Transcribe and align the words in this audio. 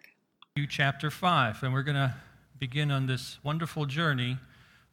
Chapter 0.70 1.10
5, 1.10 1.62
and 1.62 1.74
we're 1.74 1.82
going 1.82 1.96
to 1.96 2.14
begin 2.58 2.90
on 2.90 3.04
this 3.04 3.38
wonderful 3.42 3.84
journey 3.84 4.38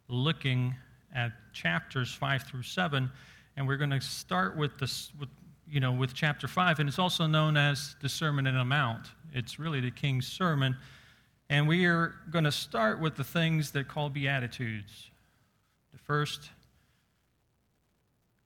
looking 0.09 0.75
at 1.15 1.31
chapters 1.53 2.13
5 2.13 2.43
through 2.43 2.63
7, 2.63 3.09
and 3.55 3.65
we're 3.65 3.77
going 3.77 3.91
to 3.91 4.01
start 4.01 4.57
with 4.57 4.77
this 4.77 5.13
with 5.17 5.29
you 5.69 5.79
know 5.79 5.93
with 5.93 6.13
chapter 6.13 6.49
5, 6.49 6.79
and 6.79 6.89
it's 6.89 6.99
also 6.99 7.27
known 7.27 7.55
as 7.55 7.95
the 8.01 8.09
Sermon 8.09 8.45
on 8.45 8.55
the 8.55 8.65
Mount. 8.65 9.07
It's 9.33 9.57
really 9.57 9.79
the 9.79 9.91
King's 9.91 10.27
sermon 10.27 10.75
and 11.49 11.67
we 11.67 11.85
are 11.85 12.13
going 12.29 12.43
to 12.45 12.51
start 12.51 12.99
with 12.99 13.15
the 13.15 13.23
things 13.23 13.71
that 13.71 13.87
call 13.87 14.09
Beatitudes. 14.09 15.09
The 15.91 15.97
first 15.97 16.51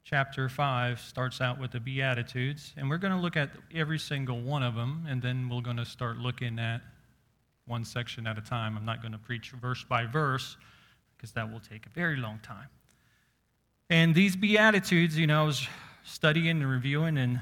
chapter 0.06 0.48
5 0.48 1.00
starts 1.00 1.42
out 1.42 1.60
with 1.60 1.72
the 1.72 1.82
Beatitudes, 1.82 2.74
and 2.78 2.90
we're 2.90 2.98
going 2.98 3.14
to 3.14 3.20
look 3.20 3.36
at 3.36 3.50
every 3.74 4.00
single 4.00 4.40
one 4.42 4.64
of 4.64 4.76
them, 4.76 5.06
and 5.10 5.22
then 5.22 5.50
we're 5.50 5.62
going 5.62 5.78
to 5.78 5.86
start 5.86 6.18
looking 6.18 6.60
at 6.60 6.82
one 7.66 7.84
section 7.84 8.26
at 8.26 8.38
a 8.38 8.42
time. 8.42 8.78
I'm 8.78 8.86
not 8.86 9.02
going 9.02 9.12
to 9.12 9.18
preach 9.18 9.52
verse 9.52 9.84
by 9.84 10.06
verse 10.06 10.56
because 11.18 11.34
that 11.34 11.52
will 11.52 11.62
take 11.62 11.86
a 11.86 11.90
very 11.90 12.18
long 12.18 12.40
time. 12.42 12.68
And 13.90 14.16
these 14.16 14.36
Beatitudes, 14.36 15.18
you 15.18 15.28
know, 15.28 15.44
I 15.44 15.46
was 15.46 15.68
studying 16.04 16.62
and 16.62 16.70
reviewing, 16.70 17.18
and 17.18 17.42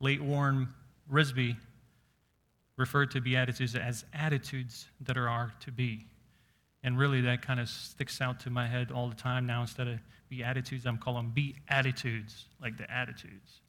late 0.00 0.22
Warren 0.22 0.68
Wiersbe 1.12 1.56
referred 2.78 3.10
to 3.10 3.20
Beatitudes 3.20 3.74
as 3.74 4.04
attitudes 4.14 4.86
that 5.02 5.18
are, 5.18 5.52
to 5.60 5.72
be. 5.72 6.06
And 6.82 6.96
really, 6.96 7.20
that 7.22 7.42
kind 7.42 7.60
of 7.60 7.68
sticks 7.68 8.20
out 8.20 8.40
to 8.40 8.50
my 8.50 8.66
head 8.66 8.92
all 8.92 9.08
the 9.08 9.16
time 9.16 9.44
now. 9.44 9.60
Instead 9.60 9.88
of 9.88 9.98
Beatitudes, 10.30 10.86
I'm 10.86 10.96
calling 10.96 11.32
be 11.34 11.56
attitudes, 11.68 12.46
like 12.62 12.78
the 12.78 12.90
attitudes. 12.90 13.60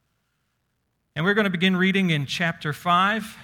And 1.16 1.26
we're 1.26 1.34
going 1.34 1.46
to 1.46 1.50
begin 1.50 1.76
reading 1.76 2.12
in 2.12 2.28
chapter 2.28 2.72
5. 2.72 3.36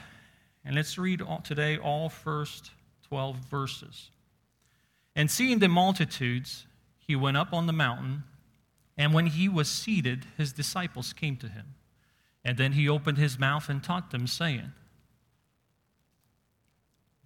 And 0.64 0.76
let's 0.76 0.98
read 0.98 1.22
all, 1.22 1.42
today 1.42 1.78
all 1.78 2.10
first 2.10 2.72
12 3.08 3.38
verses. 3.50 4.12
And 5.16 5.32
seeing 5.32 5.60
the 5.60 5.68
multitudes, 5.68 6.68
he 7.00 7.16
went 7.16 7.38
up 7.38 7.54
on 7.54 7.66
the 7.66 7.74
mountain. 7.74 8.24
And 8.98 9.14
when 9.14 9.26
he 9.26 9.50
was 9.50 9.68
seated, 9.68 10.26
his 10.38 10.54
disciples 10.54 11.12
came 11.12 11.38
to 11.38 11.48
him. 11.48 11.74
And 12.44 12.58
then 12.58 12.74
he 12.74 12.88
opened 12.88 13.18
his 13.18 13.40
mouth 13.40 13.68
and 13.68 13.84
taught 13.84 14.12
them, 14.12 14.28
saying, 14.28 14.72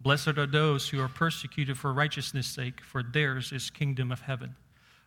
Blessed 0.00 0.38
are 0.38 0.46
those 0.46 0.88
who 0.88 1.00
are 1.00 1.08
persecuted 1.08 1.76
for 1.76 1.92
righteousness' 1.92 2.46
sake, 2.46 2.80
for 2.82 3.02
theirs 3.02 3.52
is 3.52 3.68
kingdom 3.68 4.10
of 4.10 4.20
heaven. 4.22 4.56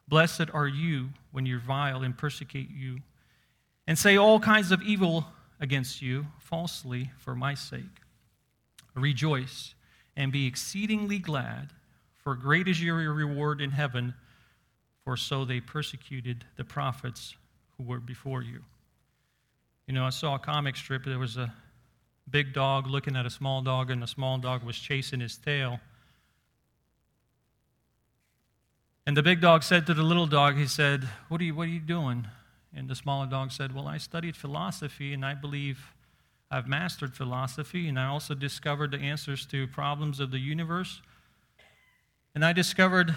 Blessed 0.08 0.50
are 0.54 0.68
you 0.68 1.10
when 1.32 1.46
you 1.46 1.56
revile 1.56 2.04
and 2.04 2.16
persecute 2.18 2.70
you, 2.70 3.00
and 3.88 3.98
say 3.98 4.18
all 4.18 4.40
kinds 4.40 4.72
of 4.72 4.82
evil 4.84 5.26
against 5.60 6.02
you 6.02 6.28
falsely 6.40 7.10
for 7.18 7.36
my 7.36 7.54
sake. 7.54 8.02
Rejoice 8.96 9.74
and 10.16 10.32
be 10.32 10.46
exceedingly 10.46 11.18
glad, 11.18 11.70
for 12.24 12.36
great 12.36 12.68
is 12.68 12.82
your 12.82 12.96
reward 13.14 13.62
in 13.62 13.72
heaven, 13.72 14.14
for 15.04 15.18
so 15.18 15.44
they 15.44 15.60
persecuted 15.60 16.46
the 16.56 16.64
prophets 16.64 17.36
who 17.78 17.84
were 17.84 18.00
before 18.00 18.44
you. 18.44 18.64
You 19.88 19.94
know, 19.94 20.06
I 20.06 20.12
saw 20.12 20.36
a 20.36 20.40
comic 20.40 20.76
strip. 20.76 21.04
There 21.04 21.20
was 21.20 21.38
a 21.38 21.52
big 22.30 22.54
dog 22.54 22.88
looking 22.88 23.16
at 23.16 23.26
a 23.26 23.30
small 23.30 23.62
dog, 23.62 23.90
and 23.90 24.02
the 24.02 24.08
small 24.08 24.38
dog 24.38 24.64
was 24.64 24.78
chasing 24.78 25.20
his 25.20 25.38
tail. 25.38 25.80
And 29.06 29.18
the 29.18 29.24
big 29.24 29.42
dog 29.42 29.64
said 29.64 29.86
to 29.88 29.94
the 29.94 30.04
little 30.04 30.28
dog, 30.28 30.58
he 30.58 30.66
said, 30.66 31.04
What 31.28 31.42
are 31.42 31.44
you, 31.44 31.54
what 31.54 31.68
are 31.68 31.72
you 31.72 31.80
doing? 31.80 32.28
And 32.74 32.90
the 32.90 32.96
smaller 32.96 33.28
dog 33.28 33.52
said, 33.52 33.76
Well, 33.76 33.88
I 33.88 33.98
studied 33.98 34.36
philosophy, 34.36 35.14
and 35.14 35.26
I 35.26 35.34
believe 35.34 35.94
I've 36.50 36.68
mastered 36.68 37.14
philosophy, 37.14 37.88
and 37.88 38.00
I 38.00 38.08
also 38.08 38.34
discovered 38.34 38.92
the 38.92 39.00
answers 39.00 39.46
to 39.48 39.68
problems 39.68 40.20
of 40.20 40.32
the 40.32 40.40
universe. 40.40 41.02
And 42.34 42.46
I 42.46 42.54
discovered 42.54 43.16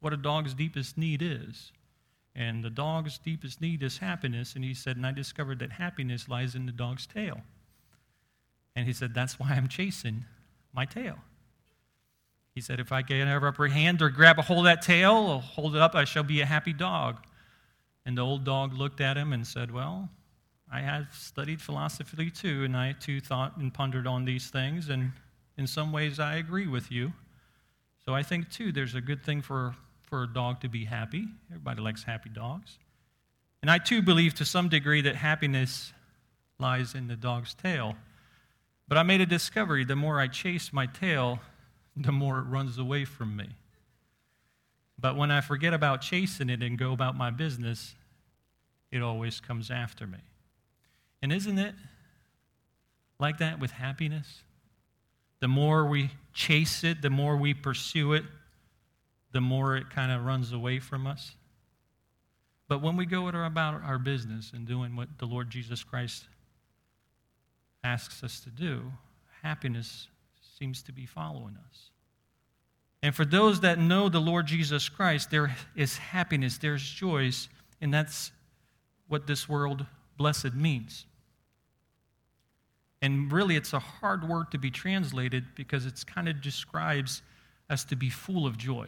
what 0.00 0.12
a 0.12 0.16
dog's 0.16 0.54
deepest 0.54 0.96
need 0.96 1.22
is. 1.22 1.72
And 2.36 2.64
the 2.64 2.70
dog's 2.70 3.18
deepest 3.18 3.60
need 3.60 3.82
is 3.82 3.98
happiness. 3.98 4.54
And 4.54 4.64
he 4.64 4.74
said, 4.74 4.96
and 4.96 5.06
I 5.06 5.12
discovered 5.12 5.60
that 5.60 5.72
happiness 5.72 6.28
lies 6.28 6.54
in 6.54 6.66
the 6.66 6.72
dog's 6.72 7.06
tail. 7.06 7.40
And 8.74 8.86
he 8.86 8.92
said, 8.92 9.14
that's 9.14 9.38
why 9.38 9.50
I'm 9.50 9.68
chasing 9.68 10.24
my 10.72 10.84
tail. 10.84 11.18
He 12.54 12.60
said, 12.60 12.80
if 12.80 12.92
I 12.92 13.02
get 13.02 13.18
an 13.18 13.28
upper 13.28 13.68
hand 13.68 14.02
or 14.02 14.10
grab 14.10 14.38
a 14.38 14.42
hold 14.42 14.60
of 14.60 14.64
that 14.64 14.82
tail, 14.82 15.12
or 15.12 15.40
hold 15.40 15.76
it 15.76 15.82
up, 15.82 15.94
I 15.94 16.04
shall 16.04 16.22
be 16.22 16.40
a 16.40 16.46
happy 16.46 16.72
dog. 16.72 17.18
And 18.06 18.18
the 18.18 18.22
old 18.22 18.44
dog 18.44 18.74
looked 18.74 19.00
at 19.00 19.16
him 19.16 19.32
and 19.32 19.46
said, 19.46 19.70
Well, 19.70 20.10
I 20.70 20.80
have 20.80 21.06
studied 21.12 21.60
philosophy 21.60 22.30
too, 22.30 22.64
and 22.64 22.76
I 22.76 22.92
too 22.92 23.20
thought 23.20 23.56
and 23.56 23.72
pondered 23.72 24.06
on 24.06 24.24
these 24.24 24.50
things, 24.50 24.88
and 24.88 25.12
in 25.56 25.66
some 25.66 25.92
ways 25.92 26.18
I 26.18 26.36
agree 26.36 26.66
with 26.66 26.90
you. 26.90 27.12
So 28.04 28.14
I 28.14 28.22
think 28.22 28.50
too 28.50 28.72
there's 28.72 28.94
a 28.94 29.00
good 29.00 29.24
thing 29.24 29.40
for 29.40 29.74
for 30.14 30.22
a 30.22 30.32
dog 30.32 30.60
to 30.60 30.68
be 30.68 30.84
happy. 30.84 31.26
Everybody 31.50 31.82
likes 31.82 32.04
happy 32.04 32.30
dogs. 32.30 32.78
And 33.62 33.68
I 33.68 33.78
too 33.78 34.00
believe 34.00 34.32
to 34.34 34.44
some 34.44 34.68
degree 34.68 35.00
that 35.00 35.16
happiness 35.16 35.92
lies 36.60 36.94
in 36.94 37.08
the 37.08 37.16
dog's 37.16 37.52
tail. 37.52 37.96
But 38.86 38.96
I 38.96 39.02
made 39.02 39.20
a 39.20 39.26
discovery 39.26 39.84
the 39.84 39.96
more 39.96 40.20
I 40.20 40.28
chase 40.28 40.72
my 40.72 40.86
tail, 40.86 41.40
the 41.96 42.12
more 42.12 42.38
it 42.38 42.42
runs 42.42 42.78
away 42.78 43.04
from 43.04 43.34
me. 43.34 43.48
But 44.96 45.16
when 45.16 45.32
I 45.32 45.40
forget 45.40 45.74
about 45.74 46.00
chasing 46.00 46.48
it 46.48 46.62
and 46.62 46.78
go 46.78 46.92
about 46.92 47.16
my 47.16 47.32
business, 47.32 47.96
it 48.92 49.02
always 49.02 49.40
comes 49.40 49.68
after 49.68 50.06
me. 50.06 50.20
And 51.22 51.32
isn't 51.32 51.58
it 51.58 51.74
like 53.18 53.38
that 53.38 53.58
with 53.58 53.72
happiness? 53.72 54.42
The 55.40 55.48
more 55.48 55.84
we 55.84 56.12
chase 56.32 56.84
it, 56.84 57.02
the 57.02 57.10
more 57.10 57.36
we 57.36 57.52
pursue 57.52 58.12
it, 58.12 58.22
the 59.34 59.40
more 59.40 59.76
it 59.76 59.90
kind 59.90 60.12
of 60.12 60.24
runs 60.24 60.52
away 60.52 60.78
from 60.78 61.08
us. 61.08 61.32
But 62.68 62.80
when 62.80 62.96
we 62.96 63.04
go 63.04 63.26
about 63.26 63.82
our 63.82 63.98
business 63.98 64.52
and 64.54 64.64
doing 64.64 64.94
what 64.94 65.08
the 65.18 65.26
Lord 65.26 65.50
Jesus 65.50 65.82
Christ 65.82 66.28
asks 67.82 68.22
us 68.22 68.38
to 68.40 68.50
do, 68.50 68.92
happiness 69.42 70.06
seems 70.56 70.84
to 70.84 70.92
be 70.92 71.04
following 71.04 71.56
us. 71.68 71.90
And 73.02 73.12
for 73.12 73.24
those 73.24 73.60
that 73.60 73.78
know 73.78 74.08
the 74.08 74.20
Lord 74.20 74.46
Jesus 74.46 74.88
Christ, 74.88 75.32
there 75.32 75.54
is 75.74 75.98
happiness, 75.98 76.56
there's 76.56 76.88
joy, 76.88 77.30
and 77.80 77.92
that's 77.92 78.30
what 79.08 79.26
this 79.26 79.48
world 79.48 79.84
blessed 80.16 80.54
means. 80.54 81.06
And 83.02 83.32
really, 83.32 83.56
it's 83.56 83.72
a 83.72 83.80
hard 83.80 84.26
word 84.26 84.52
to 84.52 84.58
be 84.58 84.70
translated 84.70 85.44
because 85.56 85.86
it 85.86 86.06
kind 86.06 86.28
of 86.28 86.40
describes 86.40 87.20
us 87.68 87.84
to 87.86 87.96
be 87.96 88.08
full 88.08 88.46
of 88.46 88.56
joy. 88.56 88.86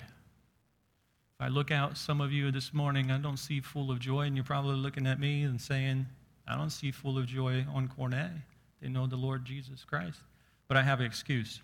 If 1.38 1.44
I 1.44 1.48
look 1.48 1.70
out 1.70 1.98
some 1.98 2.22
of 2.22 2.32
you 2.32 2.50
this 2.50 2.72
morning, 2.72 3.10
I 3.10 3.18
don't 3.18 3.36
see 3.36 3.60
full 3.60 3.90
of 3.90 3.98
joy, 3.98 4.22
and 4.22 4.34
you're 4.34 4.44
probably 4.44 4.76
looking 4.76 5.06
at 5.06 5.20
me 5.20 5.42
and 5.42 5.60
saying, 5.60 6.06
I 6.48 6.56
don't 6.56 6.70
see 6.70 6.90
full 6.90 7.18
of 7.18 7.26
joy 7.26 7.66
on 7.74 7.88
Cornet. 7.88 8.30
They 8.80 8.88
know 8.88 9.06
the 9.06 9.16
Lord 9.16 9.44
Jesus 9.44 9.84
Christ. 9.84 10.20
But 10.66 10.78
I 10.78 10.82
have 10.82 11.00
an 11.00 11.06
excuse. 11.06 11.60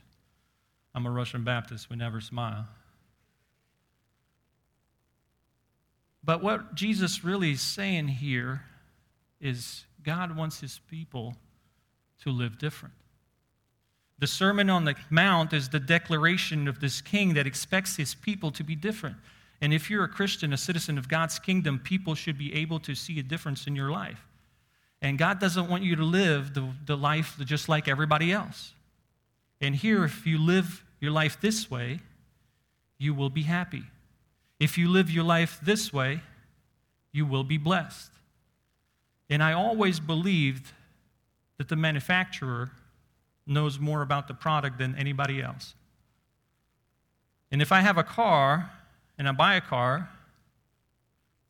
I'm 0.94 1.06
a 1.06 1.10
Russian 1.10 1.42
Baptist. 1.42 1.88
We 1.88 1.96
never 1.96 2.20
smile. 2.20 2.66
But 6.22 6.42
what 6.42 6.74
Jesus 6.74 7.24
really 7.24 7.52
is 7.52 7.62
saying 7.62 8.08
here 8.08 8.64
is 9.40 9.86
God 10.02 10.36
wants 10.36 10.60
his 10.60 10.80
people 10.90 11.34
to 12.24 12.30
live 12.30 12.58
different. 12.58 12.94
The 14.18 14.26
Sermon 14.26 14.68
on 14.68 14.84
the 14.84 14.96
Mount 15.08 15.54
is 15.54 15.70
the 15.70 15.80
declaration 15.80 16.68
of 16.68 16.80
this 16.80 17.00
king 17.00 17.32
that 17.34 17.46
expects 17.46 17.96
his 17.96 18.14
people 18.14 18.50
to 18.52 18.62
be 18.62 18.76
different. 18.76 19.16
And 19.62 19.72
if 19.72 19.88
you're 19.88 20.02
a 20.02 20.08
Christian, 20.08 20.52
a 20.52 20.56
citizen 20.56 20.98
of 20.98 21.08
God's 21.08 21.38
kingdom, 21.38 21.78
people 21.78 22.16
should 22.16 22.36
be 22.36 22.52
able 22.52 22.80
to 22.80 22.96
see 22.96 23.20
a 23.20 23.22
difference 23.22 23.68
in 23.68 23.76
your 23.76 23.90
life. 23.90 24.20
And 25.00 25.16
God 25.16 25.38
doesn't 25.38 25.68
want 25.68 25.84
you 25.84 25.94
to 25.96 26.04
live 26.04 26.52
the, 26.52 26.68
the 26.84 26.96
life 26.96 27.36
just 27.44 27.68
like 27.68 27.86
everybody 27.86 28.32
else. 28.32 28.72
And 29.60 29.76
here, 29.76 30.04
if 30.04 30.26
you 30.26 30.36
live 30.38 30.84
your 31.00 31.12
life 31.12 31.40
this 31.40 31.70
way, 31.70 32.00
you 32.98 33.14
will 33.14 33.30
be 33.30 33.42
happy. 33.42 33.84
If 34.58 34.76
you 34.76 34.88
live 34.88 35.08
your 35.10 35.24
life 35.24 35.60
this 35.62 35.92
way, 35.92 36.22
you 37.12 37.24
will 37.24 37.44
be 37.44 37.56
blessed. 37.56 38.10
And 39.30 39.44
I 39.44 39.52
always 39.52 40.00
believed 40.00 40.72
that 41.58 41.68
the 41.68 41.76
manufacturer 41.76 42.72
knows 43.46 43.78
more 43.78 44.02
about 44.02 44.26
the 44.26 44.34
product 44.34 44.78
than 44.78 44.96
anybody 44.96 45.40
else. 45.40 45.74
And 47.52 47.62
if 47.62 47.70
I 47.70 47.80
have 47.80 47.96
a 47.96 48.02
car 48.02 48.70
and 49.22 49.28
I 49.28 49.30
buy 49.30 49.54
a 49.54 49.60
car, 49.60 50.08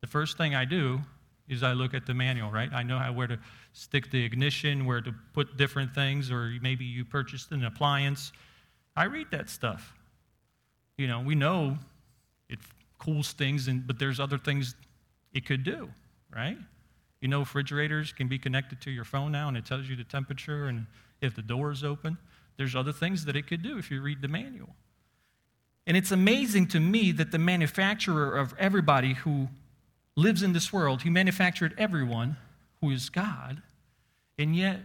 the 0.02 0.06
first 0.06 0.36
thing 0.36 0.54
I 0.54 0.66
do 0.66 1.00
is 1.48 1.62
I 1.62 1.72
look 1.72 1.94
at 1.94 2.04
the 2.04 2.12
manual, 2.12 2.50
right? 2.50 2.70
I 2.70 2.82
know 2.82 2.98
how, 2.98 3.10
where 3.14 3.26
to 3.26 3.38
stick 3.72 4.10
the 4.10 4.22
ignition, 4.22 4.84
where 4.84 5.00
to 5.00 5.14
put 5.32 5.56
different 5.56 5.94
things, 5.94 6.30
or 6.30 6.52
maybe 6.60 6.84
you 6.84 7.02
purchased 7.02 7.50
an 7.50 7.64
appliance. 7.64 8.30
I 8.94 9.04
read 9.04 9.28
that 9.30 9.48
stuff. 9.48 9.94
You 10.98 11.06
know, 11.06 11.22
we 11.22 11.34
know 11.34 11.78
it 12.50 12.58
cools 12.98 13.32
things, 13.32 13.68
and, 13.68 13.86
but 13.86 13.98
there's 13.98 14.20
other 14.20 14.36
things 14.36 14.74
it 15.32 15.46
could 15.46 15.64
do, 15.64 15.88
right? 16.30 16.58
You 17.22 17.28
know, 17.28 17.38
refrigerators 17.38 18.12
can 18.12 18.28
be 18.28 18.38
connected 18.38 18.82
to 18.82 18.90
your 18.90 19.04
phone 19.04 19.32
now, 19.32 19.48
and 19.48 19.56
it 19.56 19.64
tells 19.64 19.88
you 19.88 19.96
the 19.96 20.04
temperature 20.04 20.66
and 20.66 20.84
if 21.22 21.34
the 21.34 21.40
door 21.40 21.70
is 21.70 21.84
open. 21.84 22.18
There's 22.58 22.76
other 22.76 22.92
things 22.92 23.24
that 23.24 23.34
it 23.34 23.46
could 23.46 23.62
do 23.62 23.78
if 23.78 23.90
you 23.90 24.02
read 24.02 24.20
the 24.20 24.28
manual. 24.28 24.76
And 25.86 25.96
it's 25.96 26.12
amazing 26.12 26.68
to 26.68 26.80
me 26.80 27.12
that 27.12 27.32
the 27.32 27.38
manufacturer 27.38 28.36
of 28.36 28.54
everybody 28.58 29.14
who 29.14 29.48
lives 30.16 30.42
in 30.42 30.52
this 30.52 30.72
world, 30.72 31.02
he 31.02 31.10
manufactured 31.10 31.74
everyone 31.76 32.36
who 32.80 32.90
is 32.90 33.08
God, 33.08 33.62
and 34.38 34.54
yet 34.54 34.80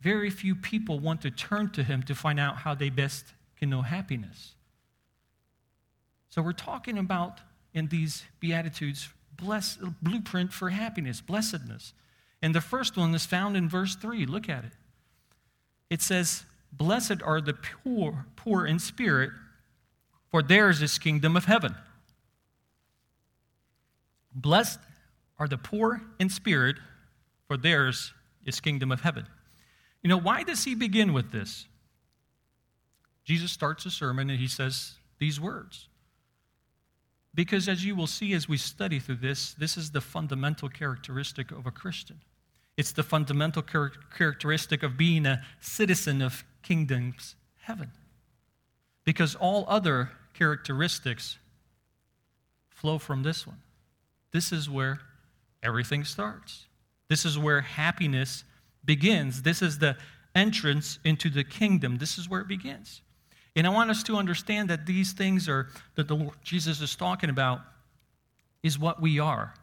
very 0.00 0.30
few 0.30 0.54
people 0.54 0.98
want 0.98 1.22
to 1.22 1.30
turn 1.30 1.70
to 1.70 1.82
him 1.82 2.02
to 2.04 2.14
find 2.14 2.38
out 2.38 2.58
how 2.58 2.74
they 2.74 2.90
best 2.90 3.26
can 3.56 3.70
know 3.70 3.82
happiness. 3.82 4.54
So 6.30 6.42
we're 6.42 6.52
talking 6.52 6.98
about 6.98 7.40
in 7.72 7.88
these 7.88 8.24
Beatitudes 8.40 9.08
bless, 9.36 9.78
blueprint 10.02 10.52
for 10.52 10.70
happiness, 10.70 11.20
blessedness. 11.20 11.92
And 12.42 12.54
the 12.54 12.60
first 12.60 12.96
one 12.96 13.14
is 13.14 13.24
found 13.24 13.56
in 13.56 13.68
verse 13.68 13.96
3. 13.96 14.26
Look 14.26 14.48
at 14.48 14.64
it. 14.64 14.72
It 15.90 16.02
says, 16.02 16.44
Blessed 16.72 17.22
are 17.22 17.40
the 17.40 17.54
poor, 17.54 18.26
poor 18.36 18.66
in 18.66 18.78
spirit, 18.78 19.30
for 20.34 20.42
theirs 20.42 20.82
is 20.82 20.98
kingdom 20.98 21.36
of 21.36 21.44
heaven. 21.44 21.76
Blessed 24.34 24.80
are 25.38 25.46
the 25.46 25.56
poor 25.56 26.02
in 26.18 26.28
spirit, 26.28 26.74
for 27.46 27.56
theirs 27.56 28.12
is 28.44 28.58
kingdom 28.58 28.90
of 28.90 29.02
heaven. 29.02 29.28
You 30.02 30.08
know, 30.08 30.18
why 30.18 30.42
does 30.42 30.64
he 30.64 30.74
begin 30.74 31.12
with 31.12 31.30
this? 31.30 31.68
Jesus 33.24 33.52
starts 33.52 33.86
a 33.86 33.92
sermon 33.92 34.28
and 34.28 34.40
he 34.40 34.48
says 34.48 34.94
these 35.20 35.40
words. 35.40 35.86
Because 37.32 37.68
as 37.68 37.84
you 37.84 37.94
will 37.94 38.08
see 38.08 38.32
as 38.32 38.48
we 38.48 38.56
study 38.56 38.98
through 38.98 39.18
this, 39.18 39.54
this 39.54 39.76
is 39.76 39.92
the 39.92 40.00
fundamental 40.00 40.68
characteristic 40.68 41.52
of 41.52 41.64
a 41.64 41.70
Christian. 41.70 42.22
It's 42.76 42.90
the 42.90 43.04
fundamental 43.04 43.62
char- 43.62 43.92
characteristic 44.18 44.82
of 44.82 44.96
being 44.96 45.26
a 45.26 45.44
citizen 45.60 46.20
of 46.20 46.42
kingdom's 46.64 47.36
heaven. 47.58 47.92
Because 49.04 49.36
all 49.36 49.64
other 49.68 50.10
characteristics 50.34 51.38
flow 52.70 52.98
from 52.98 53.22
this 53.22 53.46
one. 53.46 53.62
This 54.32 54.52
is 54.52 54.68
where 54.68 55.00
everything 55.62 56.04
starts. 56.04 56.66
This 57.08 57.24
is 57.24 57.38
where 57.38 57.60
happiness 57.60 58.44
begins. 58.84 59.42
This 59.42 59.62
is 59.62 59.78
the 59.78 59.96
entrance 60.34 60.98
into 61.04 61.30
the 61.30 61.44
kingdom. 61.44 61.98
This 61.98 62.18
is 62.18 62.28
where 62.28 62.40
it 62.40 62.48
begins. 62.48 63.00
And 63.56 63.66
I 63.66 63.70
want 63.70 63.90
us 63.90 64.02
to 64.04 64.16
understand 64.16 64.68
that 64.70 64.86
these 64.86 65.12
things 65.12 65.48
are 65.48 65.68
that 65.94 66.08
the 66.08 66.16
Lord 66.16 66.34
Jesus 66.42 66.80
is 66.80 66.96
talking 66.96 67.30
about 67.30 67.60
is 68.62 68.78
what 68.78 69.00
we 69.00 69.20
are, 69.20 69.54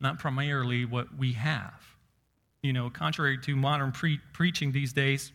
not 0.00 0.18
primarily 0.18 0.84
what 0.84 1.16
we 1.16 1.32
have. 1.32 1.80
You 2.62 2.72
know, 2.72 2.90
contrary 2.90 3.38
to 3.38 3.56
modern 3.56 3.92
pre- 3.92 4.20
preaching 4.32 4.72
these 4.72 4.92
days, 4.92 5.32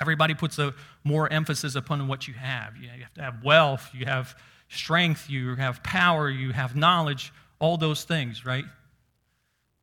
everybody 0.00 0.34
puts 0.34 0.58
a 0.58 0.74
more 1.04 1.32
emphasis 1.32 1.74
upon 1.74 2.06
what 2.08 2.28
you 2.28 2.34
have. 2.34 2.76
You 2.76 2.88
have 2.88 3.14
to 3.14 3.22
have 3.22 3.44
wealth, 3.44 3.90
you 3.94 4.06
have 4.06 4.36
strength, 4.68 5.30
you 5.30 5.54
have 5.56 5.82
power, 5.82 6.28
you 6.28 6.52
have 6.52 6.76
knowledge, 6.76 7.32
all 7.58 7.76
those 7.76 8.04
things, 8.04 8.44
right? 8.44 8.64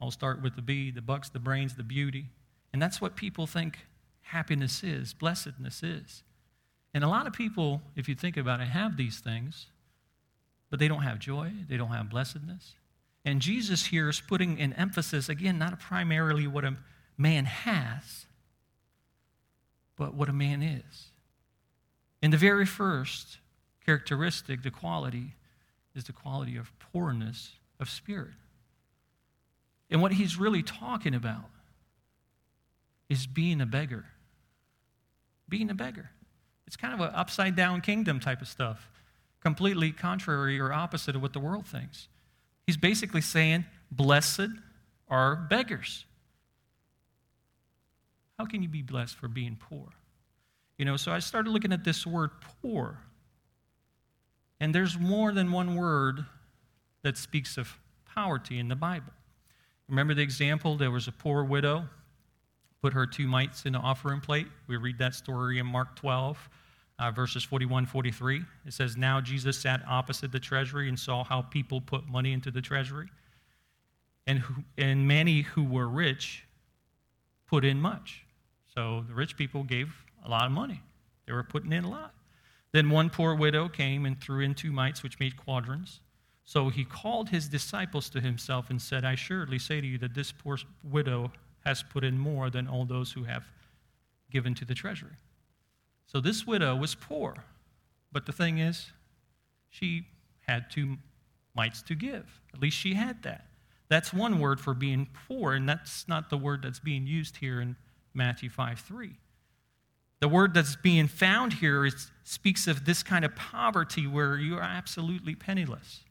I'll 0.02 0.12
start 0.12 0.42
with 0.42 0.56
the 0.56 0.62
B, 0.62 0.92
the 0.92 1.02
bucks, 1.02 1.30
the 1.30 1.40
brains, 1.40 1.76
the 1.76 1.84
beauty. 1.84 2.26
And 2.74 2.82
that's 2.82 3.00
what 3.00 3.16
people 3.16 3.48
think 3.48 3.80
happiness 4.22 4.84
is, 4.84 5.14
blessedness 5.14 5.84
is. 5.84 6.24
And 6.94 7.04
a 7.04 7.08
lot 7.08 7.26
of 7.26 7.34
people, 7.34 7.82
if 7.96 8.10
you 8.10 8.16
think 8.16 8.38
about 8.38 8.60
it, 8.60 8.68
have 8.68 8.98
these 8.98 9.20
things, 9.20 9.68
but 10.70 10.80
they 10.80 10.88
don't 10.88 11.04
have 11.04 11.20
joy, 11.20 11.52
they 11.70 11.78
don't 11.78 11.90
have 11.90 12.10
blessedness. 12.10 12.74
And 13.26 13.42
Jesus 13.42 13.86
here 13.86 14.10
is 14.10 14.20
putting 14.20 14.60
an 14.60 14.74
emphasis, 14.74 15.30
again, 15.30 15.58
not 15.58 15.80
primarily 15.80 16.46
what 16.48 16.66
a 16.66 16.76
man 17.18 17.46
has, 17.46 18.26
but 19.98 20.14
what 20.14 20.30
a 20.30 20.34
man 20.34 20.62
is. 20.62 21.12
And 22.22 22.32
the 22.32 22.38
very 22.38 22.66
first 22.66 23.38
characteristic, 23.86 24.64
the 24.64 24.72
quality, 24.72 25.36
is 25.96 26.06
the 26.06 26.14
quality 26.14 26.58
of 26.58 26.72
poorness 26.80 27.52
of 27.80 27.90
spirit. 27.90 28.34
And 29.90 30.02
what 30.02 30.14
he's 30.14 30.38
really 30.38 30.64
talking 30.64 31.14
about 31.14 31.46
is 33.10 33.28
being 33.28 33.62
a 33.62 33.66
beggar. 33.66 34.06
Being 35.48 35.70
a 35.70 35.76
beggar. 35.76 36.10
It's 36.66 36.78
kind 36.78 36.94
of 36.94 37.02
an 37.02 37.14
upside 37.14 37.56
down 37.56 37.82
kingdom 37.82 38.20
type 38.20 38.42
of 38.42 38.48
stuff, 38.48 38.90
completely 39.42 39.92
contrary 39.92 40.60
or 40.60 40.74
opposite 40.74 41.16
of 41.16 41.22
what 41.22 41.34
the 41.34 41.40
world 41.40 41.68
thinks. 41.68 42.08
He's 42.66 42.78
basically 42.78 43.22
saying, 43.22 43.66
Blessed 43.92 44.50
are 45.10 45.36
beggars. 45.36 46.06
How 48.44 48.48
can 48.48 48.62
you 48.62 48.68
be 48.68 48.82
blessed 48.82 49.16
for 49.16 49.30
being 49.30 49.56
poor? 49.58 49.88
You 50.78 50.84
know, 50.84 50.98
so 50.98 51.14
I 51.14 51.20
started 51.20 51.50
looking 51.50 51.72
at 51.72 51.86
this 51.86 52.06
word 52.06 52.30
poor. 52.62 53.00
And 54.60 54.76
there's 54.76 55.00
more 55.00 55.32
than 55.32 55.54
one 55.54 55.78
word 55.78 56.26
that 57.04 57.18
speaks 57.18 57.58
of 57.58 57.78
poverty 58.14 58.60
in 58.60 58.68
the 58.68 58.76
Bible. 58.76 59.14
Remember 59.88 60.14
the 60.14 60.24
example? 60.24 60.76
There 60.76 60.92
was 60.92 61.08
a 61.08 61.14
poor 61.14 61.46
widow, 61.46 61.88
put 62.82 62.92
her 62.92 63.06
two 63.06 63.28
mites 63.28 63.66
in 63.66 63.72
the 63.72 63.80
offering 63.80 64.20
plate. 64.20 64.48
We 64.68 64.76
read 64.76 64.98
that 64.98 65.16
story 65.16 65.60
in 65.60 65.66
Mark 65.66 65.96
12, 65.96 66.50
uh, 67.00 67.12
verses 67.12 67.46
41 67.46 67.86
43. 67.86 68.42
It 68.66 68.74
says, 68.74 68.98
Now 68.98 69.22
Jesus 69.22 69.58
sat 69.58 69.82
opposite 69.88 70.34
the 70.34 70.40
treasury 70.42 70.90
and 70.90 71.00
saw 71.00 71.24
how 71.24 71.44
people 71.44 71.80
put 71.80 72.10
money 72.10 72.34
into 72.34 72.52
the 72.52 72.62
treasury. 72.62 73.08
And, 74.28 74.40
who, 74.40 74.66
and 74.78 75.08
many 75.08 75.44
who 75.44 75.64
were 75.64 75.88
rich 75.88 76.44
put 77.48 77.64
in 77.64 77.80
much. 77.80 78.23
So 78.74 79.06
the 79.08 79.14
rich 79.14 79.38
people 79.38 79.64
gave 79.64 79.94
a 80.26 80.30
lot 80.30 80.46
of 80.46 80.52
money, 80.52 80.82
they 81.26 81.34
were 81.34 81.44
putting 81.44 81.74
in 81.74 81.84
a 81.84 81.90
lot. 81.90 82.14
Then 82.72 82.90
one 82.90 83.10
poor 83.10 83.36
widow 83.36 83.70
came 83.70 84.06
and 84.06 84.20
threw 84.20 84.40
in 84.44 84.56
two 84.56 84.72
mites, 84.72 85.04
which 85.04 85.20
made 85.20 85.38
quadrans. 85.38 86.00
So 86.44 86.70
he 86.70 86.84
called 86.84 87.30
his 87.30 87.48
disciples 87.48 88.10
to 88.10 88.20
himself 88.20 88.70
and 88.70 88.82
said, 88.82 89.06
I 89.06 89.16
surely 89.16 89.60
say 89.60 89.80
to 89.80 89.88
you 89.88 89.98
that 90.00 90.16
this 90.16 90.32
poor 90.32 90.58
widow 90.84 91.32
has 91.64 91.84
put 91.84 92.04
in 92.04 92.18
more 92.18 92.50
than 92.50 92.68
all 92.68 92.86
those 92.86 93.12
who 93.12 93.24
have 93.24 93.44
given 94.32 94.56
to 94.56 94.66
the 94.66 94.74
treasury. 94.74 95.18
So 96.08 96.20
this 96.20 96.46
widow 96.46 96.76
was 96.76 96.96
poor. 96.96 97.36
But 98.12 98.26
the 98.26 98.32
thing 98.34 98.58
is, 98.58 98.92
she 99.70 100.08
had 100.42 100.70
two 100.70 100.98
mites 101.56 101.82
to 101.84 101.96
give. 101.96 102.42
At 102.54 102.60
least 102.60 102.78
she 102.78 102.96
had 102.96 103.24
that. 103.24 103.46
That's 103.88 104.12
one 104.12 104.40
word 104.40 104.60
for 104.60 104.74
being 104.74 105.08
poor, 105.28 105.54
and 105.54 105.70
that's 105.70 106.08
not 106.08 106.30
the 106.30 106.38
word 106.38 106.64
that's 106.64 106.80
being 106.80 107.06
used 107.06 107.38
here 107.38 107.62
in 107.62 107.76
Matthew 108.14 108.50
5 108.50 108.80
3. 108.80 109.12
The 110.20 110.28
word 110.30 110.54
that's 110.54 110.76
being 110.78 111.08
found 111.08 111.54
here 111.54 111.86
is, 111.86 112.10
speaks 112.24 112.68
of 112.68 112.86
this 112.86 113.04
kind 113.04 113.26
of 113.26 113.36
poverty 113.36 114.08
where 114.08 114.38
you 114.38 114.58
are 114.58 114.62
absolutely 114.62 115.36
penniless. 115.36 116.02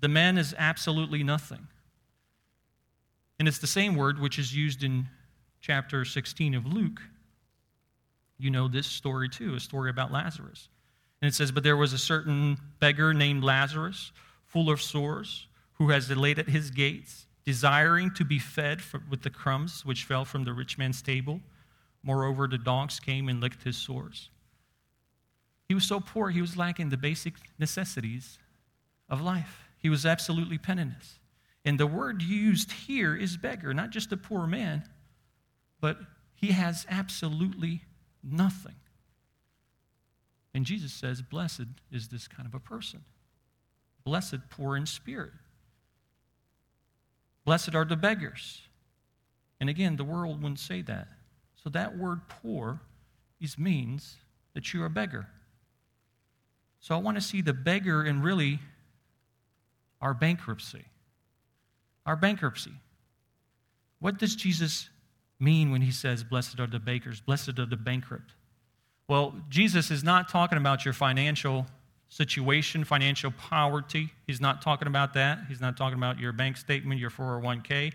The 0.00 0.08
man 0.08 0.38
is 0.38 0.54
absolutely 0.56 1.24
nothing. 1.24 1.66
And 3.38 3.48
it's 3.48 3.58
the 3.58 3.66
same 3.66 3.96
word 3.96 4.20
which 4.20 4.38
is 4.38 4.54
used 4.54 4.84
in 4.84 5.06
chapter 5.60 6.04
16 6.04 6.54
of 6.54 6.66
Luke. 6.66 7.00
You 8.38 8.50
know 8.50 8.68
this 8.68 8.86
story 8.86 9.28
too, 9.28 9.54
a 9.54 9.60
story 9.60 9.90
about 9.90 10.12
Lazarus. 10.12 10.68
And 11.20 11.28
it 11.28 11.34
says, 11.34 11.50
But 11.50 11.62
there 11.62 11.76
was 11.76 11.92
a 11.92 11.98
certain 11.98 12.58
beggar 12.78 13.14
named 13.14 13.42
Lazarus, 13.42 14.12
full 14.44 14.70
of 14.70 14.80
sores, 14.80 15.46
who 15.74 15.88
has 15.88 16.08
laid 16.10 16.38
at 16.38 16.48
his 16.48 16.70
gates, 16.70 17.26
desiring 17.44 18.10
to 18.14 18.24
be 18.24 18.38
fed 18.38 18.80
with 19.10 19.22
the 19.22 19.30
crumbs 19.30 19.84
which 19.84 20.04
fell 20.04 20.24
from 20.24 20.44
the 20.44 20.52
rich 20.52 20.78
man's 20.78 21.02
table. 21.02 21.40
Moreover, 22.02 22.46
the 22.46 22.58
dogs 22.58 23.00
came 23.00 23.28
and 23.28 23.40
licked 23.40 23.62
his 23.62 23.76
sores. 23.76 24.30
He 25.68 25.74
was 25.74 25.84
so 25.84 26.00
poor, 26.00 26.30
he 26.30 26.40
was 26.40 26.56
lacking 26.56 26.90
the 26.90 26.96
basic 26.96 27.34
necessities 27.58 28.38
of 29.08 29.20
life. 29.20 29.68
He 29.78 29.88
was 29.88 30.06
absolutely 30.06 30.58
penniless. 30.58 31.18
And 31.64 31.80
the 31.80 31.86
word 31.86 32.22
used 32.22 32.72
here 32.72 33.16
is 33.16 33.36
beggar, 33.36 33.72
not 33.72 33.90
just 33.90 34.12
a 34.12 34.16
poor 34.16 34.46
man, 34.46 34.84
but 35.80 35.98
he 36.34 36.48
has 36.48 36.86
absolutely 36.90 37.82
nothing. 38.22 38.74
And 40.52 40.64
Jesus 40.64 40.92
says, 40.92 41.22
Blessed 41.22 41.66
is 41.90 42.08
this 42.08 42.28
kind 42.28 42.46
of 42.46 42.54
a 42.54 42.60
person. 42.60 43.04
Blessed, 44.04 44.50
poor 44.50 44.76
in 44.76 44.86
spirit. 44.86 45.32
Blessed 47.44 47.74
are 47.74 47.84
the 47.84 47.96
beggars. 47.96 48.62
And 49.60 49.70
again, 49.70 49.96
the 49.96 50.04
world 50.04 50.42
wouldn't 50.42 50.60
say 50.60 50.82
that. 50.82 51.08
So 51.62 51.70
that 51.70 51.96
word 51.96 52.20
poor 52.28 52.80
is 53.40 53.58
means 53.58 54.16
that 54.54 54.72
you're 54.72 54.86
a 54.86 54.90
beggar. 54.90 55.26
So 56.80 56.94
I 56.94 56.98
want 56.98 57.16
to 57.16 57.20
see 57.22 57.40
the 57.40 57.54
beggar 57.54 58.04
in 58.04 58.22
really 58.22 58.58
our 60.00 60.14
bankruptcy. 60.14 60.84
Our 62.04 62.16
bankruptcy. 62.16 62.72
What 64.00 64.18
does 64.18 64.36
Jesus 64.36 64.90
mean 65.40 65.70
when 65.70 65.80
he 65.80 65.90
says, 65.90 66.22
Blessed 66.22 66.60
are 66.60 66.66
the 66.66 66.78
bakers, 66.78 67.20
blessed 67.20 67.58
are 67.58 67.66
the 67.66 67.76
bankrupt? 67.76 68.34
Well, 69.08 69.34
Jesus 69.48 69.90
is 69.90 70.04
not 70.04 70.28
talking 70.28 70.58
about 70.58 70.84
your 70.84 70.94
financial 70.94 71.66
situation, 72.08 72.84
financial 72.84 73.30
poverty. 73.32 74.10
He's 74.26 74.40
not 74.40 74.62
talking 74.62 74.88
about 74.88 75.14
that. 75.14 75.38
He's 75.48 75.60
not 75.60 75.76
talking 75.76 75.98
about 75.98 76.18
your 76.18 76.32
bank 76.32 76.56
statement, 76.56 77.00
your 77.00 77.10
401k. 77.10 77.92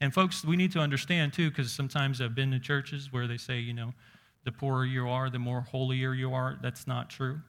And 0.00 0.12
folks, 0.12 0.44
we 0.44 0.56
need 0.56 0.72
to 0.72 0.80
understand 0.80 1.32
too, 1.32 1.48
because 1.48 1.72
sometimes 1.72 2.20
I've 2.20 2.34
been 2.34 2.50
to 2.50 2.58
churches 2.58 3.12
where 3.12 3.26
they 3.26 3.36
say, 3.36 3.60
you 3.60 3.72
know, 3.72 3.92
the 4.44 4.52
poorer 4.52 4.84
you 4.84 5.08
are, 5.08 5.30
the 5.30 5.38
more 5.38 5.60
holier 5.60 6.14
you 6.14 6.34
are. 6.34 6.58
That's 6.60 6.86
not 6.86 7.08
true. 7.08 7.40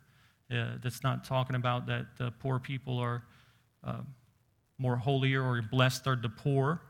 Uh, 0.51 0.77
that's 0.83 1.03
not 1.03 1.23
talking 1.23 1.55
about 1.55 1.87
that 1.87 2.05
uh, 2.19 2.29
poor 2.39 2.59
people 2.59 2.99
are 2.99 3.23
uh, 3.83 4.01
more 4.77 4.95
holier 4.95 5.41
or 5.41 5.61
blessed 5.61 6.05
are 6.07 6.15
the 6.15 6.29
poor. 6.29 6.81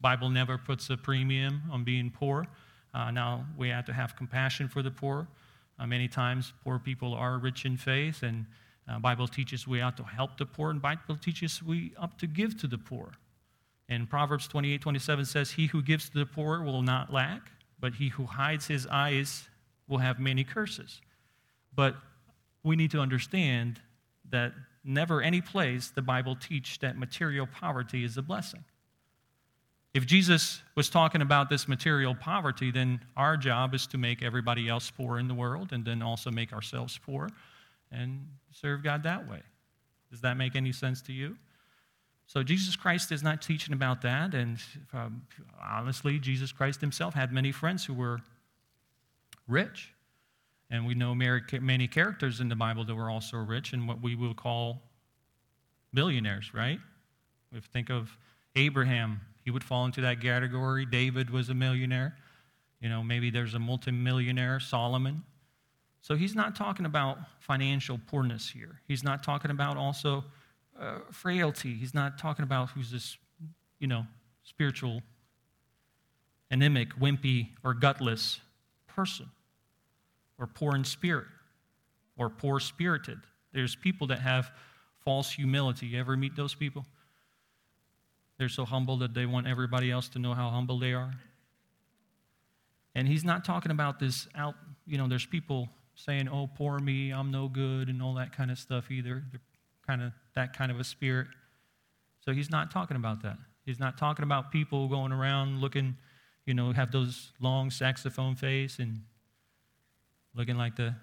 Bible 0.00 0.30
never 0.30 0.58
puts 0.58 0.88
a 0.90 0.96
premium 0.96 1.62
on 1.70 1.84
being 1.84 2.10
poor. 2.10 2.46
Uh, 2.94 3.10
now 3.10 3.46
we 3.56 3.68
have 3.70 3.84
to 3.86 3.92
have 3.92 4.14
compassion 4.16 4.68
for 4.68 4.82
the 4.82 4.90
poor. 4.90 5.26
Uh, 5.78 5.86
many 5.86 6.08
times, 6.08 6.52
poor 6.64 6.78
people 6.78 7.14
are 7.14 7.38
rich 7.38 7.64
in 7.64 7.76
faith, 7.76 8.22
and 8.22 8.46
uh, 8.88 8.98
Bible 8.98 9.28
teaches 9.28 9.66
we 9.66 9.80
ought 9.80 9.96
to 9.96 10.04
help 10.04 10.38
the 10.38 10.46
poor, 10.46 10.70
and 10.70 10.80
Bible 10.80 11.16
teaches 11.16 11.62
we 11.62 11.92
ought 11.98 12.18
to 12.18 12.26
give 12.26 12.58
to 12.60 12.66
the 12.66 12.78
poor. 12.78 13.12
And 13.88 14.08
Proverbs 14.08 14.48
28 14.48 14.80
27 14.80 15.24
says, 15.24 15.50
He 15.50 15.66
who 15.66 15.82
gives 15.82 16.08
to 16.10 16.18
the 16.18 16.26
poor 16.26 16.62
will 16.62 16.82
not 16.82 17.12
lack, 17.12 17.50
but 17.80 17.94
he 17.94 18.08
who 18.08 18.24
hides 18.24 18.66
his 18.66 18.86
eyes 18.86 19.48
will 19.88 19.98
have 19.98 20.18
many 20.18 20.44
curses. 20.44 21.00
But 21.74 21.96
we 22.62 22.76
need 22.76 22.90
to 22.92 23.00
understand 23.00 23.80
that 24.30 24.52
never 24.84 25.20
any 25.20 25.40
place 25.40 25.88
the 25.88 26.02
Bible 26.02 26.36
teach 26.36 26.78
that 26.80 26.96
material 26.96 27.46
poverty 27.46 28.04
is 28.04 28.16
a 28.16 28.22
blessing. 28.22 28.64
If 29.94 30.06
Jesus 30.06 30.62
was 30.74 30.88
talking 30.88 31.20
about 31.20 31.50
this 31.50 31.68
material 31.68 32.14
poverty, 32.14 32.70
then 32.70 33.00
our 33.16 33.36
job 33.36 33.74
is 33.74 33.86
to 33.88 33.98
make 33.98 34.22
everybody 34.22 34.68
else 34.68 34.90
poor 34.90 35.18
in 35.18 35.28
the 35.28 35.34
world 35.34 35.72
and 35.72 35.84
then 35.84 36.00
also 36.00 36.30
make 36.30 36.52
ourselves 36.52 36.98
poor 37.04 37.28
and 37.90 38.26
serve 38.52 38.82
God 38.82 39.02
that 39.02 39.28
way. 39.28 39.42
Does 40.10 40.22
that 40.22 40.36
make 40.36 40.56
any 40.56 40.72
sense 40.72 41.02
to 41.02 41.12
you? 41.12 41.36
So, 42.26 42.42
Jesus 42.42 42.76
Christ 42.76 43.12
is 43.12 43.22
not 43.22 43.42
teaching 43.42 43.74
about 43.74 44.00
that. 44.02 44.32
And 44.32 44.58
um, 44.94 45.22
honestly, 45.62 46.18
Jesus 46.18 46.52
Christ 46.52 46.80
himself 46.80 47.12
had 47.12 47.32
many 47.32 47.52
friends 47.52 47.84
who 47.84 47.92
were 47.92 48.20
rich. 49.46 49.92
And 50.70 50.86
we 50.86 50.94
know 50.94 51.14
many 51.14 51.86
characters 51.86 52.40
in 52.40 52.48
the 52.48 52.56
Bible 52.56 52.84
that 52.86 52.94
were 52.94 53.10
also 53.10 53.36
rich 53.36 53.74
and 53.74 53.86
what 53.86 54.00
we 54.00 54.14
will 54.14 54.32
call 54.32 54.80
billionaires, 55.92 56.54
right? 56.54 56.78
We 57.52 57.60
think 57.60 57.90
of 57.90 58.16
Abraham, 58.56 59.20
he 59.44 59.50
would 59.50 59.64
fall 59.64 59.84
into 59.84 60.00
that 60.00 60.20
category. 60.20 60.86
David 60.86 61.30
was 61.30 61.48
a 61.48 61.54
millionaire. 61.54 62.16
You 62.80 62.88
know, 62.88 63.02
maybe 63.02 63.30
there's 63.30 63.54
a 63.54 63.58
multimillionaire, 63.58 64.60
Solomon. 64.60 65.22
So 66.00 66.16
he's 66.16 66.34
not 66.34 66.56
talking 66.56 66.84
about 66.84 67.18
financial 67.38 67.98
poorness 68.08 68.50
here. 68.50 68.80
He's 68.88 69.04
not 69.04 69.22
talking 69.22 69.52
about 69.52 69.76
also 69.76 70.24
uh, 70.78 70.98
frailty. 71.12 71.74
He's 71.74 71.94
not 71.94 72.18
talking 72.18 72.42
about 72.42 72.70
who's 72.70 72.90
this, 72.90 73.16
you 73.78 73.86
know, 73.86 74.04
spiritual, 74.42 75.02
anemic, 76.50 76.90
wimpy, 76.98 77.50
or 77.62 77.72
gutless 77.72 78.40
person, 78.88 79.30
or 80.38 80.46
poor 80.48 80.74
in 80.74 80.84
spirit, 80.84 81.26
or 82.16 82.28
poor 82.28 82.58
spirited. 82.58 83.18
There's 83.52 83.76
people 83.76 84.08
that 84.08 84.18
have 84.20 84.50
false 85.04 85.30
humility. 85.30 85.86
You 85.86 86.00
ever 86.00 86.16
meet 86.16 86.34
those 86.34 86.54
people? 86.54 86.84
They're 88.42 88.48
so 88.48 88.64
humble 88.64 88.96
that 88.96 89.14
they 89.14 89.24
want 89.24 89.46
everybody 89.46 89.88
else 89.92 90.08
to 90.08 90.18
know 90.18 90.34
how 90.34 90.50
humble 90.50 90.76
they 90.76 90.94
are. 90.94 91.12
And 92.96 93.06
he's 93.06 93.22
not 93.22 93.44
talking 93.44 93.70
about 93.70 94.00
this 94.00 94.26
out, 94.34 94.56
you 94.84 94.98
know, 94.98 95.06
there's 95.06 95.24
people 95.24 95.68
saying, 95.94 96.28
oh, 96.28 96.50
poor 96.52 96.80
me, 96.80 97.12
I'm 97.12 97.30
no 97.30 97.46
good, 97.46 97.88
and 97.88 98.02
all 98.02 98.14
that 98.14 98.36
kind 98.36 98.50
of 98.50 98.58
stuff 98.58 98.90
either. 98.90 99.22
They're 99.30 99.40
kind 99.86 100.02
of 100.02 100.10
that 100.34 100.56
kind 100.58 100.72
of 100.72 100.80
a 100.80 100.82
spirit. 100.82 101.28
So 102.18 102.32
he's 102.32 102.50
not 102.50 102.72
talking 102.72 102.96
about 102.96 103.22
that. 103.22 103.36
He's 103.64 103.78
not 103.78 103.96
talking 103.96 104.24
about 104.24 104.50
people 104.50 104.88
going 104.88 105.12
around 105.12 105.60
looking, 105.60 105.96
you 106.44 106.54
know, 106.54 106.72
have 106.72 106.90
those 106.90 107.30
long 107.38 107.70
saxophone 107.70 108.34
face 108.34 108.80
and 108.80 109.02
looking 110.34 110.56
like 110.56 110.74
the 110.74 110.96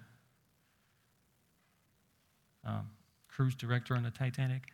um, 2.66 2.90
cruise 3.28 3.54
director 3.54 3.96
on 3.96 4.02
the 4.02 4.10
Titanic. 4.10 4.64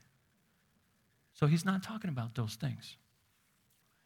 So 1.36 1.46
he's 1.46 1.64
not 1.64 1.82
talking 1.82 2.08
about 2.08 2.34
those 2.34 2.54
things. 2.54 2.96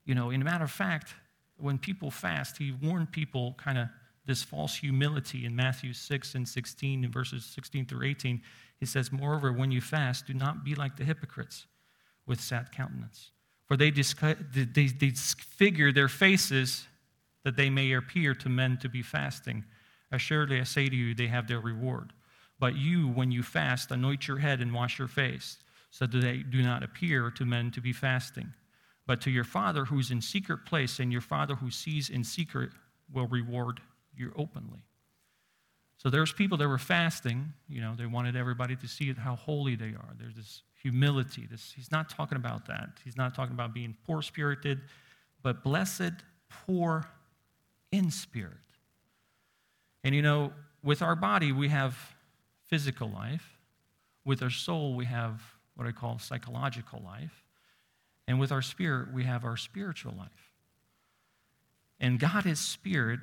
You 0.05 0.15
know, 0.15 0.31
in 0.31 0.43
a 0.43 0.45
matter 0.45 0.65
of 0.65 0.71
fact, 0.71 1.15
when 1.57 1.79
people 1.79 2.11
fast, 2.11 2.59
he 2.59 2.73
warned 2.73 3.13
people 3.13 3.55
kind 3.57 3.79
of 3.79 3.89
this 4.27 4.43
false 4.43 4.77
humility 4.77 5.47
in 5.47 5.55
Matthew 5.55 5.93
6 5.93 6.35
and 6.35 6.49
16, 6.49 7.05
in 7.05 7.11
verses 7.11 7.45
16 7.45 7.87
through 7.87 8.07
18. 8.07 8.43
He 8.79 8.87
says, 8.87 9.13
Moreover, 9.13 9.53
when 9.53 9.71
you 9.71 9.81
fast, 9.81 10.27
do 10.27 10.35
not 10.35 10.65
be 10.65 10.75
like 10.75 10.97
the 10.97 11.05
hypocrites 11.05 11.67
with 12.27 12.41
sad 12.41 12.73
countenance. 12.73 13.31
For 13.67 13.77
they, 13.77 13.91
they 13.91 14.87
disfigure 14.87 15.93
their 15.93 16.09
faces 16.09 16.87
that 17.45 17.57
they 17.57 17.71
may 17.71 17.93
appear 17.93 18.35
to 18.35 18.49
men 18.49 18.77
to 18.79 18.89
be 18.89 19.03
fasting. 19.03 19.65
Assuredly, 20.11 20.61
I 20.61 20.65
say 20.65 20.89
to 20.89 20.97
you, 20.97 21.15
they 21.15 21.29
have 21.29 21.47
their 21.47 21.61
reward. 21.61 22.13
But 22.59 22.75
you, 22.75 23.09
when 23.09 23.31
you 23.31 23.45
fast, 23.45 23.93
anoint 23.93 24.27
your 24.27 24.39
head 24.39 24.61
and 24.61 24.75
wash 24.75 24.99
your 24.99 25.09
face, 25.09 25.59
so 25.91 26.07
that 26.07 26.21
they 26.21 26.39
do 26.39 26.63
not 26.63 26.83
appear 26.83 27.31
to 27.31 27.45
men 27.45 27.71
to 27.73 27.81
be 27.81 27.93
fasting. 27.93 28.53
But 29.07 29.21
to 29.23 29.31
your 29.31 29.45
Father 29.45 29.85
who's 29.85 30.11
in 30.11 30.21
secret 30.21 30.65
place, 30.65 31.01
and 31.01 31.11
your 31.11 31.21
Father 31.21 31.57
who 31.57 31.71
sees 31.71 32.11
in 32.11 32.23
secret 32.23 32.71
will 33.13 33.27
reward 33.27 33.81
you 34.15 34.33
openly. 34.37 34.81
So 35.97 36.09
there's 36.09 36.33
people 36.33 36.57
that 36.59 36.69
were 36.69 36.79
fasting, 36.79 37.53
you 37.69 37.81
know, 37.83 37.95
they 37.95 38.07
wanted 38.07 38.35
everybody 38.35 38.75
to 38.77 38.89
see 38.89 39.13
how 39.13 39.37
holy 39.37 39.77
they 39.77 39.89
are. 39.89 40.15
There's 40.19 40.35
this 40.35 40.63
humility. 40.81 41.47
This, 41.51 41.73
he's 41.77 41.91
not 41.91 42.09
talking 42.09 42.37
about 42.37 42.67
that. 42.69 42.89
He's 43.05 43.17
not 43.17 43.35
talking 43.35 43.53
about 43.53 43.75
being 43.75 43.95
poor 44.07 44.23
spirited, 44.23 44.81
but 45.43 45.63
blessed, 45.63 46.13
poor 46.49 47.05
in 47.93 48.11
spirit. 48.11 48.55
And 50.03 50.15
you 50.15 50.23
know, 50.23 50.53
with 50.83 51.03
our 51.03 51.17
body, 51.17 51.53
we 51.53 51.69
have 51.69 51.99
physical 52.65 53.11
life. 53.11 53.59
With 54.25 54.43
our 54.43 54.51
soul, 54.51 54.95
we 54.95 55.05
have 55.05 55.43
what 55.81 55.89
I 55.89 55.93
call 55.93 56.19
psychological 56.19 57.01
life. 57.03 57.43
And 58.29 58.39
with 58.39 58.53
our 58.53 58.61
spirit, 58.61 59.15
we 59.15 59.25
have 59.25 59.47
our 59.47 59.57
spiritual 59.57 60.13
life. 60.13 60.53
And 61.99 62.21
God 62.21 62.45
is 62.45 62.61
spirit 62.61 63.21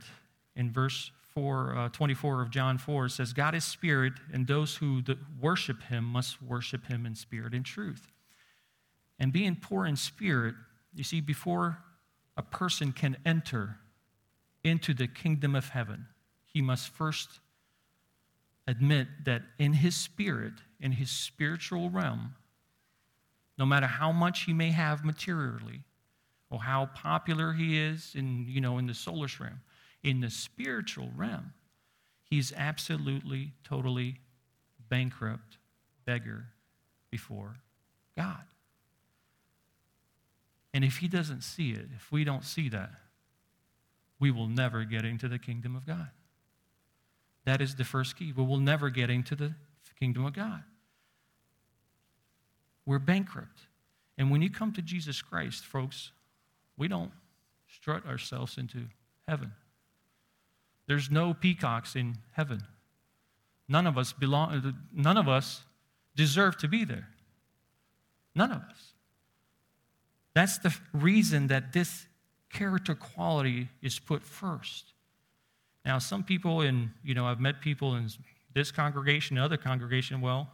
in 0.56 0.72
verse 0.72 1.12
4, 1.36 1.78
uh, 1.78 1.90
24 1.90 2.42
of 2.42 2.50
John 2.50 2.80
4 2.80 3.10
says, 3.10 3.32
God 3.32 3.54
is 3.54 3.64
spirit, 3.64 4.14
and 4.34 4.48
those 4.48 4.76
who 4.76 5.04
worship 5.40 5.84
him 5.84 6.04
must 6.04 6.42
worship 6.42 6.88
him 6.88 7.06
in 7.06 7.14
spirit 7.14 7.54
and 7.54 7.64
truth. 7.64 8.12
And 9.20 9.32
being 9.32 9.56
poor 9.56 9.86
in 9.86 9.96
spirit, 9.96 10.56
you 10.96 11.04
see, 11.04 11.22
before 11.22 11.78
a 12.38 12.42
person 12.42 12.92
can 12.92 13.18
enter 13.24 13.78
into 14.64 14.96
the 14.96 15.08
kingdom 15.08 15.54
of 15.54 15.70
heaven, 15.70 16.08
he 16.44 16.64
must 16.64 16.90
first 16.90 17.40
admit 18.66 19.08
that 19.26 19.44
in 19.60 19.74
his 19.74 19.96
spirit, 19.96 20.54
in 20.80 20.94
his 20.94 21.12
spiritual 21.12 21.92
realm, 21.92 22.34
no 23.58 23.66
matter 23.66 23.88
how 23.88 24.12
much 24.12 24.44
he 24.44 24.54
may 24.54 24.72
have 24.72 25.04
materially, 25.04 25.84
or 26.50 26.60
how 26.62 26.86
popular 26.88 27.54
he 27.54 27.80
is 27.80 28.14
in, 28.16 28.46
you 28.48 28.62
know, 28.62 28.78
in 28.78 28.88
the 28.88 28.94
solar 28.94 29.28
realm, 29.40 29.60
in 30.04 30.22
the 30.22 30.30
spiritual 30.30 31.10
realm, 31.16 31.54
he's 32.24 32.54
absolutely, 32.56 33.52
totally 33.64 34.20
bankrupt, 34.90 35.58
beggar 36.06 36.46
before 37.10 37.58
God. 38.16 38.44
And 40.74 40.86
if 40.86 40.98
he 40.98 41.08
doesn't 41.08 41.42
see 41.42 41.72
it, 41.72 41.88
if 41.96 42.12
we 42.12 42.24
don't 42.24 42.46
see 42.46 42.70
that, 42.70 42.92
we 44.20 44.32
will 44.32 44.48
never 44.48 44.84
get 44.86 45.06
into 45.06 45.28
the 45.28 45.40
kingdom 45.40 45.76
of 45.76 45.86
God. 45.86 46.10
That 47.46 47.62
is 47.62 47.76
the 47.76 47.84
first 47.84 48.18
key. 48.18 48.32
We 48.32 48.44
will 48.44 48.60
never 48.60 48.90
get 48.90 49.10
into 49.10 49.36
the 49.36 49.54
kingdom 50.00 50.26
of 50.26 50.34
God. 50.34 50.64
We're 52.88 53.00
bankrupt. 53.00 53.60
And 54.18 54.32
when 54.32 54.42
you 54.42 54.50
come 54.50 54.72
to 54.74 54.82
Jesus 54.82 55.22
Christ, 55.22 55.66
folks, 55.66 56.12
we 56.78 56.88
don't 56.88 57.12
strut 57.68 58.06
ourselves 58.08 58.58
into 58.58 58.86
heaven. 59.28 59.52
There's 60.88 61.12
no 61.12 61.34
peacocks 61.34 61.96
in 61.98 62.16
heaven. 62.32 62.64
None 63.68 63.86
of 63.86 63.98
us 63.98 64.14
belong, 64.14 64.74
none 64.94 65.18
of 65.18 65.28
us 65.28 65.64
deserve 66.16 66.58
to 66.60 66.70
be 66.70 66.86
there. 66.86 67.10
None 68.34 68.52
of 68.52 68.62
us. 68.62 68.94
That's 70.34 70.58
the 70.58 70.74
reason 70.94 71.48
that 71.48 71.74
this 71.74 72.06
character 72.50 72.96
quality 72.96 73.68
is 73.82 74.00
put 74.00 74.24
first. 74.24 74.94
Now, 75.84 76.00
some 76.00 76.24
people 76.24 76.62
in, 76.62 76.92
you 77.04 77.14
know, 77.14 77.26
I've 77.26 77.42
met 77.42 77.60
people 77.60 77.96
in 77.96 78.10
this 78.54 78.72
congregation, 78.72 79.38
other 79.38 79.58
congregation, 79.58 80.22
well, 80.22 80.50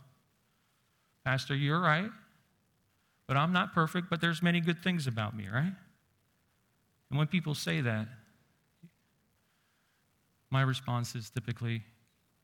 Pastor, 1.23 1.55
you're 1.55 1.79
right, 1.79 2.09
but 3.27 3.37
I'm 3.37 3.53
not 3.53 3.73
perfect, 3.73 4.09
but 4.09 4.21
there's 4.21 4.41
many 4.41 4.59
good 4.59 4.83
things 4.83 5.07
about 5.07 5.35
me, 5.35 5.47
right? 5.51 5.73
And 7.09 7.17
when 7.17 7.27
people 7.27 7.55
say 7.55 7.81
that, 7.81 8.07
my 10.49 10.61
response 10.61 11.15
is 11.15 11.29
typically, 11.29 11.83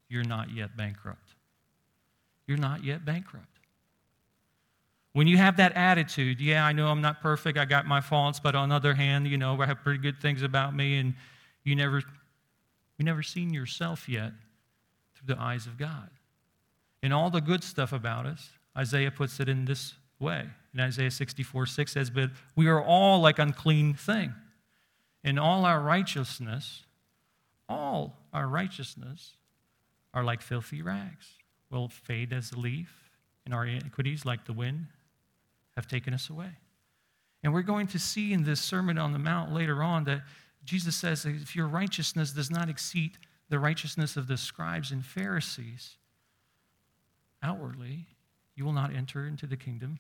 you're 0.08 0.24
not 0.24 0.52
yet 0.52 0.76
bankrupt. 0.76 1.36
You're 2.48 2.58
not 2.58 2.84
yet 2.84 3.06
bankrupt. 3.06 3.46
When 5.14 5.28
you 5.28 5.38
have 5.38 5.58
that 5.58 5.74
attitude, 5.74 6.40
yeah, 6.40 6.66
I 6.66 6.72
know 6.72 6.88
I'm 6.88 7.02
not 7.02 7.22
perfect, 7.22 7.58
I 7.58 7.66
got 7.66 7.86
my 7.86 8.00
faults, 8.02 8.40
but 8.40 8.56
on 8.56 8.70
the 8.70 8.76
other 8.76 8.94
hand, 8.94 9.28
you 9.28 9.38
know, 9.38 9.60
I 9.60 9.66
have 9.66 9.84
pretty 9.84 10.00
good 10.00 10.22
things 10.22 10.44
about 10.44 10.76
me, 10.76 10.98
and 10.98 11.14
you 11.64 11.76
never, 11.76 11.98
you 12.98 13.06
never 13.06 13.24
seen 13.24 13.54
yourself 13.54 14.08
yet 14.08 14.32
through 15.16 15.36
the 15.36 15.42
eyes 15.42 15.66
of 15.66 15.78
God. 15.78 16.10
And 17.02 17.14
all 17.14 17.30
the 17.30 17.42
good 17.42 17.64
stuff 17.64 17.92
about 17.92 18.26
us, 18.26 18.50
Isaiah 18.78 19.12
puts 19.12 19.40
it 19.40 19.50
in 19.50 19.66
this 19.66 19.94
way. 20.20 20.46
In 20.74 20.80
Isaiah 20.80 21.12
64 21.12 21.66
6 21.66 21.92
says, 21.92 22.10
But 22.10 22.32
we 22.56 22.68
are 22.68 22.82
all 22.82 23.20
like 23.20 23.40
unclean 23.40 23.94
thing. 23.94 24.34
And 25.24 25.40
all 25.40 25.66
our 25.66 25.82
righteousness, 25.82 26.84
all 27.68 28.18
our 28.32 28.48
righteousness 28.48 29.34
are 30.14 30.24
like 30.24 30.42
filthy 30.42 30.82
rags, 30.82 31.28
will 31.70 31.90
fade 31.90 32.32
as 32.34 32.52
a 32.52 32.60
leaf, 32.60 33.12
and 33.46 33.54
our 33.54 33.66
iniquities, 33.66 34.26
like 34.26 34.46
the 34.46 34.54
wind, 34.54 34.88
have 35.76 35.88
taken 35.88 36.14
us 36.14 36.30
away. 36.30 36.52
And 37.44 37.54
we're 37.54 37.62
going 37.62 37.88
to 37.88 38.00
see 38.00 38.34
in 38.34 38.44
this 38.44 38.62
Sermon 38.62 38.98
on 38.98 39.14
the 39.14 39.20
Mount 39.20 39.54
later 39.54 39.82
on 39.82 40.04
that 40.06 40.22
Jesus 40.64 40.96
says 40.96 41.26
if 41.26 41.56
your 41.56 41.68
righteousness 41.68 42.32
does 42.32 42.52
not 42.52 42.70
exceed 42.70 43.18
the 43.50 43.60
righteousness 43.60 44.18
of 44.18 44.28
the 44.28 44.38
scribes 44.38 44.92
and 44.92 45.06
Pharisees 45.06 45.96
outwardly, 47.42 48.08
you 48.56 48.66
will 48.66 48.74
not 48.74 48.94
enter 48.94 49.26
into 49.26 49.48
the 49.48 49.58
kingdom 49.58 50.00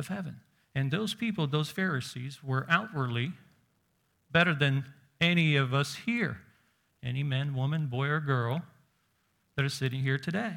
of 0.00 0.08
heaven. 0.08 0.40
And 0.74 0.90
those 0.90 1.14
people, 1.14 1.46
those 1.46 1.70
Pharisees, 1.70 2.42
were 2.42 2.66
outwardly 2.68 3.32
better 4.32 4.54
than 4.54 4.84
any 5.20 5.54
of 5.54 5.72
us 5.72 5.94
here, 5.94 6.38
any 7.02 7.22
man, 7.22 7.54
woman, 7.54 7.86
boy, 7.86 8.08
or 8.08 8.18
girl 8.18 8.62
that 9.54 9.64
are 9.64 9.68
sitting 9.68 10.00
here 10.00 10.18
today. 10.18 10.54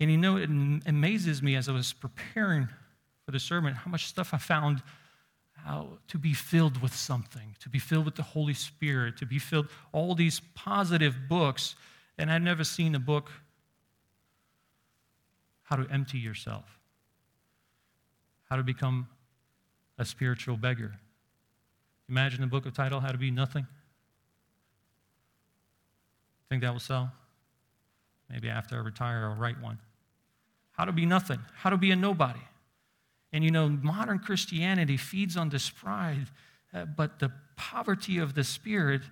And 0.00 0.10
you 0.10 0.16
know, 0.16 0.36
it 0.36 0.48
amazes 0.86 1.42
me 1.42 1.56
as 1.56 1.68
I 1.68 1.72
was 1.72 1.92
preparing 1.92 2.68
for 3.24 3.32
the 3.32 3.40
sermon 3.40 3.74
how 3.74 3.90
much 3.90 4.06
stuff 4.06 4.32
I 4.32 4.38
found 4.38 4.82
how 5.64 5.88
to 6.06 6.18
be 6.18 6.32
filled 6.32 6.80
with 6.80 6.94
something, 6.94 7.56
to 7.58 7.68
be 7.68 7.80
filled 7.80 8.04
with 8.04 8.14
the 8.14 8.22
Holy 8.22 8.54
Spirit, 8.54 9.16
to 9.16 9.26
be 9.26 9.38
filled 9.38 9.66
all 9.90 10.14
these 10.14 10.40
positive 10.54 11.16
books. 11.28 11.74
And 12.18 12.30
I've 12.30 12.42
never 12.42 12.62
seen 12.62 12.94
a 12.94 13.00
book 13.00 13.32
how 15.64 15.74
to 15.74 15.90
empty 15.90 16.18
yourself, 16.18 16.75
how 18.48 18.56
to 18.56 18.62
become 18.62 19.08
a 19.98 20.04
spiritual 20.04 20.56
beggar. 20.56 20.92
Imagine 22.08 22.40
the 22.40 22.46
book 22.46 22.66
of 22.66 22.74
title, 22.74 23.00
How 23.00 23.10
to 23.12 23.18
Be 23.18 23.30
Nothing. 23.30 23.66
Think 26.48 26.62
that 26.62 26.72
will 26.72 26.80
sell? 26.80 27.12
Maybe 28.30 28.48
after 28.48 28.76
I 28.76 28.80
retire, 28.80 29.28
I'll 29.28 29.40
write 29.40 29.60
one. 29.60 29.78
How 30.72 30.84
to 30.84 30.92
be 30.92 31.06
nothing, 31.06 31.40
how 31.54 31.70
to 31.70 31.76
be 31.76 31.90
a 31.90 31.96
nobody. 31.96 32.40
And 33.32 33.42
you 33.42 33.50
know, 33.50 33.68
modern 33.68 34.18
Christianity 34.18 34.96
feeds 34.96 35.36
on 35.36 35.48
this 35.48 35.70
pride, 35.70 36.26
uh, 36.72 36.84
but 36.84 37.18
the 37.18 37.32
poverty 37.56 38.18
of 38.18 38.34
the 38.34 38.44
Spirit, 38.44 39.02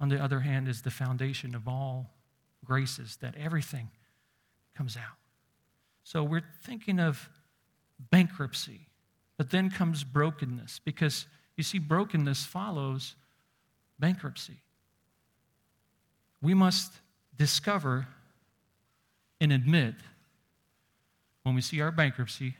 on 0.00 0.08
the 0.08 0.22
other 0.22 0.40
hand, 0.40 0.68
is 0.68 0.82
the 0.82 0.90
foundation 0.90 1.54
of 1.54 1.68
all 1.68 2.10
graces, 2.64 3.16
that 3.16 3.34
everything 3.36 3.90
comes 4.76 4.96
out. 4.96 5.21
So 6.04 6.22
we're 6.24 6.42
thinking 6.62 6.98
of 6.98 7.28
bankruptcy, 8.10 8.88
but 9.36 9.50
then 9.50 9.70
comes 9.70 10.04
brokenness, 10.04 10.80
because 10.84 11.26
you 11.56 11.64
see, 11.64 11.78
brokenness 11.78 12.44
follows 12.44 13.14
bankruptcy. 13.98 14.56
We 16.40 16.54
must 16.54 16.92
discover 17.36 18.08
and 19.40 19.52
admit 19.52 19.94
when 21.42 21.54
we 21.54 21.60
see 21.60 21.80
our 21.80 21.92
bankruptcy 21.92 22.56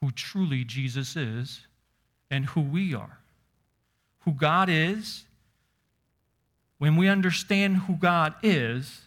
who 0.00 0.10
truly 0.10 0.64
Jesus 0.64 1.16
is 1.16 1.66
and 2.30 2.46
who 2.46 2.60
we 2.60 2.94
are, 2.94 3.18
who 4.20 4.32
God 4.32 4.68
is. 4.68 5.24
When 6.78 6.96
we 6.96 7.08
understand 7.08 7.76
who 7.76 7.94
God 7.94 8.34
is, 8.42 9.02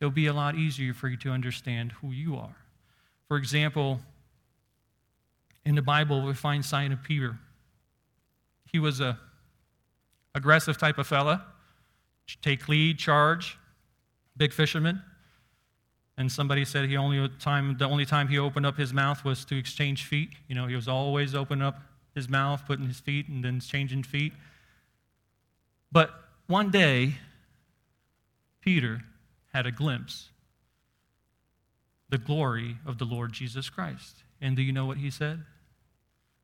it'll 0.00 0.10
be 0.10 0.26
a 0.26 0.32
lot 0.32 0.56
easier 0.56 0.92
for 0.92 1.08
you 1.08 1.16
to 1.18 1.30
understand 1.30 1.92
who 1.92 2.10
you 2.10 2.36
are. 2.36 2.56
For 3.28 3.36
example, 3.36 4.00
in 5.64 5.74
the 5.74 5.82
Bible, 5.82 6.24
we 6.24 6.34
find 6.34 6.64
Simon 6.64 6.98
Peter. 7.02 7.38
He 8.70 8.78
was 8.78 9.00
a 9.00 9.18
aggressive 10.34 10.76
type 10.76 10.98
of 10.98 11.06
fella, 11.06 11.44
take 12.42 12.68
lead, 12.68 12.98
charge, 12.98 13.56
big 14.36 14.52
fisherman. 14.52 15.02
And 16.16 16.30
somebody 16.30 16.64
said 16.64 16.88
he 16.88 16.96
only 16.96 17.28
time 17.40 17.76
the 17.78 17.86
only 17.86 18.04
time 18.04 18.28
he 18.28 18.38
opened 18.38 18.66
up 18.66 18.76
his 18.76 18.92
mouth 18.92 19.24
was 19.24 19.44
to 19.46 19.56
exchange 19.56 20.04
feet. 20.04 20.30
You 20.48 20.54
know, 20.54 20.66
he 20.66 20.76
was 20.76 20.86
always 20.86 21.34
opening 21.34 21.64
up 21.64 21.80
his 22.14 22.28
mouth, 22.28 22.64
putting 22.66 22.86
his 22.86 23.00
feet, 23.00 23.28
and 23.28 23.44
then 23.44 23.58
changing 23.58 24.04
feet. 24.04 24.32
But 25.90 26.10
one 26.46 26.70
day, 26.70 27.14
Peter 28.60 29.02
had 29.52 29.66
a 29.66 29.72
glimpse 29.72 30.30
the 32.08 32.18
glory 32.18 32.76
of 32.86 32.98
the 32.98 33.04
Lord 33.04 33.32
Jesus 33.32 33.70
Christ. 33.70 34.16
And 34.40 34.56
do 34.56 34.62
you 34.62 34.72
know 34.72 34.86
what 34.86 34.98
he 34.98 35.10
said? 35.10 35.44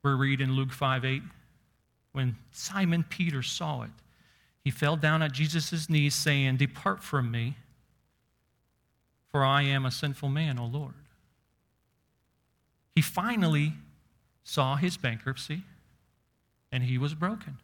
We 0.02 0.12
read 0.12 0.40
in 0.40 0.52
Luke 0.52 0.72
5 0.72 1.04
8. 1.04 1.22
When 2.12 2.36
Simon 2.50 3.04
Peter 3.08 3.42
saw 3.42 3.82
it, 3.82 3.90
he 4.64 4.70
fell 4.70 4.96
down 4.96 5.22
at 5.22 5.32
Jesus' 5.32 5.88
knees, 5.88 6.14
saying, 6.14 6.56
Depart 6.56 7.02
from 7.02 7.30
me 7.30 7.56
for 9.30 9.44
I 9.44 9.62
am 9.62 9.86
a 9.86 9.90
sinful 9.90 10.28
man, 10.28 10.58
O 10.58 10.66
Lord. 10.66 10.94
He 12.94 13.00
finally 13.00 13.74
saw 14.42 14.76
his 14.76 14.96
bankruptcy 14.96 15.62
and 16.72 16.82
he 16.82 16.98
was 16.98 17.14
broken. 17.14 17.58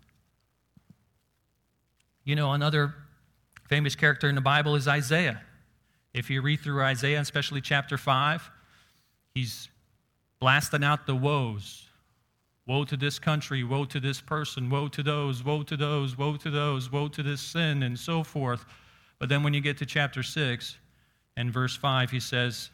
You 2.25 2.37
know, 2.37 2.53
another 2.53 2.95
famous 3.69 3.95
character 3.95 4.29
in 4.29 4.35
the 4.35 4.41
Bible 4.41 4.77
is 4.77 4.87
Isaiah. 4.87 5.43
If 6.17 6.31
you 6.31 6.41
read 6.41 6.61
through 6.61 6.83
Isaiah, 6.83 7.21
especially 7.21 7.61
chapter 7.61 7.99
5, 7.99 8.51
he's 9.35 9.69
blasting 10.41 10.83
out 10.83 11.07
the 11.07 11.15
woes. 11.15 11.91
Woe 12.67 12.87
to 12.87 12.97
this 12.97 13.19
country, 13.19 13.63
woe 13.63 13.85
to 13.85 14.01
this 14.01 14.23
person, 14.23 14.71
woe 14.71 14.89
to 14.89 15.03
those, 15.03 15.45
woe 15.45 15.63
to 15.65 15.77
those, 15.77 16.17
woe 16.17 16.37
to 16.39 16.49
those, 16.51 16.91
woe 16.91 17.09
to 17.09 17.23
this 17.23 17.43
sin, 17.43 17.83
and 17.83 17.99
so 17.99 18.25
forth. 18.25 18.65
But 19.19 19.29
then 19.29 19.43
when 19.43 19.53
you 19.53 19.61
get 19.61 19.77
to 19.77 19.85
chapter 19.85 20.23
6, 20.23 20.79
and 21.37 21.53
verse 21.53 21.77
5, 21.77 22.11
he 22.11 22.21
says, 22.21 22.71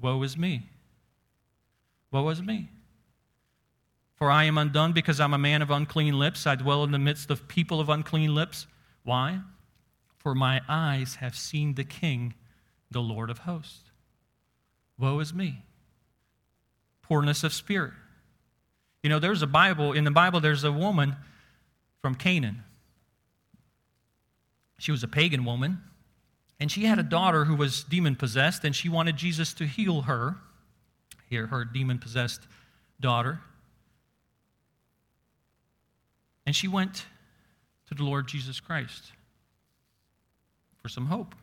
Woe 0.00 0.20
is 0.24 0.36
me! 0.36 0.68
Woe 2.10 2.28
is 2.30 2.42
me! 2.42 2.68
For 4.16 4.28
I 4.28 4.42
am 4.42 4.58
undone 4.58 4.92
because 4.92 5.20
I'm 5.20 5.34
a 5.34 5.38
man 5.38 5.62
of 5.62 5.70
unclean 5.70 6.18
lips. 6.18 6.48
I 6.48 6.56
dwell 6.56 6.82
in 6.82 6.90
the 6.90 6.98
midst 6.98 7.30
of 7.30 7.46
people 7.46 7.78
of 7.78 7.88
unclean 7.88 8.34
lips. 8.34 8.66
Why? 9.04 9.38
For 10.18 10.34
my 10.34 10.62
eyes 10.68 11.14
have 11.20 11.36
seen 11.36 11.74
the 11.74 11.84
King, 11.84 12.34
the 12.90 13.00
Lord 13.00 13.30
of 13.30 13.38
hosts. 13.38 13.90
Woe 14.98 15.18
is 15.20 15.34
me! 15.34 15.62
Poorness 17.02 17.44
of 17.44 17.52
spirit. 17.52 17.92
You 19.02 19.10
know, 19.10 19.18
there's 19.18 19.42
a 19.42 19.46
Bible, 19.46 19.92
in 19.92 20.04
the 20.04 20.10
Bible, 20.10 20.40
there's 20.40 20.64
a 20.64 20.72
woman 20.72 21.16
from 22.02 22.14
Canaan. 22.14 22.64
She 24.78 24.90
was 24.90 25.02
a 25.02 25.08
pagan 25.08 25.44
woman. 25.44 25.82
And 26.58 26.72
she 26.72 26.84
had 26.84 26.98
a 26.98 27.02
daughter 27.02 27.44
who 27.44 27.54
was 27.54 27.84
demon 27.84 28.16
possessed, 28.16 28.64
and 28.64 28.74
she 28.74 28.88
wanted 28.88 29.16
Jesus 29.16 29.52
to 29.54 29.66
heal 29.66 30.02
her, 30.02 30.36
her 31.30 31.64
demon 31.64 31.98
possessed 31.98 32.42
daughter. 32.98 33.40
And 36.46 36.56
she 36.56 36.66
went 36.66 37.04
to 37.88 37.94
the 37.94 38.04
Lord 38.04 38.26
Jesus 38.26 38.58
Christ 38.60 39.12
for 40.80 40.88
some 40.88 41.06
hope. 41.06 41.34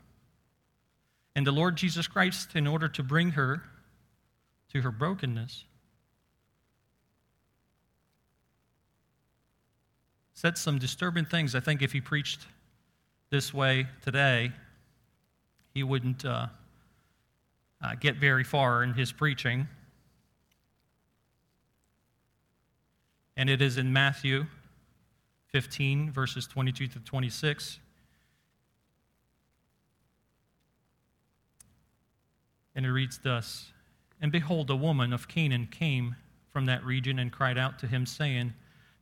And 1.36 1.48
the 1.48 1.52
Lord 1.52 1.76
Jesus 1.76 2.08
Christ, 2.08 2.56
in 2.56 2.68
order 2.68 2.88
to 2.90 3.04
bring 3.04 3.32
her 3.32 3.64
to 4.72 4.82
her 4.82 4.92
brokenness, 4.92 5.66
said 10.34 10.58
some 10.58 10.78
disturbing 10.78 11.26
things, 11.26 11.56
I 11.56 11.60
think, 11.60 11.82
if 11.82 11.92
he 11.92 12.02
preached 12.02 12.46
this 13.30 13.54
way 13.54 13.88
today, 14.04 14.52
he 15.74 15.84
wouldn't 15.84 16.24
uh, 16.24 16.48
uh, 17.82 17.96
get 18.00 18.18
very 18.18 18.44
far 18.44 18.84
in 18.84 18.94
his 18.94 19.12
preaching. 19.12 19.68
And 23.36 23.50
it 23.50 23.62
is 23.62 23.78
in 23.78 23.92
Matthew 23.92 24.46
15, 25.48 26.12
verses 26.12 26.46
22 26.46 26.88
to 26.88 27.00
26. 27.00 27.80
And 32.76 32.86
it 32.86 32.92
reads 32.92 33.20
thus 33.24 33.72
And 34.22 34.32
behold, 34.32 34.70
a 34.70 34.76
woman 34.76 35.14
of 35.14 35.28
Canaan 35.28 35.68
came 35.70 36.16
from 36.52 36.66
that 36.66 36.84
region 36.84 37.20
and 37.20 37.32
cried 37.32 37.58
out 37.58 37.80
to 37.80 37.88
him, 37.88 38.06
saying, 38.06 38.54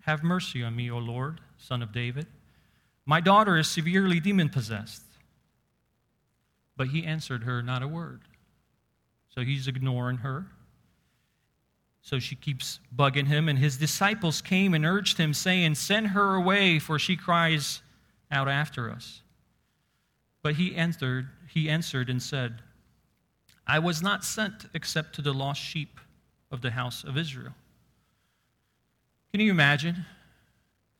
Have 0.01 0.23
mercy 0.23 0.63
on 0.63 0.75
me, 0.75 0.89
O 0.89 0.97
Lord, 0.97 1.41
son 1.57 1.81
of 1.81 1.91
David. 1.91 2.27
My 3.05 3.19
daughter 3.19 3.57
is 3.57 3.67
severely 3.67 4.19
demon 4.19 4.49
possessed. 4.49 5.03
But 6.77 6.87
he 6.87 7.03
answered 7.03 7.43
her 7.43 7.61
not 7.61 7.83
a 7.83 7.87
word. 7.87 8.21
So 9.35 9.41
he's 9.41 9.67
ignoring 9.67 10.17
her. 10.17 10.47
So 12.01 12.19
she 12.19 12.35
keeps 12.35 12.79
bugging 12.95 13.27
him, 13.27 13.47
and 13.47 13.59
his 13.59 13.77
disciples 13.77 14.41
came 14.41 14.73
and 14.73 14.85
urged 14.85 15.17
him, 15.17 15.33
saying, 15.33 15.75
Send 15.75 16.07
her 16.07 16.35
away, 16.35 16.79
for 16.79 16.97
she 16.97 17.15
cries 17.15 17.81
out 18.31 18.47
after 18.47 18.89
us. 18.89 19.21
But 20.41 20.55
he 20.55 20.75
answered, 20.75 21.29
he 21.47 21.69
answered 21.69 22.09
and 22.09 22.21
said, 22.21 22.61
I 23.67 23.79
was 23.79 24.01
not 24.01 24.23
sent 24.23 24.65
except 24.73 25.15
to 25.15 25.21
the 25.21 25.33
lost 25.33 25.61
sheep 25.61 25.99
of 26.51 26.61
the 26.61 26.71
house 26.71 27.03
of 27.03 27.17
Israel. 27.17 27.53
Can 29.31 29.39
you 29.39 29.51
imagine 29.51 30.05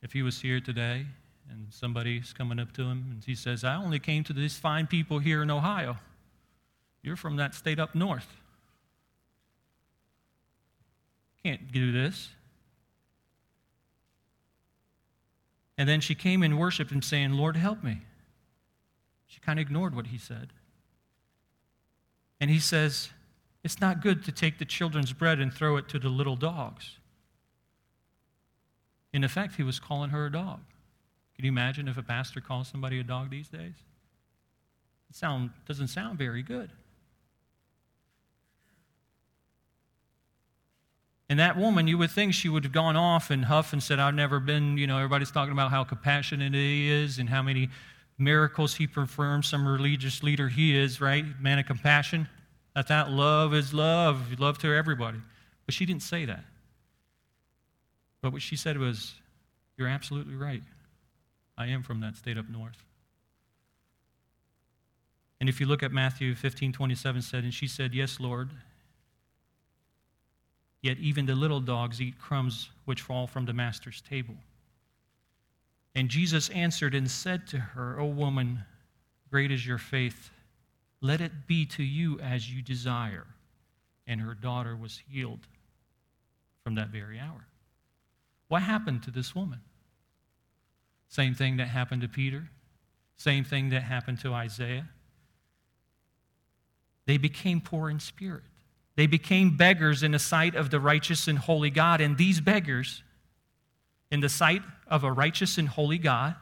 if 0.01 0.13
he 0.13 0.21
was 0.21 0.41
here 0.41 0.61
today 0.61 1.05
and 1.49 1.67
somebody's 1.69 2.33
coming 2.33 2.59
up 2.59 2.71
to 2.73 2.83
him 2.83 3.05
and 3.11 3.23
he 3.23 3.35
says, 3.35 3.63
I 3.63 3.75
only 3.75 3.99
came 3.99 4.23
to 4.25 4.33
these 4.33 4.57
fine 4.57 4.87
people 4.87 5.19
here 5.19 5.43
in 5.43 5.51
Ohio. 5.51 5.97
You're 7.03 7.17
from 7.17 7.35
that 7.37 7.53
state 7.53 7.79
up 7.79 7.93
north. 7.93 8.27
Can't 11.43 11.71
do 11.71 11.91
this. 11.91 12.29
And 15.77 15.89
then 15.89 15.99
she 15.99 16.13
came 16.13 16.43
and 16.43 16.59
worshiped 16.59 16.91
him, 16.91 17.01
saying, 17.01 17.31
Lord, 17.33 17.57
help 17.57 17.83
me. 17.83 18.01
She 19.25 19.39
kind 19.39 19.57
of 19.57 19.65
ignored 19.65 19.95
what 19.95 20.07
he 20.07 20.17
said. 20.17 20.49
And 22.41 22.49
he 22.49 22.59
says, 22.59 23.11
It's 23.63 23.79
not 23.79 24.01
good 24.01 24.25
to 24.25 24.31
take 24.31 24.57
the 24.57 24.65
children's 24.65 25.13
bread 25.13 25.39
and 25.39 25.53
throw 25.53 25.77
it 25.77 25.87
to 25.89 25.99
the 25.99 26.09
little 26.09 26.35
dogs. 26.35 26.97
In 29.13 29.23
effect, 29.23 29.55
he 29.55 29.63
was 29.63 29.79
calling 29.79 30.09
her 30.09 30.25
a 30.25 30.31
dog. 30.31 30.61
Can 31.35 31.45
you 31.45 31.51
imagine 31.51 31.87
if 31.87 31.97
a 31.97 32.03
pastor 32.03 32.41
calls 32.41 32.67
somebody 32.67 32.99
a 32.99 33.03
dog 33.03 33.29
these 33.29 33.47
days? 33.47 33.75
It 35.09 35.15
sound, 35.15 35.51
doesn't 35.67 35.89
sound 35.89 36.17
very 36.17 36.41
good. 36.41 36.71
And 41.29 41.39
that 41.39 41.57
woman, 41.57 41.87
you 41.87 41.97
would 41.97 42.11
think 42.11 42.33
she 42.33 42.49
would 42.49 42.63
have 42.63 42.73
gone 42.73 42.95
off 42.95 43.29
and 43.29 43.45
huff 43.45 43.71
and 43.71 43.81
said, 43.81 43.99
I've 43.99 44.15
never 44.15 44.39
been, 44.39 44.77
you 44.77 44.87
know, 44.87 44.97
everybody's 44.97 45.31
talking 45.31 45.53
about 45.53 45.71
how 45.71 45.83
compassionate 45.83 46.53
he 46.53 46.89
is 46.89 47.19
and 47.19 47.29
how 47.29 47.41
many 47.41 47.69
miracles 48.21 48.75
he 48.75 48.87
performs, 48.87 49.47
some 49.47 49.67
religious 49.67 50.23
leader 50.23 50.47
he 50.47 50.77
is, 50.77 51.01
right? 51.01 51.25
Man 51.39 51.59
of 51.59 51.65
compassion. 51.65 52.29
That 52.75 52.87
that 52.87 53.09
love 53.09 53.53
is 53.53 53.73
love, 53.73 54.39
love 54.39 54.57
to 54.59 54.73
everybody. 54.73 55.19
But 55.65 55.73
she 55.73 55.85
didn't 55.85 56.03
say 56.03 56.25
that. 56.25 56.45
But 58.21 58.31
what 58.31 58.41
she 58.41 58.55
said 58.55 58.77
was, 58.77 59.13
You're 59.77 59.87
absolutely 59.87 60.35
right. 60.35 60.63
I 61.57 61.67
am 61.67 61.83
from 61.83 61.99
that 62.01 62.15
state 62.15 62.37
up 62.37 62.49
north. 62.49 62.83
And 65.39 65.49
if 65.49 65.59
you 65.59 65.65
look 65.65 65.81
at 65.81 65.91
Matthew 65.91 66.35
15, 66.35 66.71
27 66.71 67.21
said, 67.23 67.43
and 67.43 67.53
she 67.53 67.67
said, 67.67 67.93
Yes, 67.93 68.19
Lord. 68.19 68.51
Yet 70.81 70.97
even 70.99 71.25
the 71.25 71.35
little 71.35 71.59
dogs 71.59 72.01
eat 72.01 72.19
crumbs 72.19 72.69
which 72.85 73.01
fall 73.01 73.27
from 73.27 73.45
the 73.45 73.53
master's 73.53 74.01
table. 74.01 74.35
And 75.93 76.09
Jesus 76.09 76.49
answered 76.49 76.95
and 76.95 77.09
said 77.09 77.47
to 77.47 77.57
her, 77.57 77.99
O 77.99 78.05
woman, 78.05 78.63
great 79.29 79.51
is 79.51 79.65
your 79.65 79.77
faith. 79.77 80.29
Let 81.01 81.19
it 81.19 81.47
be 81.47 81.65
to 81.65 81.83
you 81.83 82.19
as 82.19 82.49
you 82.49 82.61
desire. 82.61 83.27
And 84.07 84.21
her 84.21 84.33
daughter 84.33 84.75
was 84.75 85.01
healed 85.09 85.47
from 86.63 86.75
that 86.75 86.89
very 86.89 87.19
hour. 87.19 87.45
What 88.47 88.61
happened 88.61 89.03
to 89.03 89.11
this 89.11 89.35
woman? 89.35 89.61
Same 91.09 91.33
thing 91.35 91.57
that 91.57 91.67
happened 91.67 92.01
to 92.03 92.07
Peter, 92.07 92.49
same 93.17 93.43
thing 93.43 93.69
that 93.69 93.83
happened 93.83 94.19
to 94.21 94.33
Isaiah. 94.33 94.87
They 97.05 97.17
became 97.17 97.59
poor 97.59 97.89
in 97.89 97.99
spirit. 97.99 98.43
They 98.95 99.07
became 99.07 99.57
beggars 99.57 100.03
in 100.03 100.11
the 100.11 100.19
sight 100.19 100.55
of 100.55 100.69
the 100.69 100.79
righteous 100.79 101.27
and 101.27 101.37
holy 101.37 101.69
God. 101.69 102.01
And 102.01 102.17
these 102.17 102.39
beggars, 102.39 103.03
in 104.11 104.19
the 104.19 104.29
sight 104.29 104.61
of 104.87 105.03
a 105.03 105.11
righteous 105.11 105.57
and 105.57 105.67
holy 105.67 105.97
God, 105.97 106.35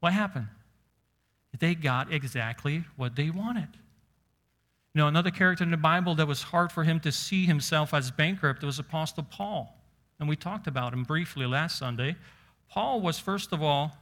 what 0.00 0.12
happened? 0.12 0.48
They 1.58 1.74
got 1.74 2.12
exactly 2.12 2.84
what 2.96 3.16
they 3.16 3.30
wanted. 3.30 3.68
You 4.94 5.00
know, 5.00 5.08
another 5.08 5.30
character 5.30 5.64
in 5.64 5.70
the 5.70 5.76
Bible 5.76 6.14
that 6.14 6.26
was 6.26 6.42
hard 6.42 6.70
for 6.70 6.84
him 6.84 7.00
to 7.00 7.12
see 7.12 7.46
himself 7.46 7.92
as 7.92 8.10
bankrupt 8.10 8.62
was 8.62 8.78
Apostle 8.78 9.24
Paul. 9.24 9.76
And 10.20 10.28
we 10.28 10.36
talked 10.36 10.66
about 10.66 10.92
him 10.92 11.04
briefly 11.04 11.46
last 11.46 11.78
Sunday. 11.78 12.16
Paul 12.68 13.00
was, 13.00 13.18
first 13.18 13.52
of 13.52 13.62
all, 13.62 13.96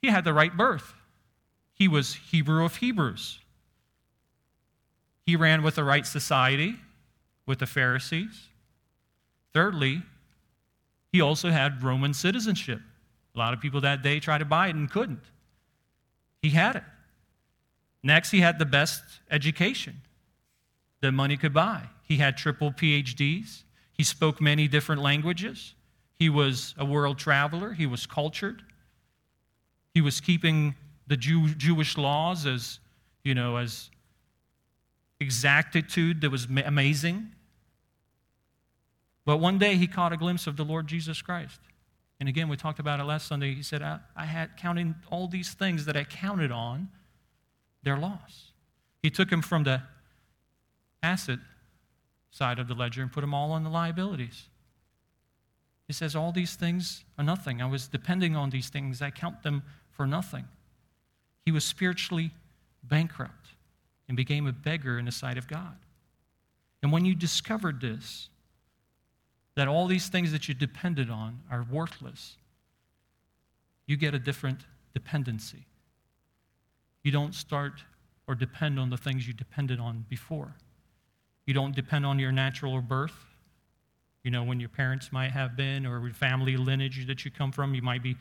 he 0.00 0.08
had 0.08 0.24
the 0.24 0.34
right 0.34 0.54
birth. 0.54 0.94
He 1.72 1.88
was 1.88 2.14
Hebrew 2.14 2.64
of 2.64 2.76
Hebrews. 2.76 3.38
He 5.24 5.36
ran 5.36 5.62
with 5.62 5.74
the 5.74 5.84
right 5.84 6.06
society, 6.06 6.76
with 7.46 7.58
the 7.58 7.66
Pharisees. 7.66 8.48
Thirdly, 9.52 10.02
he 11.12 11.20
also 11.20 11.50
had 11.50 11.82
Roman 11.82 12.14
citizenship. 12.14 12.80
A 13.34 13.38
lot 13.38 13.52
of 13.52 13.60
people 13.60 13.80
that 13.82 14.02
day 14.02 14.20
tried 14.20 14.38
to 14.38 14.44
buy 14.44 14.68
it 14.68 14.74
and 14.74 14.90
couldn't. 14.90 15.24
He 16.42 16.50
had 16.50 16.76
it. 16.76 16.84
Next, 18.02 18.30
he 18.30 18.40
had 18.40 18.58
the 18.58 18.66
best 18.66 19.02
education 19.30 20.00
that 21.00 21.12
money 21.12 21.36
could 21.36 21.52
buy. 21.52 21.82
He 22.02 22.16
had 22.16 22.36
triple 22.36 22.72
PhDs. 22.72 23.64
He 23.92 24.04
spoke 24.04 24.40
many 24.40 24.68
different 24.68 25.02
languages. 25.02 25.74
He 26.14 26.28
was 26.28 26.74
a 26.78 26.84
world 26.84 27.18
traveler. 27.18 27.72
He 27.72 27.86
was 27.86 28.06
cultured. 28.06 28.62
He 29.92 30.00
was 30.00 30.20
keeping 30.20 30.74
the 31.06 31.16
Jew, 31.16 31.48
Jewish 31.54 31.96
laws 31.96 32.46
as, 32.46 32.78
you 33.24 33.34
know, 33.34 33.56
as 33.56 33.90
exactitude 35.20 36.20
that 36.20 36.30
was 36.30 36.46
amazing. 36.64 37.32
But 39.26 39.38
one 39.38 39.58
day 39.58 39.74
he 39.74 39.86
caught 39.86 40.14
a 40.14 40.16
glimpse 40.16 40.46
of 40.46 40.56
the 40.56 40.64
Lord 40.64 40.86
Jesus 40.86 41.20
Christ. 41.20 41.60
And 42.18 42.28
again, 42.28 42.48
we 42.48 42.56
talked 42.56 42.78
about 42.78 43.00
it 43.00 43.04
last 43.04 43.26
Sunday. 43.26 43.54
He 43.54 43.62
said, 43.62 43.82
I, 43.82 43.98
I 44.16 44.24
had 44.24 44.56
counting 44.56 44.94
all 45.10 45.28
these 45.28 45.52
things 45.52 45.84
that 45.84 45.96
I 45.96 46.04
counted 46.04 46.50
on, 46.50 46.88
their 47.82 47.98
loss. 47.98 48.52
He 49.02 49.10
took 49.10 49.30
him 49.30 49.42
from 49.42 49.64
the 49.64 49.82
asset 51.02 51.40
side 52.30 52.58
of 52.58 52.68
the 52.68 52.74
ledger 52.74 53.02
and 53.02 53.12
put 53.12 53.20
them 53.20 53.34
all 53.34 53.52
on 53.52 53.64
the 53.64 53.70
liabilities. 53.70 54.48
He 55.86 55.92
says, 55.92 56.16
All 56.16 56.32
these 56.32 56.54
things 56.54 57.04
are 57.18 57.24
nothing. 57.24 57.60
I 57.60 57.66
was 57.66 57.88
depending 57.88 58.34
on 58.34 58.50
these 58.50 58.68
things. 58.68 59.02
I 59.02 59.10
count 59.10 59.42
them 59.42 59.62
for 59.90 60.06
nothing. 60.06 60.44
He 61.44 61.52
was 61.52 61.64
spiritually 61.64 62.30
bankrupt 62.82 63.48
and 64.08 64.16
became 64.16 64.46
a 64.46 64.52
beggar 64.52 64.98
in 64.98 65.04
the 65.04 65.12
sight 65.12 65.38
of 65.38 65.48
God. 65.48 65.76
And 66.82 66.92
when 66.92 67.04
you 67.04 67.14
discovered 67.14 67.80
this, 67.80 68.28
that 69.56 69.68
all 69.68 69.86
these 69.86 70.08
things 70.08 70.32
that 70.32 70.48
you 70.48 70.54
depended 70.54 71.10
on 71.10 71.40
are 71.50 71.66
worthless, 71.70 72.36
you 73.86 73.96
get 73.96 74.14
a 74.14 74.18
different 74.18 74.60
dependency. 74.94 75.66
You 77.02 77.10
don't 77.10 77.34
start 77.34 77.82
or 78.28 78.34
depend 78.34 78.78
on 78.78 78.90
the 78.90 78.96
things 78.96 79.26
you 79.26 79.32
depended 79.32 79.80
on 79.80 80.04
before. 80.08 80.54
You 81.46 81.54
don't 81.54 81.74
depend 81.74 82.04
on 82.04 82.18
your 82.18 82.32
natural 82.32 82.80
birth. 82.80 83.14
You 84.24 84.30
know, 84.30 84.42
when 84.42 84.58
your 84.58 84.68
parents 84.68 85.12
might 85.12 85.30
have 85.30 85.56
been, 85.56 85.86
or 85.86 86.10
family 86.10 86.56
lineage 86.56 87.06
that 87.06 87.24
you 87.24 87.30
come 87.30 87.52
from. 87.52 87.74
You 87.74 87.82
might 87.82 88.02
be 88.02 88.16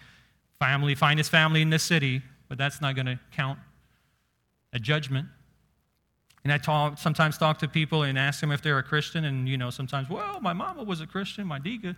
family, 0.60 0.94
finest 0.94 1.32
family 1.32 1.62
in 1.64 1.72
the 1.72 1.80
city, 1.80 2.22
but 2.48 2.58
that's 2.58 2.80
not 2.80 2.96
going 2.96 3.08
to 3.08 3.20
count 3.32 3.58
a 4.72 4.80
judgment. 4.80 5.28
And 6.46 6.54
I 6.54 6.60
talk, 6.60 7.00
sometimes 7.00 7.40
talk 7.40 7.58
to 7.60 7.68
people 7.68 8.04
and 8.04 8.20
ask 8.20 8.40
them 8.40 8.52
if 8.52 8.62
they're 8.62 8.78
a 8.78 8.84
Christian, 8.84 9.26
and 9.26 9.50
you 9.50 9.58
know, 9.58 9.72
sometimes, 9.72 10.10
well, 10.12 10.40
my 10.40 10.54
mama 10.54 10.84
was 10.84 11.02
a 11.02 11.08
Christian, 11.08 11.48
my 11.48 11.58
deacon, 11.58 11.98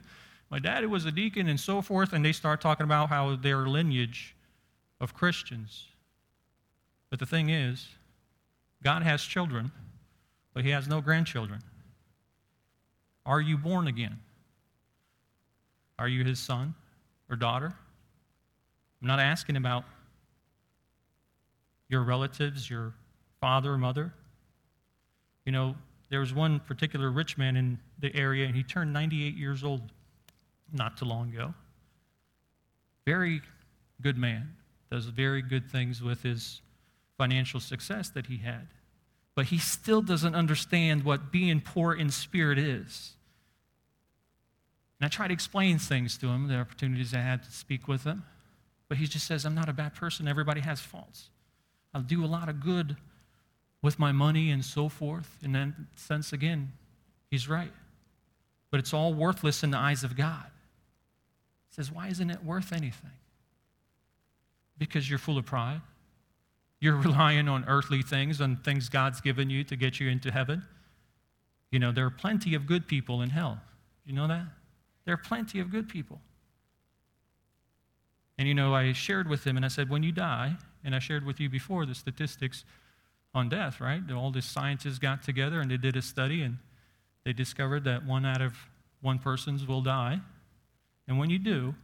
my 0.50 0.58
daddy 0.58 0.88
was 0.88 1.04
a 1.04 1.12
deacon, 1.12 1.50
and 1.50 1.60
so 1.60 1.82
forth, 1.82 2.14
and 2.14 2.24
they 2.24 2.32
start 2.32 2.62
talking 2.62 2.86
about 2.86 3.10
how 3.10 3.36
their 3.36 3.68
lineage 3.68 4.38
of 5.02 5.14
Christians. 5.14 5.88
But 7.10 7.20
the 7.20 7.26
thing 7.26 7.50
is, 7.50 7.90
God 8.82 9.04
has 9.04 9.22
children, 9.22 9.70
but 10.54 10.64
He 10.64 10.70
has 10.70 10.88
no 10.88 11.02
grandchildren. 11.02 11.60
Are 13.26 13.42
you 13.42 13.58
born 13.58 13.88
again? 13.88 14.18
Are 16.00 16.08
you 16.08 16.24
His 16.24 16.40
son 16.40 16.74
or 17.30 17.36
daughter? 17.36 17.74
I'm 19.02 19.08
not 19.10 19.20
asking 19.20 19.58
about 19.58 19.84
your 21.90 22.04
relatives, 22.04 22.70
your 22.70 22.94
father 23.42 23.78
mother. 23.78 24.14
You 25.48 25.54
know, 25.54 25.76
there 26.10 26.20
was 26.20 26.34
one 26.34 26.60
particular 26.60 27.10
rich 27.10 27.38
man 27.38 27.56
in 27.56 27.80
the 28.00 28.14
area, 28.14 28.46
and 28.46 28.54
he 28.54 28.64
turned 28.64 28.92
98 28.92 29.34
years 29.34 29.64
old 29.64 29.82
not 30.74 30.98
too 30.98 31.06
long 31.06 31.30
ago. 31.30 31.54
Very 33.06 33.42
good 34.02 34.18
man, 34.18 34.58
does 34.92 35.06
very 35.06 35.42
good 35.42 35.72
things 35.72 36.04
with 36.04 36.22
his 36.22 36.60
financial 37.18 37.62
success 37.62 38.10
that 38.10 38.26
he 38.26 38.40
had. 38.40 38.68
But 39.36 39.46
he 39.46 39.58
still 39.58 40.02
doesn't 40.02 40.36
understand 40.36 41.06
what 41.06 41.32
being 41.32 41.62
poor 41.62 41.94
in 41.94 42.10
spirit 42.10 42.60
is. 42.60 43.14
And 45.00 45.06
I 45.06 45.08
try 45.08 45.30
to 45.30 45.34
explain 45.34 45.80
things 45.80 46.18
to 46.18 46.28
him, 46.28 46.50
the 46.50 46.58
opportunities 46.58 47.14
I 47.14 47.20
had 47.20 47.44
to 47.44 47.52
speak 47.54 47.88
with 47.88 48.04
him. 48.04 48.24
But 48.90 48.98
he 48.98 49.06
just 49.06 49.26
says, 49.26 49.46
I'm 49.46 49.56
not 49.56 49.70
a 49.70 49.74
bad 49.74 49.96
person. 49.96 50.28
Everybody 50.28 50.60
has 50.60 50.82
faults. 50.82 51.30
I'll 51.94 52.02
do 52.02 52.26
a 52.26 52.28
lot 52.28 52.50
of 52.50 52.60
good 52.60 52.98
with 53.82 54.00
my 54.00 54.12
money 54.12 54.52
and 54.52 54.64
so 54.64 54.90
forth. 54.90 55.38
In 55.44 55.52
that 55.54 55.70
sense, 55.96 56.34
again, 56.34 56.72
he's 57.30 57.48
right. 57.48 57.72
But 58.72 58.80
it's 58.80 58.94
all 58.94 59.14
worthless 59.14 59.64
in 59.64 59.72
the 59.72 59.78
eyes 59.78 60.04
of 60.04 60.16
God. 60.16 60.46
He 61.70 61.76
says, 61.76 61.92
Why 61.92 62.08
isn't 62.08 62.30
it 62.30 62.44
worth 62.44 62.74
anything? 62.74 63.12
Because 64.78 65.10
you're 65.10 65.20
full 65.20 65.38
of 65.38 65.46
pride. 65.46 65.82
You're 66.80 66.96
relying 66.98 67.48
on 67.48 67.66
earthly 67.68 68.02
things, 68.02 68.42
on 68.42 68.58
things 68.58 68.90
God's 68.90 69.22
given 69.22 69.50
you 69.50 69.64
to 69.66 69.76
get 69.76 70.00
you 70.00 70.10
into 70.10 70.32
heaven. 70.32 70.64
You 71.72 71.80
know, 71.80 71.92
there 71.92 72.06
are 72.06 72.12
plenty 72.12 72.56
of 72.56 72.66
good 72.66 72.88
people 72.88 73.22
in 73.22 73.30
hell. 73.30 73.60
You 74.06 74.14
know 74.14 74.28
that? 74.28 74.46
There 75.06 75.14
are 75.14 75.18
plenty 75.18 75.60
of 75.60 75.72
good 75.72 75.90
people. 75.90 76.22
And 78.38 78.48
you 78.48 78.54
know, 78.54 78.74
I 78.74 78.94
shared 78.94 79.28
with 79.28 79.46
him 79.46 79.58
and 79.58 79.66
I 79.66 79.70
said, 79.70 79.90
when 79.90 80.04
you 80.04 80.12
die, 80.12 80.56
and 80.84 80.96
I 80.96 81.00
shared 81.00 81.26
with 81.26 81.40
you 81.40 81.50
before 81.50 81.86
the 81.86 81.96
statistics 81.96 82.64
on 83.38 83.50
death, 83.50 83.80
right? 83.80 84.02
All 84.12 84.32
the 84.32 84.42
scientists 84.42 84.98
got 84.98 85.22
together 85.22 85.62
and 85.62 85.70
they 85.70 85.78
did 85.78 85.96
a 85.96 86.02
study 86.02 86.42
and 86.42 86.58
they 87.24 87.34
discovered 87.34 87.84
that 87.84 88.04
one 88.04 88.26
out 88.26 88.42
of 88.42 88.54
one 89.02 89.20
persons 89.20 89.68
will 89.68 89.82
die. 89.82 90.20
And 91.08 91.20
when 91.20 91.30
you 91.30 91.38
do, 91.38 91.76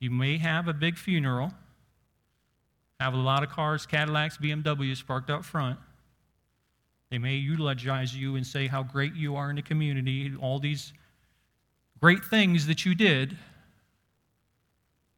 you 0.00 0.10
may 0.10 0.36
have 0.36 0.68
a 0.68 0.74
big 0.74 0.98
funeral, 0.98 1.52
have 3.00 3.14
a 3.14 3.16
lot 3.16 3.42
of 3.42 3.48
cars, 3.48 3.86
Cadillacs, 3.86 4.36
BMWs 4.36 5.04
parked 5.06 5.30
out 5.30 5.44
front. 5.46 5.78
They 7.10 7.18
may 7.18 7.36
eulogize 7.36 8.14
you 8.14 8.36
and 8.36 8.46
say 8.46 8.66
how 8.66 8.82
great 8.82 9.14
you 9.14 9.34
are 9.36 9.48
in 9.48 9.56
the 9.56 9.62
community, 9.62 10.32
all 10.40 10.58
these 10.58 10.92
great 12.00 12.24
things 12.24 12.66
that 12.66 12.84
you 12.84 12.94
did, 12.94 13.36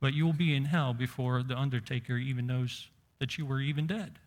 but 0.00 0.14
you 0.14 0.24
will 0.24 0.32
be 0.32 0.54
in 0.54 0.66
hell 0.66 0.94
before 0.94 1.42
the 1.42 1.56
undertaker 1.58 2.16
even 2.16 2.46
knows 2.46 2.88
that 3.18 3.38
you 3.38 3.44
were 3.46 3.60
even 3.60 3.86
dead. 3.88 4.18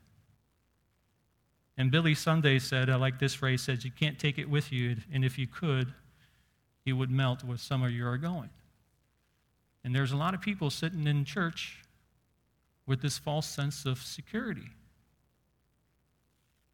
And 1.78 1.92
Billy 1.92 2.16
Sunday 2.16 2.58
said, 2.58 2.90
I 2.90 2.96
like 2.96 3.20
this 3.20 3.36
phrase, 3.36 3.62
says, 3.62 3.86
You 3.86 3.92
can't 3.92 4.18
take 4.18 4.40
it 4.40 4.50
with 4.50 4.72
you, 4.72 4.98
and 5.14 5.24
if 5.24 5.38
you 5.38 5.46
could, 5.46 5.94
it 6.86 6.94
would 6.94 7.12
melt 7.12 7.44
where 7.44 7.58
some 7.58 7.84
of 7.84 7.92
you 7.92 8.08
are 8.08 8.18
going. 8.18 8.50
And 9.84 9.94
there's 9.94 10.12
a 10.12 10.18
lot 10.18 10.34
of 10.34 10.42
people 10.42 10.70
sitting 10.70 11.06
in 11.06 11.24
church 11.24 11.84
with 12.88 13.02
this 13.02 13.18
false 13.18 13.46
sense 13.46 13.86
of 13.86 14.02
security. 14.02 14.70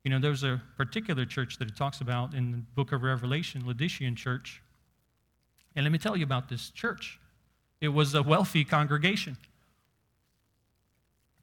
You 0.04 0.12
know, 0.12 0.20
there's 0.20 0.44
a 0.44 0.62
particular 0.78 1.26
church 1.26 1.58
that 1.60 1.68
it 1.68 1.76
talks 1.76 2.02
about 2.02 2.34
in 2.34 2.52
the 2.52 2.58
book 2.58 2.92
of 2.92 3.04
Revelation, 3.04 3.66
Laodicean 3.66 4.16
church. 4.16 4.62
And 5.76 5.84
let 5.84 5.92
me 5.92 5.98
tell 5.98 6.16
you 6.16 6.24
about 6.24 6.50
this 6.50 6.70
church. 6.70 7.20
It 7.82 7.90
was 7.90 8.14
a 8.14 8.22
wealthy 8.24 8.64
congregation 8.64 9.38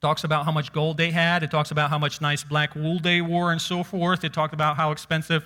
talks 0.01 0.25
about 0.25 0.45
how 0.45 0.53
much 0.53 0.73
gold 0.73 0.97
they 0.97 1.11
had. 1.11 1.43
It 1.43 1.51
talks 1.51 1.71
about 1.71 1.91
how 1.91 1.99
much 1.99 2.21
nice 2.21 2.43
black 2.43 2.75
wool 2.75 2.99
they 2.99 3.21
wore 3.21 3.53
and 3.53 3.61
so 3.61 3.83
forth. 3.83 4.25
It 4.25 4.33
talked 4.33 4.55
about 4.55 4.77
how 4.77 4.93
expensive, 4.93 5.45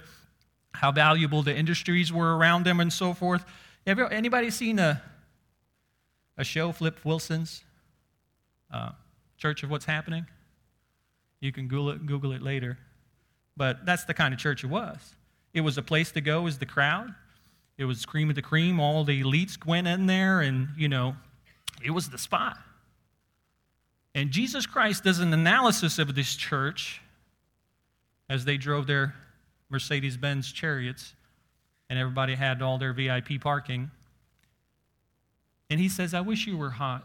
how 0.72 0.92
valuable 0.92 1.42
the 1.42 1.54
industries 1.54 2.12
were 2.12 2.36
around 2.36 2.64
them 2.64 2.80
and 2.80 2.92
so 2.92 3.14
forth. 3.14 3.44
Anybody 3.86 4.50
seen 4.50 4.78
a, 4.78 5.02
a 6.38 6.44
show, 6.44 6.72
Flip 6.72 6.98
Wilson's 7.04 7.64
uh, 8.72 8.90
Church 9.36 9.62
of 9.62 9.70
What's 9.70 9.84
Happening? 9.84 10.26
You 11.40 11.52
can 11.52 11.68
Google 11.68 11.90
it, 11.90 12.06
Google 12.06 12.32
it 12.32 12.42
later. 12.42 12.78
But 13.56 13.84
that's 13.84 14.04
the 14.04 14.14
kind 14.14 14.32
of 14.32 14.40
church 14.40 14.64
it 14.64 14.68
was. 14.68 15.14
It 15.52 15.60
was 15.60 15.78
a 15.78 15.82
place 15.82 16.10
to 16.12 16.20
go 16.20 16.46
as 16.46 16.58
the 16.58 16.66
crowd. 16.66 17.14
It 17.76 17.84
was 17.84 18.04
cream 18.04 18.28
of 18.28 18.34
the 18.34 18.42
cream. 18.42 18.80
All 18.80 19.04
the 19.04 19.22
elites 19.22 19.64
went 19.64 19.86
in 19.86 20.06
there, 20.06 20.40
and, 20.40 20.68
you 20.76 20.88
know, 20.88 21.16
it 21.84 21.90
was 21.90 22.08
the 22.08 22.18
spot. 22.18 22.58
And 24.14 24.30
Jesus 24.30 24.66
Christ 24.66 25.04
does 25.04 25.18
an 25.18 25.32
analysis 25.32 25.98
of 25.98 26.14
this 26.14 26.36
church 26.36 27.00
as 28.28 28.44
they 28.44 28.56
drove 28.56 28.86
their 28.86 29.14
Mercedes 29.70 30.16
Benz 30.16 30.52
chariots, 30.52 31.14
and 31.90 31.98
everybody 31.98 32.34
had 32.34 32.62
all 32.62 32.78
their 32.78 32.92
VIP 32.92 33.40
parking. 33.40 33.90
And 35.68 35.80
he 35.80 35.88
says, 35.88 36.14
I 36.14 36.20
wish 36.20 36.46
you 36.46 36.56
were 36.56 36.70
hot, 36.70 37.04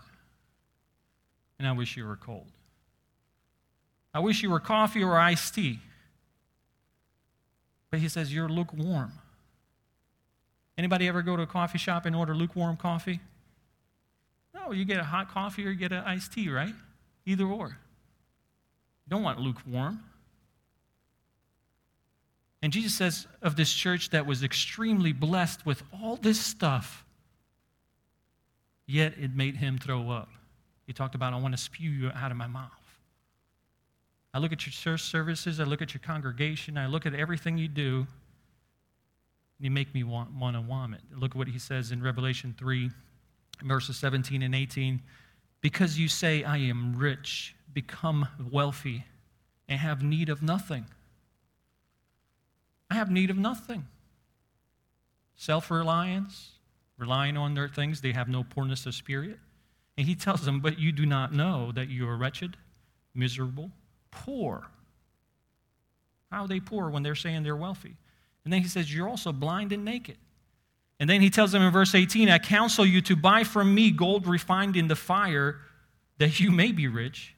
and 1.58 1.68
I 1.68 1.72
wish 1.72 1.98
you 1.98 2.06
were 2.06 2.16
cold. 2.16 2.48
I 4.14 4.20
wish 4.20 4.44
you 4.44 4.50
were 4.50 4.60
coffee 4.60 5.04
or 5.04 5.18
iced 5.18 5.56
tea. 5.56 5.80
But 7.90 8.00
he 8.00 8.10
says, 8.10 8.34
You're 8.34 8.50
lukewarm. 8.50 9.14
Anybody 10.78 11.08
ever 11.08 11.22
go 11.22 11.36
to 11.36 11.44
a 11.44 11.48
coffee 11.48 11.78
shop 11.78 12.06
and 12.06 12.16
order 12.16 12.36
lukewarm 12.36 12.78
coffee? 12.78 13.20
No, 14.54 14.72
you 14.72 14.86
get 14.86 14.98
a 14.98 15.04
hot 15.04 15.30
coffee 15.30 15.66
or 15.66 15.72
you 15.72 15.78
get 15.78 15.92
an 15.92 16.04
iced 16.06 16.34
tea, 16.34 16.50
right? 16.50 16.74
Either 17.26 17.46
or. 17.46 17.68
You 17.68 19.10
don't 19.10 19.24
want 19.24 19.40
lukewarm. 19.40 20.04
And 22.62 22.74
Jesus 22.74 22.94
says 22.94 23.28
of 23.42 23.56
this 23.56 23.74
church 23.74 24.10
that 24.10 24.26
was 24.26 24.44
extremely 24.44 25.14
blessed 25.14 25.66
with 25.66 25.82
all 25.94 26.18
this 26.18 26.40
stuff, 26.40 27.06
yet 28.86 29.14
it 29.18 29.34
made 29.34 29.56
him 29.56 29.78
throw 29.78 30.10
up. 30.10 30.30
He 30.86 30.94
talked 30.94 31.16
about, 31.16 31.34
I 31.34 31.38
want 31.38 31.54
to 31.56 31.62
spew 31.62 31.90
you 31.90 32.12
out 32.14 32.32
of 32.32 32.38
my 32.38 32.48
mouth. 32.48 32.72
I 34.34 34.40
look 34.40 34.52
at 34.52 34.66
your 34.66 34.74
church 34.74 35.02
services, 35.02 35.60
I 35.60 35.64
look 35.64 35.82
at 35.82 35.94
your 35.94 36.02
congregation, 36.02 36.78
I 36.78 36.88
look 36.88 37.06
at 37.06 37.16
everything 37.16 37.58
you 37.58 37.68
do, 37.68 38.06
and 39.58 39.66
you 39.66 39.72
make 39.72 39.94
me 39.94 40.04
want, 40.04 40.32
want 40.34 40.56
to 40.56 40.62
vomit. 40.62 41.02
Look 41.16 41.32
at 41.32 41.38
what 41.38 41.48
he 41.48 41.60
says 41.60 41.92
in 41.92 42.02
Revelation 42.04 42.54
3, 42.58 42.92
verses 43.64 43.98
17 43.98 44.42
and 44.42 44.54
18. 44.54 45.02
Because 45.62 46.00
you 46.00 46.08
say, 46.08 46.44
I 46.44 46.58
am 46.58 46.96
rich, 46.98 47.56
become 47.74 48.28
wealthy, 48.52 49.06
and 49.68 49.80
have 49.80 50.02
need 50.02 50.30
of 50.30 50.42
nothing. 50.42 50.86
I 52.90 52.96
have 52.96 53.12
need 53.12 53.30
of 53.30 53.38
nothing. 53.38 53.88
Self 55.36 55.70
reliance, 55.70 56.52
relying 56.98 57.38
on 57.38 57.54
their 57.54 57.68
things, 57.68 58.02
they 58.02 58.14
have 58.14 58.28
no 58.28 58.44
poorness 58.44 58.86
of 58.86 58.96
spirit. 58.96 59.38
And 59.98 60.08
he 60.08 60.16
tells 60.16 60.46
them, 60.46 60.60
But 60.60 60.80
you 60.80 60.92
do 60.92 61.06
not 61.06 61.34
know 61.34 61.72
that 61.74 61.90
you 61.90 62.08
are 62.08 62.18
wretched, 62.18 62.58
miserable, 63.14 63.72
poor. 64.12 64.68
How 66.32 66.44
are 66.44 66.48
they 66.48 66.60
poor 66.60 66.90
when 66.90 67.04
they're 67.04 67.16
saying 67.16 67.44
they're 67.44 67.56
wealthy? 67.56 67.96
And 68.44 68.54
then 68.54 68.62
he 68.62 68.68
says, 68.68 68.94
You're 68.94 69.10
also 69.10 69.32
blind 69.32 69.72
and 69.72 69.84
naked. 69.84 70.18
And 71.00 71.10
then 71.10 71.22
he 71.22 71.30
tells 71.30 71.52
them 71.52 71.62
in 71.62 71.72
verse 71.72 71.96
18, 71.96 72.30
I 72.30 72.40
counsel 72.40 72.86
you 72.86 73.02
to 73.02 73.16
buy 73.16 73.44
from 73.44 73.74
me 73.74 73.90
gold 73.90 74.28
refined 74.28 74.76
in 74.76 74.88
the 74.88 74.96
fire, 74.96 75.60
that 76.18 76.40
you 76.40 76.52
may 76.52 76.72
be 76.72 76.88
rich, 76.88 77.36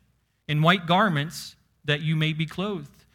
in 0.48 0.62
white 0.62 0.88
garments, 0.88 1.56
that 1.86 2.02
you 2.02 2.16
may 2.16 2.34
be 2.34 2.46
clothed, 2.46 3.06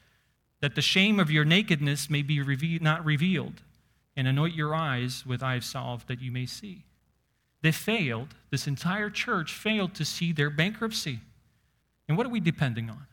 that 0.60 0.76
the 0.76 0.82
shame 0.82 1.18
of 1.18 1.30
your 1.30 1.44
nakedness 1.44 2.08
may 2.08 2.22
be 2.22 2.78
not 2.80 3.04
revealed, 3.04 3.62
and 4.16 4.28
anoint 4.28 4.54
your 4.54 4.74
eyes 4.74 5.24
with 5.26 5.42
eye 5.42 5.58
salve, 5.58 6.06
that 6.06 6.20
you 6.20 6.30
may 6.30 6.46
see. 6.46 6.84
They 7.62 7.72
failed, 7.72 8.28
this 8.50 8.68
entire 8.68 9.10
church 9.10 9.52
failed 9.52 9.94
to 9.94 10.04
see 10.04 10.32
their 10.32 10.50
bankruptcy. 10.50 11.20
And 12.08 12.16
what 12.16 12.26
are 12.26 12.30
we 12.30 12.38
depending 12.40 12.88
on? 12.88 13.06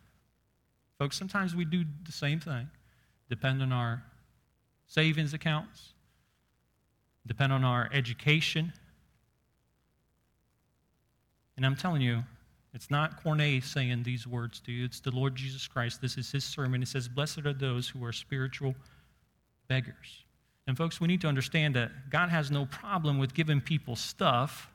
Folks, 1.00 1.17
sometimes 1.17 1.56
we 1.56 1.65
do 1.65 1.86
the 2.06 2.12
same 2.12 2.39
thing 2.39 2.69
depend 3.30 3.63
on 3.63 3.72
our 3.72 4.04
savings 4.88 5.34
accounts, 5.34 5.92
depend 7.25 7.53
on 7.53 7.63
our 7.63 7.89
education. 7.93 8.73
And 11.55 11.65
I'm 11.65 11.75
telling 11.75 12.01
you, 12.01 12.23
it's 12.73 12.89
not 12.89 13.23
Corneille 13.23 13.63
saying 13.63 14.03
these 14.03 14.25
words 14.25 14.59
to 14.62 14.71
you, 14.71 14.86
it's 14.86 14.99
the 14.99 15.12
Lord 15.12 15.36
Jesus 15.36 15.67
Christ. 15.67 16.01
This 16.01 16.17
is 16.17 16.31
his 16.31 16.43
sermon. 16.43 16.81
He 16.81 16.86
says, 16.86 17.07
Blessed 17.07 17.45
are 17.45 17.53
those 17.53 17.88
who 17.88 18.03
are 18.03 18.12
spiritual 18.12 18.73
beggars. 19.67 20.23
And 20.65 20.77
folks, 20.77 20.99
we 20.99 21.07
need 21.07 21.21
to 21.21 21.27
understand 21.27 21.75
that 21.75 21.91
God 22.09 22.29
has 22.29 22.49
no 22.49 22.65
problem 22.65 23.19
with 23.19 23.33
giving 23.33 23.62
people 23.62 23.95
stuff, 23.95 24.69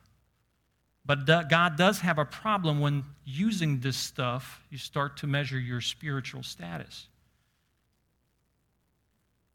but 1.05 1.25
God 1.49 1.75
does 1.75 1.99
have 2.01 2.19
a 2.19 2.25
problem 2.25 2.79
when 2.79 3.03
using 3.25 3.79
this 3.79 3.97
stuff, 3.97 4.61
you 4.69 4.77
start 4.77 5.17
to 5.17 5.27
measure 5.27 5.59
your 5.59 5.81
spiritual 5.81 6.43
status. 6.43 7.07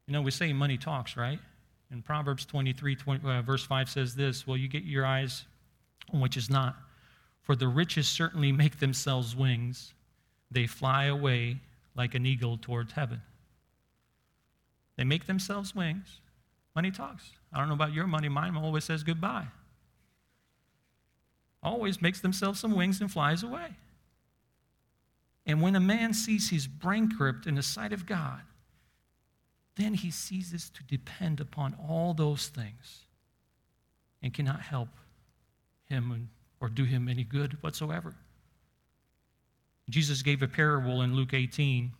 You 0.06 0.12
know, 0.12 0.22
we 0.22 0.32
say 0.32 0.52
money 0.52 0.76
talks, 0.76 1.16
right? 1.16 1.38
And 1.94 2.04
Proverbs 2.04 2.44
23, 2.44 2.96
20, 2.96 3.28
uh, 3.28 3.42
verse 3.42 3.64
5 3.64 3.88
says 3.88 4.16
this 4.16 4.48
Well, 4.48 4.56
you 4.56 4.66
get 4.66 4.82
your 4.82 5.06
eyes 5.06 5.44
on 6.12 6.20
which 6.20 6.36
is 6.36 6.50
not, 6.50 6.74
For 7.42 7.54
the 7.54 7.68
riches 7.68 8.08
certainly 8.08 8.50
make 8.50 8.80
themselves 8.80 9.36
wings, 9.36 9.94
they 10.50 10.66
fly 10.66 11.04
away 11.04 11.60
like 11.94 12.16
an 12.16 12.26
eagle 12.26 12.58
towards 12.60 12.94
heaven. 12.94 13.22
They 14.96 15.04
make 15.04 15.26
themselves 15.26 15.72
wings. 15.72 16.20
Money 16.74 16.90
talks. 16.90 17.30
I 17.52 17.58
don't 17.58 17.68
know 17.68 17.74
about 17.74 17.92
your 17.92 18.08
money, 18.08 18.28
mine 18.28 18.56
always 18.56 18.82
says 18.82 19.04
goodbye. 19.04 19.46
Always 21.62 22.02
makes 22.02 22.20
themselves 22.20 22.58
some 22.58 22.74
wings 22.74 23.00
and 23.00 23.10
flies 23.10 23.44
away. 23.44 23.68
And 25.46 25.62
when 25.62 25.76
a 25.76 25.80
man 25.80 26.12
sees 26.12 26.50
he's 26.50 26.66
bankrupt 26.66 27.46
in 27.46 27.54
the 27.54 27.62
sight 27.62 27.92
of 27.92 28.04
God, 28.04 28.40
then 29.76 29.94
he 29.94 30.10
ceases 30.10 30.70
to 30.70 30.82
depend 30.84 31.40
upon 31.40 31.74
all 31.88 32.14
those 32.14 32.48
things 32.48 33.00
and 34.22 34.32
cannot 34.32 34.60
help 34.60 34.88
him 35.86 36.28
or 36.60 36.68
do 36.68 36.84
him 36.84 37.08
any 37.08 37.24
good 37.24 37.62
whatsoever. 37.62 38.14
Jesus 39.90 40.22
gave 40.22 40.42
a 40.42 40.48
parable 40.48 41.02
in 41.02 41.14
Luke 41.14 41.34
18 41.34 41.92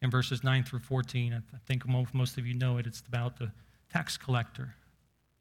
in 0.00 0.10
verses 0.10 0.44
9 0.44 0.62
through 0.64 0.78
14. 0.80 1.34
I 1.34 1.58
think 1.66 1.84
most 1.86 2.38
of 2.38 2.46
you 2.46 2.54
know 2.54 2.78
it. 2.78 2.86
It's 2.86 3.02
about 3.08 3.38
the 3.38 3.50
tax 3.92 4.16
collector 4.16 4.74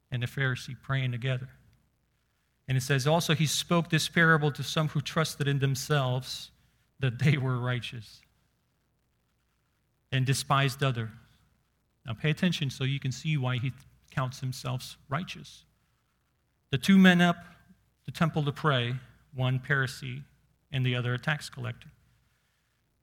and 0.09 0.23
the 0.23 0.27
Pharisee 0.27 0.75
praying 0.81 1.11
together. 1.11 1.49
And 2.67 2.77
it 2.77 2.81
says, 2.81 3.05
Also, 3.05 3.35
he 3.35 3.45
spoke 3.45 3.89
this 3.89 4.09
parable 4.09 4.51
to 4.51 4.63
some 4.63 4.89
who 4.89 5.01
trusted 5.01 5.47
in 5.47 5.59
themselves 5.59 6.51
that 6.99 7.19
they 7.19 7.37
were 7.37 7.59
righteous 7.59 8.21
and 10.11 10.25
despised 10.25 10.83
other. 10.83 11.11
Now, 12.05 12.13
pay 12.13 12.29
attention 12.29 12.69
so 12.69 12.83
you 12.83 12.99
can 12.99 13.11
see 13.11 13.37
why 13.37 13.57
he 13.57 13.73
counts 14.11 14.39
himself 14.39 14.97
righteous. 15.09 15.63
The 16.71 16.77
two 16.77 16.97
men 16.97 17.21
up 17.21 17.37
the 18.05 18.11
temple 18.11 18.43
to 18.43 18.51
pray, 18.51 18.95
one 19.35 19.59
Pharisee 19.59 20.23
and 20.71 20.85
the 20.85 20.95
other 20.95 21.13
a 21.13 21.19
tax 21.19 21.49
collector. 21.49 21.89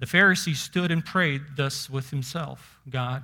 The 0.00 0.06
Pharisee 0.06 0.56
stood 0.56 0.90
and 0.90 1.04
prayed 1.04 1.42
thus 1.56 1.88
with 1.88 2.10
himself 2.10 2.80
God, 2.88 3.22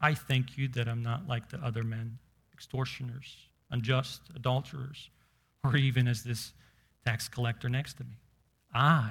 I 0.00 0.14
thank 0.14 0.56
you 0.56 0.68
that 0.68 0.88
I'm 0.88 1.02
not 1.02 1.26
like 1.26 1.48
the 1.48 1.58
other 1.58 1.82
men, 1.82 2.18
extortioners, 2.52 3.36
unjust, 3.70 4.20
adulterers, 4.34 5.10
or 5.64 5.76
even 5.76 6.06
as 6.06 6.22
this 6.22 6.52
tax 7.04 7.26
collector 7.28 7.68
next 7.68 7.94
to 7.94 8.04
me. 8.04 8.18
I 8.74 9.10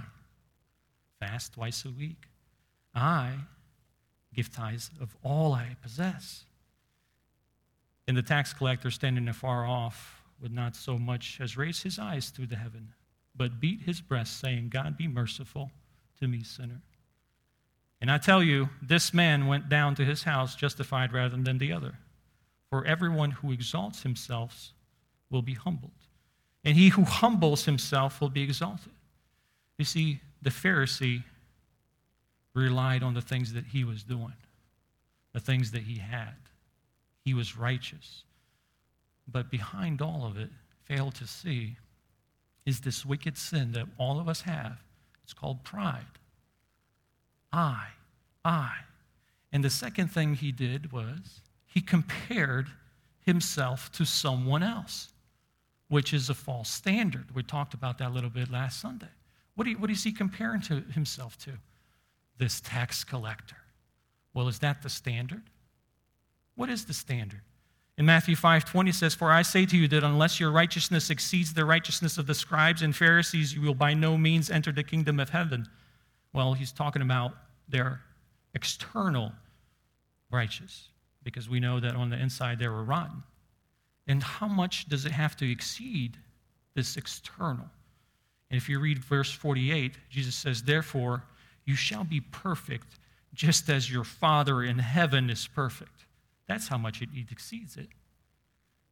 fast 1.25 1.53
twice 1.53 1.85
a 1.85 1.91
week. 1.91 2.27
I 2.93 3.33
give 4.33 4.51
tithes 4.51 4.91
of 5.01 5.15
all 5.23 5.53
I 5.53 5.75
possess. 5.81 6.45
And 8.07 8.15
the 8.15 8.21
tax 8.21 8.53
collector 8.53 8.91
standing 8.91 9.27
afar 9.27 9.65
off 9.65 10.21
would 10.41 10.53
not 10.53 10.75
so 10.75 10.97
much 10.97 11.39
as 11.41 11.57
raise 11.57 11.81
his 11.81 11.97
eyes 11.97 12.31
to 12.31 12.45
the 12.45 12.55
heaven, 12.55 12.93
but 13.35 13.59
beat 13.59 13.81
his 13.81 14.01
breast, 14.01 14.39
saying, 14.39 14.69
God 14.69 14.97
be 14.97 15.07
merciful 15.07 15.71
to 16.19 16.27
me, 16.27 16.43
sinner. 16.43 16.81
And 18.01 18.11
I 18.11 18.17
tell 18.17 18.43
you, 18.43 18.69
this 18.81 19.13
man 19.13 19.47
went 19.47 19.69
down 19.69 19.95
to 19.95 20.05
his 20.05 20.23
house 20.23 20.55
justified 20.55 21.13
rather 21.13 21.37
than 21.37 21.57
the 21.57 21.71
other. 21.71 21.95
For 22.69 22.85
everyone 22.85 23.31
who 23.31 23.51
exalts 23.51 24.03
himself 24.03 24.73
will 25.29 25.41
be 25.41 25.53
humbled, 25.53 25.91
and 26.63 26.75
he 26.75 26.89
who 26.89 27.03
humbles 27.03 27.65
himself 27.65 28.19
will 28.19 28.29
be 28.29 28.43
exalted. 28.43 28.91
You 29.77 29.85
see, 29.85 30.19
the 30.41 30.49
Pharisee 30.49 31.23
relied 32.53 33.03
on 33.03 33.13
the 33.13 33.21
things 33.21 33.53
that 33.53 33.65
he 33.65 33.83
was 33.83 34.03
doing, 34.03 34.33
the 35.33 35.39
things 35.39 35.71
that 35.71 35.83
he 35.83 35.99
had. 35.99 36.35
He 37.23 37.33
was 37.33 37.57
righteous. 37.57 38.23
But 39.27 39.49
behind 39.49 40.01
all 40.01 40.25
of 40.25 40.37
it, 40.37 40.49
failed 40.85 41.15
to 41.15 41.27
see 41.27 41.77
is 42.65 42.81
this 42.81 43.05
wicked 43.05 43.37
sin 43.37 43.71
that 43.73 43.85
all 43.97 44.19
of 44.19 44.27
us 44.27 44.41
have. 44.41 44.77
It's 45.23 45.33
called 45.33 45.63
pride. 45.63 46.05
I, 47.51 47.87
I. 48.43 48.71
And 49.51 49.63
the 49.63 49.69
second 49.69 50.09
thing 50.09 50.35
he 50.35 50.51
did 50.51 50.91
was 50.91 51.41
he 51.65 51.81
compared 51.81 52.67
himself 53.21 53.91
to 53.93 54.05
someone 54.05 54.63
else, 54.63 55.09
which 55.87 56.13
is 56.13 56.29
a 56.29 56.33
false 56.33 56.69
standard. 56.69 57.33
We 57.33 57.43
talked 57.43 57.73
about 57.73 57.97
that 57.99 58.09
a 58.09 58.13
little 58.13 58.29
bit 58.29 58.51
last 58.51 58.79
Sunday. 58.79 59.07
What, 59.55 59.67
what 59.79 59.89
is 59.89 60.03
he 60.03 60.11
comparing 60.11 60.61
to 60.61 60.81
himself 60.93 61.37
to? 61.39 61.51
This 62.37 62.61
tax 62.61 63.03
collector. 63.03 63.55
Well, 64.33 64.47
is 64.47 64.59
that 64.59 64.81
the 64.81 64.89
standard? 64.89 65.43
What 66.55 66.69
is 66.69 66.85
the 66.85 66.93
standard? 66.93 67.41
In 67.97 68.05
Matthew 68.05 68.35
5:20 68.35 68.91
says, 68.91 69.15
"For 69.15 69.31
I 69.31 69.41
say 69.41 69.65
to 69.65 69.77
you 69.77 69.87
that 69.87 70.03
unless 70.03 70.39
your 70.39 70.51
righteousness 70.51 71.09
exceeds 71.09 71.53
the 71.53 71.63
righteousness 71.63 72.17
of 72.17 72.27
the 72.27 72.35
scribes 72.35 72.81
and 72.81 72.93
Pharisees, 72.93 73.53
you 73.53 73.61
will 73.61 73.73
by 73.73 73.93
no 73.93 74.17
means 74.17 74.49
enter 74.49 74.73
the 74.73 74.83
kingdom 74.83 75.19
of 75.19 75.29
heaven." 75.29 75.69
Well, 76.33 76.53
he's 76.53 76.73
talking 76.73 77.01
about 77.01 77.37
their 77.69 78.01
external 78.53 79.33
righteous, 80.29 80.89
because 81.23 81.47
we 81.47 81.61
know 81.61 81.79
that 81.79 81.95
on 81.95 82.09
the 82.09 82.19
inside 82.19 82.59
they 82.59 82.67
were 82.67 82.83
rotten. 82.83 83.23
And 84.07 84.21
how 84.21 84.49
much 84.49 84.89
does 84.89 85.05
it 85.05 85.13
have 85.13 85.37
to 85.37 85.49
exceed 85.49 86.17
this 86.73 86.97
external? 86.97 87.69
And 88.55 88.61
if 88.61 88.69
you 88.69 88.79
read 88.79 88.99
verse 88.99 89.33
48, 89.33 89.97
Jesus 90.09 90.33
says, 90.33 90.63
Therefore, 90.63 91.23
you 91.65 91.75
shall 91.75 92.05
be 92.05 92.21
perfect, 92.21 92.87
just 93.33 93.67
as 93.69 93.91
your 93.91 94.05
Father 94.05 94.63
in 94.63 94.79
heaven 94.79 95.29
is 95.29 95.45
perfect. 95.45 96.05
That's 96.47 96.69
how 96.69 96.77
much 96.77 97.01
it 97.01 97.09
exceeds 97.29 97.75
it. 97.75 97.89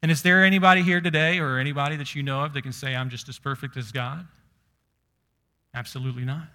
And 0.02 0.10
is 0.10 0.20
there 0.20 0.44
anybody 0.44 0.82
here 0.82 1.00
today 1.00 1.38
or 1.38 1.58
anybody 1.58 1.96
that 1.96 2.14
you 2.14 2.22
know 2.22 2.44
of 2.44 2.52
that 2.52 2.60
can 2.60 2.72
say, 2.72 2.94
I'm 2.94 3.08
just 3.08 3.26
as 3.30 3.38
perfect 3.38 3.78
as 3.78 3.90
God? 3.90 4.26
Absolutely 5.72 6.26
not. 6.26 6.48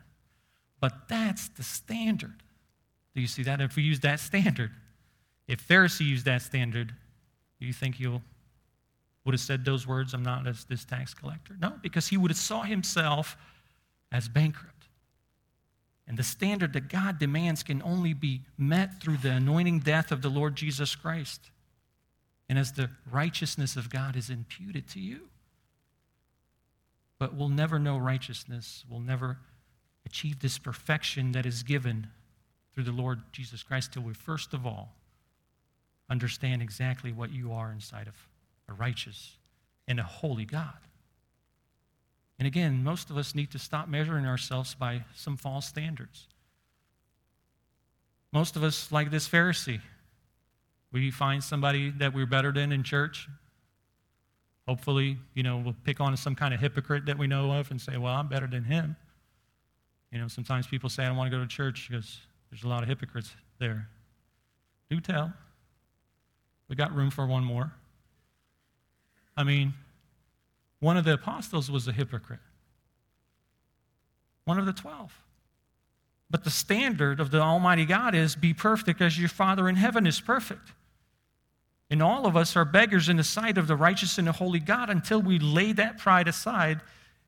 But 0.79 1.07
that's 1.07 1.47
the 1.47 1.63
standard. 1.63 2.43
Do 3.15 3.21
you 3.21 3.27
see 3.27 3.41
that? 3.41 3.59
If 3.59 3.75
we 3.75 3.81
use 3.81 4.01
that 4.01 4.19
standard, 4.19 4.69
if 5.47 5.67
Pharisee 5.67 6.05
used 6.05 6.25
that 6.25 6.43
standard, 6.43 6.93
do 7.59 7.65
you 7.65 7.73
think 7.73 7.95
he'll 7.95 8.21
would 9.29 9.35
have 9.35 9.41
said 9.41 9.63
those 9.63 9.85
words, 9.85 10.15
I'm 10.15 10.23
not 10.23 10.47
as 10.47 10.65
this 10.65 10.83
tax 10.83 11.13
collector? 11.13 11.55
No, 11.61 11.73
because 11.83 12.07
he 12.07 12.17
would 12.17 12.31
have 12.31 12.37
saw 12.39 12.63
himself 12.63 13.37
as 14.11 14.27
bankrupt. 14.27 14.87
And 16.07 16.17
the 16.17 16.23
standard 16.23 16.73
that 16.73 16.89
God 16.89 17.19
demands 17.19 17.61
can 17.61 17.83
only 17.83 18.15
be 18.15 18.41
met 18.57 18.99
through 18.99 19.17
the 19.17 19.29
anointing 19.29 19.81
death 19.81 20.11
of 20.11 20.23
the 20.23 20.29
Lord 20.29 20.55
Jesus 20.55 20.95
Christ. 20.95 21.51
And 22.49 22.57
as 22.57 22.71
the 22.71 22.89
righteousness 23.11 23.75
of 23.75 23.91
God 23.91 24.15
is 24.15 24.31
imputed 24.31 24.87
to 24.89 24.99
you. 24.99 25.29
But 27.19 27.35
we'll 27.35 27.49
never 27.49 27.77
know 27.77 27.99
righteousness. 27.99 28.83
We'll 28.89 28.99
never 28.99 29.37
achieve 30.07 30.39
this 30.39 30.57
perfection 30.57 31.33
that 31.33 31.45
is 31.45 31.61
given 31.61 32.07
through 32.73 32.85
the 32.85 32.91
Lord 32.91 33.21
Jesus 33.31 33.61
Christ 33.61 33.93
till 33.93 34.01
we 34.01 34.15
first 34.15 34.55
of 34.55 34.65
all 34.65 34.95
understand 36.09 36.63
exactly 36.63 37.11
what 37.11 37.31
you 37.31 37.53
are 37.53 37.71
inside 37.71 38.07
of 38.07 38.15
a 38.69 38.73
righteous 38.73 39.37
and 39.87 39.99
a 39.99 40.03
holy 40.03 40.45
God. 40.45 40.77
And 42.37 42.47
again, 42.47 42.83
most 42.83 43.09
of 43.09 43.17
us 43.17 43.35
need 43.35 43.51
to 43.51 43.59
stop 43.59 43.89
measuring 43.89 44.25
ourselves 44.25 44.73
by 44.73 45.03
some 45.13 45.35
false 45.35 45.67
standards. 45.67 46.27
Most 48.31 48.55
of 48.55 48.63
us, 48.63 48.91
like 48.91 49.11
this 49.11 49.27
Pharisee, 49.27 49.81
we 50.91 51.11
find 51.11 51.43
somebody 51.43 51.91
that 51.91 52.13
we're 52.13 52.25
better 52.25 52.51
than 52.51 52.71
in 52.71 52.83
church. 52.83 53.27
Hopefully, 54.67 55.17
you 55.33 55.43
know, 55.43 55.57
we'll 55.57 55.75
pick 55.83 55.99
on 55.99 56.15
some 56.15 56.35
kind 56.35 56.53
of 56.53 56.59
hypocrite 56.59 57.07
that 57.07 57.17
we 57.17 57.27
know 57.27 57.51
of 57.51 57.71
and 57.71 57.81
say, 57.81 57.97
well, 57.97 58.13
I'm 58.13 58.27
better 58.27 58.47
than 58.47 58.63
him. 58.63 58.95
You 60.11 60.19
know, 60.19 60.27
sometimes 60.27 60.67
people 60.67 60.89
say, 60.89 61.03
I 61.03 61.07
don't 61.07 61.17
want 61.17 61.31
to 61.31 61.37
go 61.37 61.43
to 61.43 61.47
church 61.47 61.87
because 61.89 62.19
there's 62.49 62.63
a 62.63 62.67
lot 62.67 62.83
of 62.83 62.89
hypocrites 62.89 63.31
there. 63.59 63.87
Do 64.89 64.99
tell. 64.99 65.33
We 66.67 66.75
got 66.75 66.95
room 66.95 67.09
for 67.09 67.25
one 67.25 67.43
more. 67.43 67.73
I 69.39 69.45
mean, 69.45 69.73
one 70.81 70.97
of 70.97 71.05
the 71.05 71.13
apostles 71.13 71.71
was 71.71 71.87
a 71.87 71.93
hypocrite, 71.93 72.41
one 74.43 74.59
of 74.59 74.65
the 74.65 74.73
12. 74.73 75.17
But 76.29 76.43
the 76.43 76.49
standard 76.51 77.21
of 77.21 77.31
the 77.31 77.39
Almighty 77.39 77.85
God 77.85 78.13
is 78.13 78.35
be 78.35 78.53
perfect 78.53 78.99
as 78.99 79.17
your 79.17 79.29
Father 79.29 79.69
in 79.69 79.77
heaven 79.77 80.05
is 80.05 80.19
perfect. 80.19 80.73
And 81.89 82.03
all 82.03 82.27
of 82.27 82.35
us 82.35 82.57
are 82.57 82.65
beggars 82.65 83.07
in 83.07 83.15
the 83.15 83.23
sight 83.23 83.57
of 83.57 83.67
the 83.67 83.77
righteous 83.77 84.17
and 84.17 84.27
the 84.27 84.33
holy 84.33 84.59
God 84.59 84.89
until 84.89 85.21
we 85.21 85.39
lay 85.39 85.71
that 85.71 85.97
pride 85.97 86.27
aside. 86.27 86.81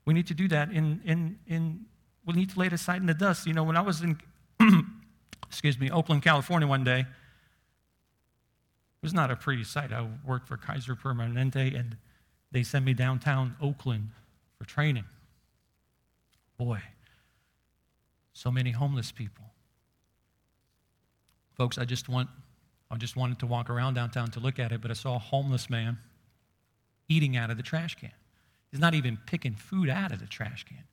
We 0.03 0.13
need 0.13 0.27
to 0.27 0.33
do 0.33 0.49
that 0.49 0.69
in, 0.69 0.99
in, 1.05 1.39
in 1.47 1.85
we 2.25 2.33
need 2.33 2.49
to 2.49 2.59
lay 2.59 2.67
it 2.67 2.73
aside 2.73 2.99
in 2.99 3.07
the 3.07 3.13
dust. 3.13 3.47
You 3.47 3.53
know, 3.53 3.63
when 3.63 3.77
I 3.77 3.81
was 3.81 4.01
in, 4.01 4.19
excuse 5.47 5.79
me, 5.79 5.89
Oakland, 5.89 6.23
California 6.23 6.67
one 6.67 6.83
day, 6.83 7.05
was 9.01 9.13
not 9.13 9.31
a 9.31 9.35
pretty 9.35 9.63
sight. 9.63 9.91
I 9.91 10.07
worked 10.25 10.47
for 10.47 10.57
Kaiser 10.57 10.95
Permanente, 10.95 11.77
and 11.77 11.97
they 12.51 12.63
sent 12.63 12.85
me 12.85 12.93
downtown 12.93 13.55
Oakland 13.61 14.09
for 14.57 14.65
training. 14.65 15.05
Boy, 16.57 16.81
so 18.33 18.51
many 18.51 18.71
homeless 18.71 19.11
people. 19.11 19.45
Folks, 21.53 21.77
I 21.77 21.85
just 21.85 22.07
want 22.07 22.29
I 22.91 22.97
just 22.97 23.15
wanted 23.15 23.39
to 23.39 23.45
walk 23.45 23.69
around 23.69 23.93
downtown 23.93 24.29
to 24.31 24.41
look 24.41 24.59
at 24.59 24.73
it, 24.73 24.81
but 24.81 24.91
I 24.91 24.95
saw 24.95 25.15
a 25.15 25.19
homeless 25.19 25.69
man 25.69 25.97
eating 27.07 27.37
out 27.37 27.49
of 27.49 27.55
the 27.57 27.63
trash 27.63 27.95
can. 27.95 28.11
He's 28.69 28.81
not 28.81 28.93
even 28.93 29.17
picking 29.25 29.53
food 29.53 29.89
out 29.89 30.11
of 30.11 30.19
the 30.19 30.25
trash 30.25 30.65
can. 30.65 30.83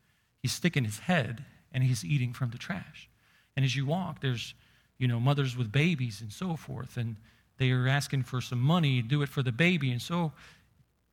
He's 0.41 0.53
sticking 0.53 0.85
his 0.85 1.01
head 1.01 1.45
and 1.73 1.83
he's 1.83 2.05
eating 2.05 2.33
from 2.33 2.51
the 2.51 2.59
trash. 2.59 3.09
And 3.57 3.65
as 3.65 3.75
you 3.75 3.85
walk, 3.85 4.21
there's, 4.21 4.55
you 4.99 5.09
know, 5.09 5.19
mothers 5.19 5.57
with 5.57 5.73
babies 5.73 6.21
and 6.21 6.33
so 6.33 6.55
forth, 6.55 6.97
and 6.97 7.17
they 7.59 7.71
are 7.71 7.89
asking 7.89 8.23
for 8.23 8.41
some 8.41 8.61
money, 8.61 9.03
do 9.03 9.23
it 9.23 9.29
for 9.29 9.43
the 9.43 9.53
baby. 9.53 9.91
And 9.91 10.01
so, 10.01 10.33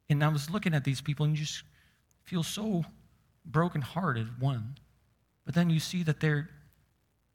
and 0.09 0.23
I 0.23 0.27
was 0.27 0.49
looking 0.49 0.73
at 0.73 0.83
these 0.83 1.01
people 1.01 1.25
and 1.25 1.37
you 1.37 1.43
just 1.43 1.63
feel 2.23 2.43
so 2.43 2.85
brokenhearted, 3.45 4.39
one. 4.39 4.77
But 5.45 5.55
then 5.55 5.69
you 5.69 5.79
see 5.79 6.03
that 6.03 6.19
they're, 6.19 6.49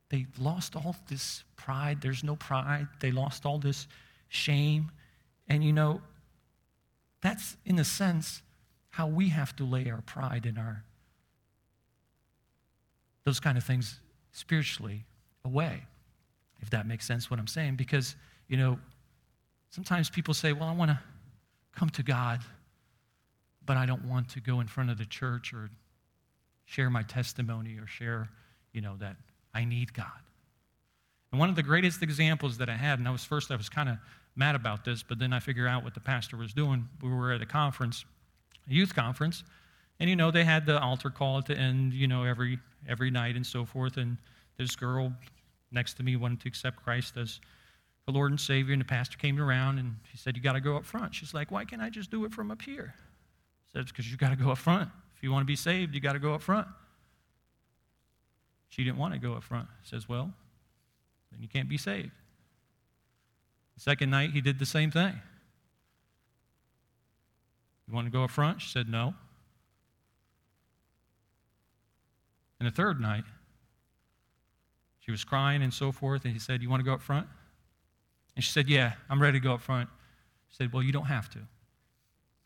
they 0.08 0.26
lost 0.38 0.74
all 0.74 0.96
this 1.08 1.44
pride. 1.56 2.00
There's 2.00 2.24
no 2.24 2.36
pride. 2.36 2.88
They 3.00 3.11
lost 3.11 3.46
all 3.46 3.58
this 3.58 3.86
shame. 4.28 4.90
And 5.48 5.62
you 5.62 5.72
know, 5.72 6.00
that's 7.20 7.56
in 7.64 7.78
a 7.78 7.84
sense 7.84 8.42
how 8.90 9.06
we 9.06 9.28
have 9.28 9.54
to 9.56 9.64
lay 9.64 9.90
our 9.90 10.00
pride 10.02 10.46
and 10.46 10.58
our 10.58 10.84
those 13.24 13.38
kind 13.38 13.58
of 13.58 13.64
things 13.64 14.00
spiritually 14.32 15.04
away, 15.44 15.82
if 16.61 16.70
that 16.70 16.86
makes 16.86 17.04
sense 17.06 17.30
what 17.30 17.38
I'm 17.38 17.46
saying. 17.46 17.76
Because, 17.76 18.16
you 18.48 18.56
know, 18.56 18.78
sometimes 19.70 20.10
people 20.10 20.34
say, 20.34 20.52
Well, 20.52 20.68
I 20.68 20.74
want 20.74 20.90
to 20.90 20.98
come 21.74 21.88
to 21.90 22.02
God, 22.02 22.40
but 23.64 23.76
I 23.76 23.86
don't 23.86 24.04
want 24.04 24.28
to 24.30 24.40
go 24.40 24.60
in 24.60 24.66
front 24.66 24.90
of 24.90 24.98
the 24.98 25.06
church 25.06 25.52
or 25.54 25.70
share 26.64 26.90
my 26.90 27.02
testimony 27.02 27.78
or 27.78 27.86
share, 27.86 28.28
you 28.72 28.80
know, 28.80 28.96
that 28.98 29.16
I 29.54 29.64
need 29.64 29.94
God. 29.94 30.06
And 31.32 31.38
one 31.38 31.48
of 31.48 31.56
the 31.56 31.62
greatest 31.62 32.02
examples 32.02 32.58
that 32.58 32.68
I 32.68 32.74
had, 32.74 32.98
and 32.98 33.06
I 33.06 33.10
was 33.10 33.24
first, 33.24 33.50
I 33.50 33.56
was 33.56 33.68
kind 33.68 33.88
of 33.88 33.96
mad 34.36 34.54
about 34.54 34.84
this, 34.84 35.02
but 35.02 35.18
then 35.18 35.32
I 35.32 35.40
figured 35.40 35.68
out 35.68 35.84
what 35.84 35.94
the 35.94 36.00
pastor 36.00 36.36
was 36.36 36.52
doing. 36.52 36.88
We 37.02 37.10
were 37.10 37.32
at 37.32 37.42
a 37.42 37.46
conference, 37.46 38.04
a 38.68 38.72
youth 38.72 38.94
conference, 38.94 39.44
and 39.98 40.08
you 40.08 40.16
know 40.16 40.30
they 40.30 40.44
had 40.44 40.66
the 40.66 40.80
altar 40.80 41.10
call 41.10 41.38
at 41.38 41.46
the 41.46 41.56
end, 41.56 41.92
you 41.92 42.08
know, 42.08 42.24
every 42.24 42.58
every 42.88 43.10
night 43.10 43.36
and 43.36 43.46
so 43.46 43.64
forth. 43.64 43.96
And 43.96 44.16
this 44.56 44.74
girl 44.74 45.12
next 45.70 45.94
to 45.94 46.02
me 46.02 46.16
wanted 46.16 46.40
to 46.40 46.48
accept 46.48 46.82
Christ 46.82 47.16
as 47.16 47.40
the 48.11 48.16
Lord 48.16 48.30
and 48.32 48.40
Savior, 48.40 48.72
and 48.72 48.80
the 48.80 48.86
pastor 48.86 49.16
came 49.18 49.40
around 49.40 49.78
and 49.78 49.96
he 50.11 50.16
said, 50.16 50.36
"You 50.36 50.42
got 50.42 50.54
to 50.54 50.61
go 50.61 50.76
up 50.76 50.84
front." 50.84 51.14
She's 51.14 51.34
like, 51.34 51.50
"Why 51.50 51.64
can't 51.64 51.82
I 51.82 51.90
just 51.90 52.11
do 52.11 52.24
it 52.24 52.32
from 52.32 52.50
up 52.50 52.62
here?" 52.62 52.94
I 52.96 53.72
said, 53.72 53.82
"It's 53.82 53.92
because 53.92 54.11
you 54.11 54.16
got 54.16 54.30
to 54.30 54.36
go 54.36 54.50
up 54.50 54.58
front. 54.58 54.90
If 55.16 55.22
you 55.22 55.30
want 55.32 55.42
to 55.42 55.46
be 55.46 55.56
saved, 55.56 55.94
you 55.94 56.00
got 56.00 56.14
to 56.14 56.18
go 56.18 56.34
up 56.34 56.42
front." 56.42 56.68
She 58.68 58.84
didn't 58.84 58.98
want 58.98 59.14
to 59.14 59.20
go 59.20 59.34
up 59.34 59.42
front. 59.42 59.68
says, 59.82 60.08
"Well, 60.08 60.32
then 61.30 61.42
you 61.42 61.48
can't 61.48 61.68
be 61.68 61.76
saved." 61.76 62.12
The 63.80 63.80
second 63.80 64.11
night, 64.11 64.32
he 64.32 64.40
did 64.40 64.58
the 64.58 64.66
same 64.66 64.90
thing. 64.90 65.18
You 67.90 67.94
want 67.94 68.06
to 68.06 68.11
go 68.12 68.22
up 68.22 68.30
front? 68.30 68.61
She 68.62 68.68
said, 68.68 68.88
No. 68.88 69.14
And 72.61 72.66
the 72.66 72.70
third 72.70 73.00
night, 73.00 73.24
she 75.00 75.11
was 75.11 75.24
crying 75.24 75.62
and 75.62 75.74
so 75.74 75.90
forth, 75.90 76.24
and 76.24 76.32
he 76.32 76.38
said, 76.38 76.62
You 76.62 76.70
want 76.70 76.80
to 76.80 76.84
go 76.84 76.92
up 76.92 77.00
front? 77.00 77.26
And 78.41 78.45
she 78.47 78.53
said, 78.53 78.70
Yeah, 78.70 78.95
I'm 79.11 79.20
ready 79.20 79.38
to 79.38 79.45
go 79.45 79.53
up 79.53 79.61
front. 79.61 79.91
She 80.49 80.57
said, 80.57 80.72
Well, 80.72 80.82
you 80.82 80.93
don't 80.93 81.05
have 81.05 81.28
to, 81.28 81.41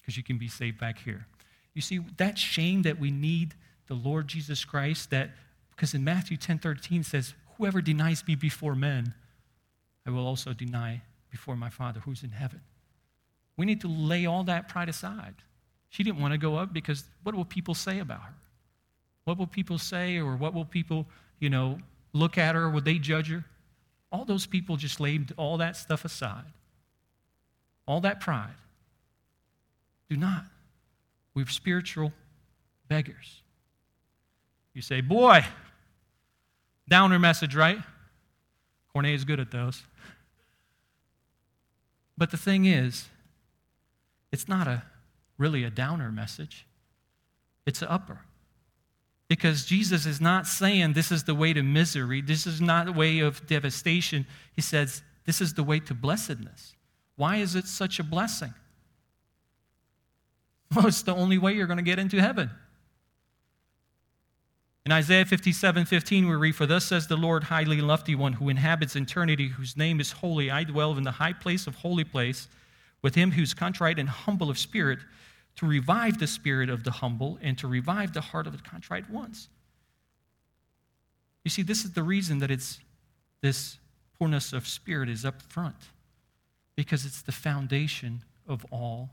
because 0.01 0.17
you 0.17 0.25
can 0.25 0.39
be 0.39 0.49
saved 0.49 0.81
back 0.81 0.99
here. 0.99 1.29
You 1.73 1.83
see, 1.83 2.01
that 2.17 2.37
shame 2.37 2.83
that 2.83 2.99
we 2.99 3.13
need 3.13 3.55
the 3.87 3.95
Lord 3.95 4.27
Jesus 4.27 4.65
Christ, 4.65 5.11
that 5.11 5.31
because 5.71 5.95
in 5.95 6.03
Matthew 6.03 6.37
10 6.37 6.59
13 6.59 7.05
says, 7.05 7.35
Whoever 7.59 7.81
denies 7.81 8.27
me 8.27 8.35
before 8.35 8.75
men, 8.75 9.15
I 10.05 10.11
will 10.11 10.27
also 10.27 10.53
deny 10.53 11.03
before 11.31 11.55
my 11.55 11.71
Father 11.71 12.01
who's 12.01 12.25
in 12.25 12.31
heaven. 12.31 12.63
We 13.57 13.65
need 13.65 13.81
to 13.83 13.89
lay 13.89 14.27
all 14.27 14.43
that 14.43 14.69
pride 14.69 14.89
aside. 14.89 15.37
She 15.91 16.03
didn't 16.03 16.21
want 16.21 16.33
to 16.33 16.39
go 16.39 16.57
up 16.57 16.73
because 16.73 17.05
what 17.23 17.37
will 17.37 17.45
people 17.45 17.77
say 17.77 18.01
about 18.01 18.23
her? 18.23 18.35
What 19.27 19.39
will 19.39 19.47
people 19.47 19.79
say, 19.79 20.19
or 20.19 20.35
what 20.35 20.55
will 20.55 20.65
people, 20.65 21.07
you 21.39 21.51
know, 21.51 21.79
look 22.13 22.37
at 22.37 22.57
her? 22.57 22.69
Would 22.69 22.85
they 22.85 22.99
judge 22.99 23.31
her? 23.31 23.45
All 24.15 24.25
those 24.25 24.47
people 24.47 24.77
just 24.77 25.01
laid 25.01 25.33
all 25.37 25.57
that 25.57 25.77
stuff 25.77 26.05
aside. 26.05 26.53
All 27.85 28.01
that 28.03 28.21
pride. 28.21 28.55
Do 30.09 30.17
not. 30.17 30.45
We're 31.35 31.49
spiritual 31.49 32.13
beggars. 32.87 33.43
You 34.73 34.83
say, 34.83 35.01
boy, 35.01 35.45
downer 36.89 37.19
message, 37.19 37.57
right? 37.57 37.79
Cornet 38.93 39.15
is 39.15 39.25
good 39.25 39.41
at 39.41 39.51
those. 39.51 39.83
But 42.17 42.31
the 42.31 42.37
thing 42.37 42.67
is, 42.67 43.07
it's 44.31 44.47
not 44.47 44.69
a 44.69 44.85
really 45.39 45.65
a 45.65 45.71
downer 45.71 46.13
message. 46.13 46.69
It's 47.67 47.83
an 47.83 47.89
upper. 47.91 48.21
Because 49.29 49.65
Jesus 49.65 50.07
is 50.07 50.21
not 50.21 50.47
saying 50.47 50.93
this 50.93 51.11
is 51.11 51.25
the 51.25 51.35
way 51.35 51.53
to 51.53 51.63
misery, 51.63 52.21
this 52.21 52.47
is 52.47 52.61
not 52.61 52.87
the 52.87 52.93
way 52.93 53.21
of 53.21 53.47
devastation. 53.47 54.27
He 54.55 54.61
says 54.63 55.03
this 55.25 55.41
is 55.41 55.55
the 55.55 55.63
way 55.63 55.81
to 55.81 55.95
blessedness. 55.95 56.75
Why 57.17 57.37
is 57.37 57.55
it 57.55 57.67
such 57.67 57.99
a 57.99 58.05
blessing? 58.05 58.55
Well, 60.75 60.89
it's 60.89 61.03
the 61.03 61.15
only 61.15 61.39
way 61.39 61.53
you're 61.53 61.69
going 61.69 61.77
to 61.77 61.85
get 61.85 62.01
into 62.01 62.21
heaven. 62.21 62.51
In 64.87 64.93
Isaiah 64.93 65.25
57 65.25 65.87
15, 65.87 66.29
we 66.29 66.35
read, 66.35 66.57
For 66.57 66.67
thus 66.67 66.85
says 66.85 67.07
the 67.07 67.17
Lord, 67.17 67.45
highly 67.45 67.81
lofty 67.81 68.15
one, 68.15 68.35
who 68.35 68.49
inhabits 68.49 68.97
eternity, 68.97 69.49
whose 69.49 69.77
name 69.77 70.01
is 70.01 70.13
holy. 70.13 70.51
I 70.51 70.65
dwell 70.65 70.97
in 70.97 71.05
the 71.05 71.13
high 71.13 71.33
place 71.33 71.67
of 71.67 71.77
holy 71.77 72.05
place 72.05 72.49
with 73.03 73.15
him 73.15 73.33
who's 73.33 73.55
contrite 73.55 73.99
and 73.99 74.09
humble 74.09 74.51
of 74.51 74.59
spirit, 74.59 74.99
to 75.57 75.67
revive 75.67 76.19
the 76.19 76.27
spirit 76.27 76.69
of 76.69 76.85
the 76.85 76.91
humble 76.91 77.39
and 77.41 77.57
to 77.59 77.69
revive 77.69 78.13
the 78.13 78.21
heart 78.21 78.47
of 78.47 78.53
the 78.57 78.63
contrite 78.63 79.09
ones. 79.09 79.49
You 81.45 81.51
see, 81.51 81.63
this 81.63 81.85
is 81.85 81.93
the 81.93 82.03
reason 82.03 82.39
that 82.39 82.51
it's 82.51 82.81
this 83.41 83.79
poorness 84.19 84.53
of 84.53 84.67
spirit 84.67 85.09
is 85.09 85.25
up 85.25 85.43
front, 85.43 85.77
because 86.77 87.05
it's 87.05 87.23
the 87.23 87.33
foundation 87.33 88.23
of 88.49 88.65
all 88.71 89.11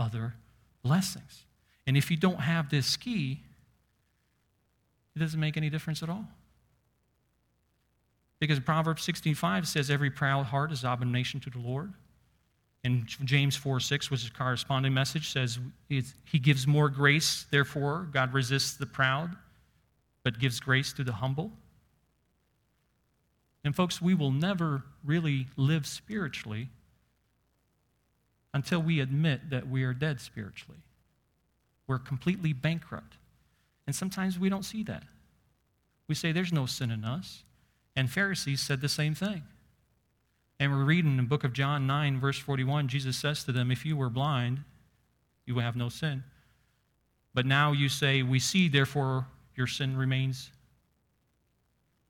other 0.00 0.34
blessings. 0.82 1.44
And 1.86 1.96
if 1.96 2.10
you 2.10 2.16
don't 2.16 2.40
have 2.40 2.70
this 2.70 2.96
key, 2.96 3.42
it 5.14 5.18
doesn't 5.18 5.40
make 5.40 5.56
any 5.56 5.70
difference 5.70 6.02
at 6.02 6.08
all. 6.08 6.26
Because 8.40 8.60
Proverbs 8.60 9.06
16:5 9.06 9.66
says, 9.66 9.90
Every 9.90 10.10
proud 10.10 10.46
heart 10.46 10.70
is 10.70 10.80
abomination 10.80 11.40
to 11.40 11.50
the 11.50 11.58
Lord. 11.58 11.92
And 12.84 13.06
James 13.06 13.56
4 13.56 13.80
6, 13.80 14.10
which 14.10 14.24
is 14.24 14.30
corresponding 14.30 14.94
message, 14.94 15.30
says, 15.32 15.58
He 15.88 16.38
gives 16.38 16.66
more 16.66 16.88
grace, 16.88 17.46
therefore, 17.50 18.08
God 18.12 18.32
resists 18.32 18.76
the 18.76 18.86
proud, 18.86 19.36
but 20.22 20.38
gives 20.38 20.60
grace 20.60 20.92
to 20.94 21.04
the 21.04 21.12
humble. 21.12 21.50
And, 23.64 23.74
folks, 23.74 24.00
we 24.00 24.14
will 24.14 24.30
never 24.30 24.84
really 25.04 25.48
live 25.56 25.86
spiritually 25.86 26.68
until 28.54 28.80
we 28.80 29.00
admit 29.00 29.50
that 29.50 29.68
we 29.68 29.82
are 29.84 29.92
dead 29.92 30.20
spiritually. 30.20 30.78
We're 31.86 31.98
completely 31.98 32.52
bankrupt. 32.52 33.16
And 33.86 33.94
sometimes 33.94 34.38
we 34.38 34.48
don't 34.48 34.64
see 34.64 34.82
that. 34.84 35.04
We 36.06 36.14
say 36.14 36.32
there's 36.32 36.52
no 36.52 36.66
sin 36.66 36.90
in 36.90 37.04
us. 37.04 37.42
And 37.96 38.10
Pharisees 38.10 38.60
said 38.60 38.80
the 38.80 38.88
same 38.88 39.14
thing. 39.14 39.42
And 40.60 40.72
we're 40.72 40.84
reading 40.84 41.12
in 41.12 41.16
the 41.16 41.22
book 41.22 41.44
of 41.44 41.52
John 41.52 41.86
9, 41.86 42.18
verse 42.18 42.38
41, 42.38 42.88
Jesus 42.88 43.16
says 43.16 43.44
to 43.44 43.52
them, 43.52 43.70
If 43.70 43.86
you 43.86 43.96
were 43.96 44.10
blind, 44.10 44.64
you 45.46 45.54
would 45.54 45.64
have 45.64 45.76
no 45.76 45.88
sin. 45.88 46.24
But 47.32 47.46
now 47.46 47.72
you 47.72 47.88
say, 47.88 48.22
We 48.22 48.40
see, 48.40 48.68
therefore 48.68 49.26
your 49.54 49.68
sin 49.68 49.96
remains. 49.96 50.50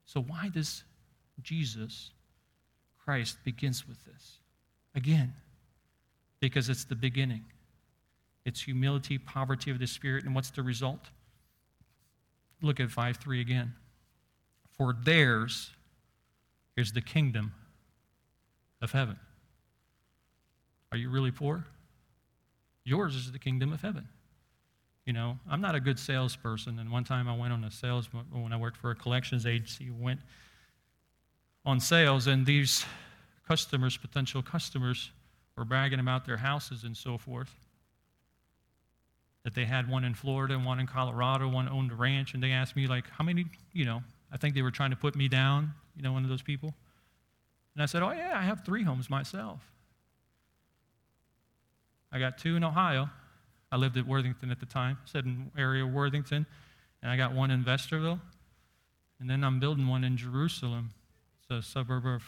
So 0.05 0.21
why 0.21 0.49
does 0.49 0.83
Jesus 1.43 2.09
Christ 3.03 3.37
begins 3.43 3.87
with 3.87 4.03
this? 4.05 4.39
Again, 4.95 5.33
because 6.39 6.69
it's 6.69 6.85
the 6.85 6.95
beginning. 6.95 7.45
It's 8.45 8.61
humility, 8.61 9.19
poverty 9.19 9.69
of 9.69 9.77
the 9.77 9.85
spirit, 9.85 10.25
and 10.25 10.33
what's 10.33 10.49
the 10.49 10.63
result? 10.63 11.11
Look 12.63 12.79
at 12.79 12.89
5 12.89 13.17
3 13.17 13.41
again. 13.41 13.73
For 14.75 14.95
theirs 15.03 15.69
is 16.75 16.91
the 16.91 17.01
kingdom 17.01 17.53
of 18.81 18.91
heaven. 18.91 19.17
Are 20.91 20.97
you 20.97 21.09
really 21.09 21.31
poor? 21.31 21.65
Yours 22.83 23.15
is 23.15 23.31
the 23.31 23.39
kingdom 23.39 23.73
of 23.73 23.81
heaven. 23.81 24.07
You 25.05 25.13
know, 25.13 25.39
I'm 25.49 25.61
not 25.61 25.75
a 25.75 25.79
good 25.79 25.97
salesperson, 25.97 26.79
and 26.79 26.91
one 26.91 27.03
time 27.03 27.27
I 27.27 27.35
went 27.35 27.51
on 27.53 27.63
a 27.63 27.71
sales 27.71 28.09
when 28.31 28.53
I 28.53 28.57
worked 28.57 28.77
for 28.77 28.91
a 28.91 28.95
collections 28.95 29.45
agency, 29.45 29.89
went 29.89 30.19
on 31.65 31.79
sales, 31.79 32.27
and 32.27 32.45
these 32.45 32.85
customers, 33.47 33.97
potential 33.97 34.41
customers, 34.41 35.11
were 35.57 35.65
bragging 35.65 35.99
about 35.99 36.25
their 36.25 36.37
houses 36.37 36.83
and 36.83 36.95
so 36.95 37.17
forth 37.17 37.53
that 39.43 39.55
they 39.55 39.65
had 39.65 39.89
one 39.89 40.03
in 40.03 40.13
Florida 40.13 40.53
and 40.53 40.65
one 40.65 40.79
in 40.79 40.87
Colorado, 40.87 41.47
one 41.47 41.67
owned 41.67 41.91
a 41.91 41.95
ranch, 41.95 42.33
and 42.33 42.43
they 42.43 42.51
asked 42.51 42.75
me, 42.75 42.87
like, 42.87 43.09
how 43.09 43.23
many, 43.23 43.45
you 43.73 43.85
know, 43.85 44.01
I 44.31 44.37
think 44.37 44.53
they 44.53 44.61
were 44.61 44.71
trying 44.71 44.91
to 44.91 44.95
put 44.95 45.15
me 45.15 45.27
down, 45.27 45.73
you 45.95 46.03
know, 46.03 46.11
one 46.13 46.23
of 46.23 46.29
those 46.29 46.41
people. 46.41 46.73
And 47.79 47.83
I 47.83 47.85
said, 47.85 48.03
oh, 48.03 48.11
yeah, 48.11 48.33
I 48.35 48.41
have 48.41 48.65
three 48.65 48.83
homes 48.83 49.09
myself. 49.09 49.61
I 52.11 52.19
got 52.19 52.37
two 52.37 52.57
in 52.57 52.63
Ohio, 52.65 53.09
I 53.71 53.77
lived 53.77 53.95
at 53.95 54.05
Worthington 54.05 54.51
at 54.51 54.59
the 54.59 54.65
time, 54.65 54.97
said 55.05 55.23
in 55.23 55.49
area 55.57 55.87
Worthington, 55.87 56.45
and 57.01 57.09
I 57.09 57.15
got 57.15 57.31
one 57.31 57.51
in 57.51 57.63
Westerville, 57.63 58.19
and 59.21 59.29
then 59.29 59.45
I'm 59.45 59.61
building 59.61 59.87
one 59.87 60.03
in 60.03 60.17
Jerusalem. 60.17 60.89
It's 61.39 61.51
a 61.51 61.71
suburb 61.71 62.05
of, 62.05 62.21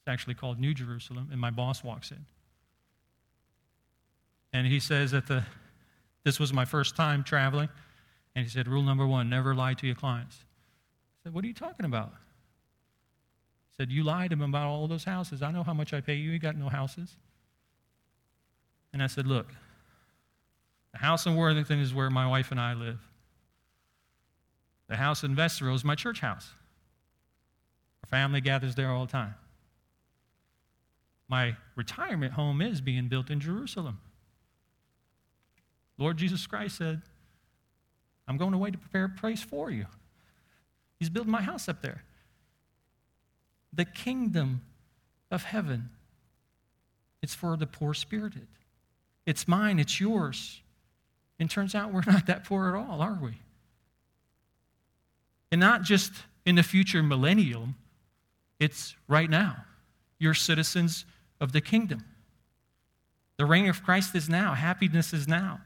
it's 0.00 0.08
actually 0.08 0.34
called 0.34 0.58
New 0.58 0.74
Jerusalem, 0.74 1.28
and 1.30 1.40
my 1.40 1.52
boss 1.52 1.84
walks 1.84 2.10
in. 2.10 2.26
And 4.52 4.66
he 4.66 4.80
says 4.80 5.12
that 5.12 5.28
the, 5.28 5.44
this 6.24 6.40
was 6.40 6.52
my 6.52 6.64
first 6.64 6.96
time 6.96 7.22
traveling, 7.22 7.68
and 8.34 8.44
he 8.44 8.50
said, 8.50 8.66
rule 8.66 8.82
number 8.82 9.06
one, 9.06 9.30
never 9.30 9.54
lie 9.54 9.74
to 9.74 9.86
your 9.86 9.94
clients. 9.94 10.38
I 11.20 11.28
said, 11.28 11.34
what 11.34 11.44
are 11.44 11.46
you 11.46 11.54
talking 11.54 11.86
about? 11.86 12.14
Said, 13.78 13.90
you 13.90 14.02
lied 14.04 14.30
to 14.30 14.34
him 14.34 14.42
about 14.42 14.68
all 14.68 14.86
those 14.86 15.04
houses. 15.04 15.42
I 15.42 15.50
know 15.50 15.62
how 15.62 15.74
much 15.74 15.92
I 15.94 16.00
pay 16.00 16.14
you. 16.14 16.30
You 16.30 16.38
got 16.38 16.56
no 16.56 16.68
houses. 16.68 17.16
And 18.92 19.02
I 19.02 19.06
said, 19.06 19.26
look, 19.26 19.48
the 20.92 20.98
house 20.98 21.24
in 21.26 21.36
Worthington 21.36 21.78
is 21.78 21.94
where 21.94 22.10
my 22.10 22.28
wife 22.28 22.50
and 22.50 22.60
I 22.60 22.74
live. 22.74 22.98
The 24.88 24.96
house 24.96 25.24
in 25.24 25.34
Westerville 25.34 25.74
is 25.74 25.84
my 25.84 25.94
church 25.94 26.20
house. 26.20 26.50
Our 28.04 28.08
family 28.08 28.42
gathers 28.42 28.74
there 28.74 28.90
all 28.90 29.06
the 29.06 29.12
time. 29.12 29.34
My 31.28 31.56
retirement 31.76 32.34
home 32.34 32.60
is 32.60 32.82
being 32.82 33.08
built 33.08 33.30
in 33.30 33.40
Jerusalem. 33.40 34.00
Lord 35.96 36.18
Jesus 36.18 36.46
Christ 36.46 36.76
said, 36.76 37.00
I'm 38.28 38.36
going 38.36 38.52
away 38.52 38.70
to 38.70 38.76
prepare 38.76 39.06
a 39.06 39.08
place 39.08 39.42
for 39.42 39.70
you. 39.70 39.86
He's 40.98 41.08
building 41.08 41.32
my 41.32 41.40
house 41.40 41.68
up 41.70 41.80
there. 41.80 42.04
The 43.72 43.84
kingdom 43.84 44.62
of 45.30 45.44
heaven, 45.44 45.90
it's 47.22 47.34
for 47.34 47.56
the 47.56 47.66
poor 47.66 47.94
spirited. 47.94 48.48
It's 49.24 49.46
mine, 49.46 49.78
it's 49.78 50.00
yours. 50.00 50.60
And 51.38 51.50
turns 51.50 51.74
out 51.74 51.92
we're 51.92 52.02
not 52.06 52.26
that 52.26 52.44
poor 52.44 52.68
at 52.68 52.74
all, 52.74 53.00
are 53.00 53.18
we? 53.20 53.38
And 55.50 55.60
not 55.60 55.82
just 55.82 56.12
in 56.44 56.54
the 56.54 56.62
future 56.62 57.02
millennium, 57.02 57.76
it's 58.58 58.94
right 59.08 59.28
now. 59.28 59.64
You're 60.18 60.34
citizens 60.34 61.04
of 61.40 61.52
the 61.52 61.60
kingdom. 61.60 62.04
The 63.36 63.46
reign 63.46 63.68
of 63.68 63.82
Christ 63.82 64.14
is 64.14 64.28
now, 64.28 64.54
happiness 64.54 65.12
is 65.12 65.26
now. 65.26 65.60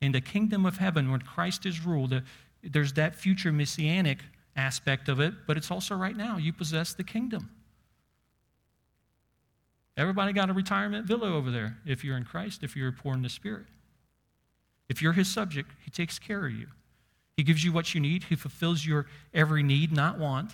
In 0.00 0.12
the 0.12 0.20
kingdom 0.20 0.66
of 0.66 0.78
heaven, 0.78 1.10
when 1.10 1.20
Christ 1.20 1.66
is 1.66 1.84
ruled, 1.84 2.12
uh, 2.12 2.20
there's 2.62 2.94
that 2.94 3.14
future 3.14 3.52
messianic 3.52 4.18
aspect 4.56 5.08
of 5.08 5.20
it, 5.20 5.34
but 5.46 5.56
it's 5.56 5.70
also 5.70 5.94
right 5.94 6.16
now. 6.16 6.36
You 6.36 6.52
possess 6.52 6.92
the 6.94 7.04
kingdom. 7.04 7.50
Everybody 9.96 10.32
got 10.32 10.50
a 10.50 10.52
retirement 10.52 11.06
villa 11.06 11.32
over 11.32 11.50
there 11.50 11.78
if 11.86 12.04
you're 12.04 12.16
in 12.16 12.24
Christ, 12.24 12.62
if 12.62 12.76
you're 12.76 12.90
poor 12.92 13.14
in 13.14 13.22
the 13.22 13.28
Spirit. 13.28 13.66
If 14.88 15.00
you're 15.00 15.12
his 15.12 15.28
subject, 15.28 15.70
he 15.84 15.90
takes 15.90 16.18
care 16.18 16.46
of 16.46 16.52
you. 16.52 16.66
He 17.36 17.42
gives 17.42 17.64
you 17.64 17.72
what 17.72 17.94
you 17.94 18.00
need, 18.00 18.24
he 18.24 18.36
fulfills 18.36 18.84
your 18.84 19.06
every 19.32 19.62
need, 19.62 19.92
not 19.92 20.18
want. 20.18 20.52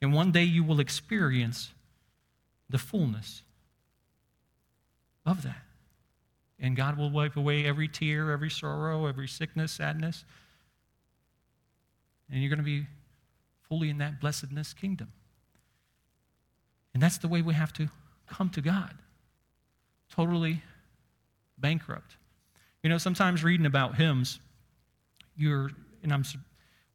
And 0.00 0.12
one 0.12 0.32
day 0.32 0.42
you 0.42 0.64
will 0.64 0.80
experience 0.80 1.70
the 2.68 2.78
fullness 2.78 3.42
of 5.24 5.42
that. 5.42 5.62
And 6.58 6.76
God 6.76 6.96
will 6.98 7.10
wipe 7.10 7.36
away 7.36 7.64
every 7.64 7.88
tear, 7.88 8.30
every 8.30 8.50
sorrow, 8.50 9.06
every 9.06 9.28
sickness, 9.28 9.72
sadness. 9.72 10.24
And 12.30 12.40
you're 12.40 12.48
going 12.48 12.58
to 12.58 12.64
be 12.64 12.86
fully 13.68 13.90
in 13.90 13.98
that 13.98 14.20
blessedness 14.20 14.72
kingdom. 14.72 15.12
And 16.94 17.02
that's 17.02 17.18
the 17.18 17.28
way 17.28 17.42
we 17.42 17.54
have 17.54 17.72
to 17.74 17.88
come 18.26 18.50
to 18.50 18.60
God. 18.60 18.94
Totally 20.10 20.62
bankrupt. 21.58 22.16
You 22.82 22.90
know, 22.90 22.98
sometimes 22.98 23.44
reading 23.44 23.66
about 23.66 23.96
hymns, 23.96 24.40
you're, 25.36 25.70
and 26.02 26.12
I'm 26.12 26.24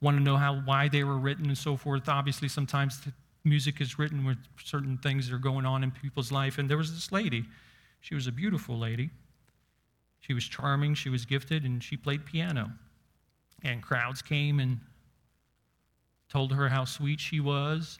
want 0.01 0.17
to 0.17 0.23
know 0.23 0.37
how 0.37 0.57
why 0.61 0.87
they 0.87 1.03
were 1.03 1.17
written 1.17 1.47
and 1.47 1.57
so 1.57 1.75
forth. 1.75 2.07
Obviously, 2.07 2.47
sometimes 2.47 3.01
music 3.43 3.81
is 3.81 3.97
written 3.97 4.25
with 4.25 4.37
certain 4.63 4.97
things 4.97 5.27
that 5.27 5.35
are 5.35 5.39
going 5.39 5.65
on 5.65 5.83
in 5.83 5.91
people's 5.91 6.31
life. 6.31 6.57
And 6.57 6.69
there 6.69 6.77
was 6.77 6.93
this 6.93 7.11
lady. 7.11 7.45
She 8.01 8.13
was 8.13 8.27
a 8.27 8.31
beautiful 8.31 8.77
lady. 8.77 9.09
She 10.19 10.33
was 10.33 10.45
charming, 10.45 10.93
she 10.93 11.09
was 11.09 11.25
gifted, 11.25 11.63
and 11.63 11.81
she 11.81 11.95
played 11.95 12.25
piano. 12.25 12.71
And 13.63 13.81
crowds 13.81 14.21
came 14.21 14.59
and 14.59 14.79
told 16.29 16.53
her 16.53 16.69
how 16.69 16.85
sweet 16.85 17.19
she 17.19 17.39
was, 17.39 17.99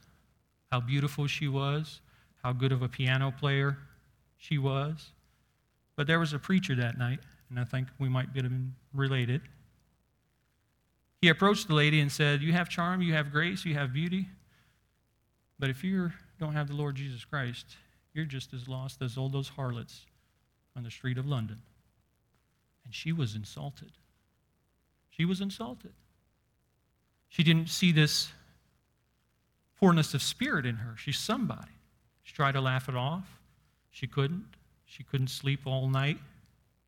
how 0.72 0.80
beautiful 0.80 1.28
she 1.28 1.48
was, 1.48 2.02
how 2.44 2.54
good 2.54 2.72
of 2.72 2.82
a 2.82 2.88
piano 2.88 3.34
player 3.38 3.78
she 4.38 4.58
was. 4.58 5.12
But 5.96 6.08
there 6.08 6.20
was 6.20 6.34
a 6.34 6.40
preacher 6.40 6.76
that 6.76 6.98
night, 6.98 7.20
and 7.50 7.60
I 7.60 7.64
think 7.64 7.88
we 8.00 8.10
might 8.10 8.34
be 8.34 8.42
related. 8.94 9.42
He 11.22 11.30
approached 11.30 11.68
the 11.68 11.74
lady 11.74 12.00
and 12.00 12.12
said, 12.12 12.42
You 12.42 12.54
have 12.54 12.70
charm, 12.70 13.02
you 13.02 13.14
have 13.14 13.32
grace, 13.32 13.66
you 13.66 13.74
have 13.74 13.94
beauty. 13.94 14.28
But 15.60 15.70
if 15.70 15.84
you 15.84 16.12
don't 16.40 16.54
have 16.54 16.68
the 16.68 16.76
Lord 16.76 16.96
Jesus 16.96 17.26
Christ, 17.26 17.78
you're 18.14 18.26
just 18.26 18.54
as 18.54 18.68
lost 18.68 19.02
as 19.02 19.18
all 19.18 19.30
those 19.30 19.50
harlots 19.50 20.06
on 20.76 20.84
the 20.84 20.92
street 20.92 21.18
of 21.18 21.26
London. 21.26 21.62
And 22.86 22.94
she 22.94 23.12
was 23.12 23.36
insulted. 23.36 23.92
She 25.10 25.26
was 25.26 25.42
insulted. 25.42 25.94
She 27.30 27.44
didn't 27.44 27.70
see 27.70 27.92
this 27.92 28.30
poorness 29.80 30.14
of 30.14 30.22
spirit 30.22 30.66
in 30.66 30.76
her. 30.78 30.96
She's 30.98 31.20
somebody. 31.20 31.72
She 32.24 32.34
tried 32.34 32.54
to 32.54 32.62
laugh 32.62 32.90
it 32.90 32.96
off. 32.96 33.40
She 33.92 34.08
couldn't. 34.08 34.46
She 34.86 35.04
couldn't 35.04 35.30
sleep 35.30 35.62
all 35.66 35.88
night. 35.88 36.18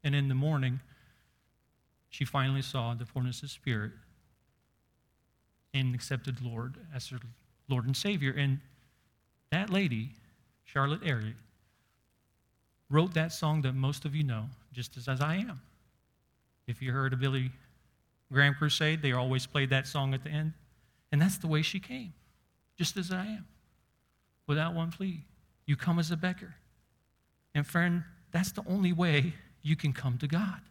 And 0.03 0.15
in 0.15 0.27
the 0.27 0.35
morning, 0.35 0.79
she 2.09 2.25
finally 2.25 2.61
saw 2.61 2.93
the 2.93 3.05
poorness 3.05 3.43
of 3.43 3.51
spirit 3.51 3.91
and 5.73 5.93
accepted 5.93 6.41
Lord 6.41 6.75
as 6.93 7.09
her 7.09 7.19
Lord 7.67 7.85
and 7.85 7.95
Savior. 7.95 8.33
And 8.35 8.59
that 9.51 9.69
lady, 9.69 10.09
Charlotte 10.65 11.01
Elliott, 11.05 11.35
wrote 12.89 13.13
that 13.13 13.31
song 13.31 13.61
that 13.61 13.75
most 13.75 14.05
of 14.05 14.15
you 14.15 14.23
know, 14.23 14.45
just 14.73 14.97
as, 14.97 15.07
as 15.07 15.21
I 15.21 15.35
am. 15.35 15.61
If 16.67 16.81
you 16.81 16.91
heard 16.91 17.13
a 17.13 17.17
Billy 17.17 17.51
Graham 18.31 18.53
crusade, 18.53 19.01
they 19.01 19.11
always 19.11 19.45
played 19.45 19.69
that 19.71 19.87
song 19.87 20.13
at 20.13 20.23
the 20.23 20.29
end. 20.29 20.53
And 21.11 21.21
that's 21.21 21.37
the 21.37 21.47
way 21.47 21.61
she 21.61 21.79
came, 21.79 22.13
just 22.77 22.95
as 22.97 23.11
I 23.11 23.25
am, 23.25 23.47
without 24.47 24.75
one 24.75 24.91
plea. 24.91 25.25
You 25.65 25.75
come 25.75 25.97
as 25.99 26.11
a 26.11 26.17
beggar. 26.17 26.55
And 27.55 27.65
friend, 27.65 28.03
that's 28.31 28.51
the 28.51 28.63
only 28.67 28.93
way 28.93 29.33
you 29.63 29.75
can 29.75 29.93
come 29.93 30.17
to 30.19 30.27
God. 30.27 30.61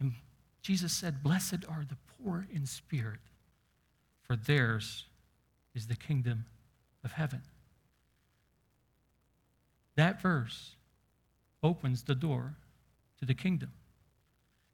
And 0.00 0.14
Jesus 0.62 0.92
said, 0.92 1.22
Blessed 1.22 1.64
are 1.68 1.84
the 1.88 1.96
poor 2.22 2.46
in 2.52 2.66
spirit, 2.66 3.20
for 4.22 4.36
theirs 4.36 5.06
is 5.74 5.86
the 5.86 5.96
kingdom 5.96 6.46
of 7.04 7.12
heaven. 7.12 7.42
That 9.94 10.20
verse 10.20 10.74
opens 11.62 12.02
the 12.02 12.14
door 12.14 12.54
to 13.18 13.24
the 13.24 13.34
kingdom. 13.34 13.72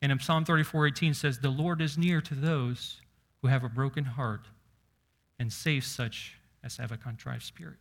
And 0.05 0.13
in 0.13 0.21
Psalm 0.21 0.45
34 0.45 0.89
18 0.89 1.15
says, 1.15 1.39
The 1.39 1.49
Lord 1.49 1.81
is 1.81 1.97
near 1.97 2.21
to 2.21 2.35
those 2.35 3.01
who 3.41 3.49
have 3.49 3.65
a 3.65 3.71
broken 3.71 4.05
heart 4.05 4.43
and 5.39 5.51
saves 5.51 5.87
such 5.87 6.37
as 6.63 6.77
have 6.77 6.93
a 6.93 6.99
contrite 6.99 7.41
spirit. 7.41 7.79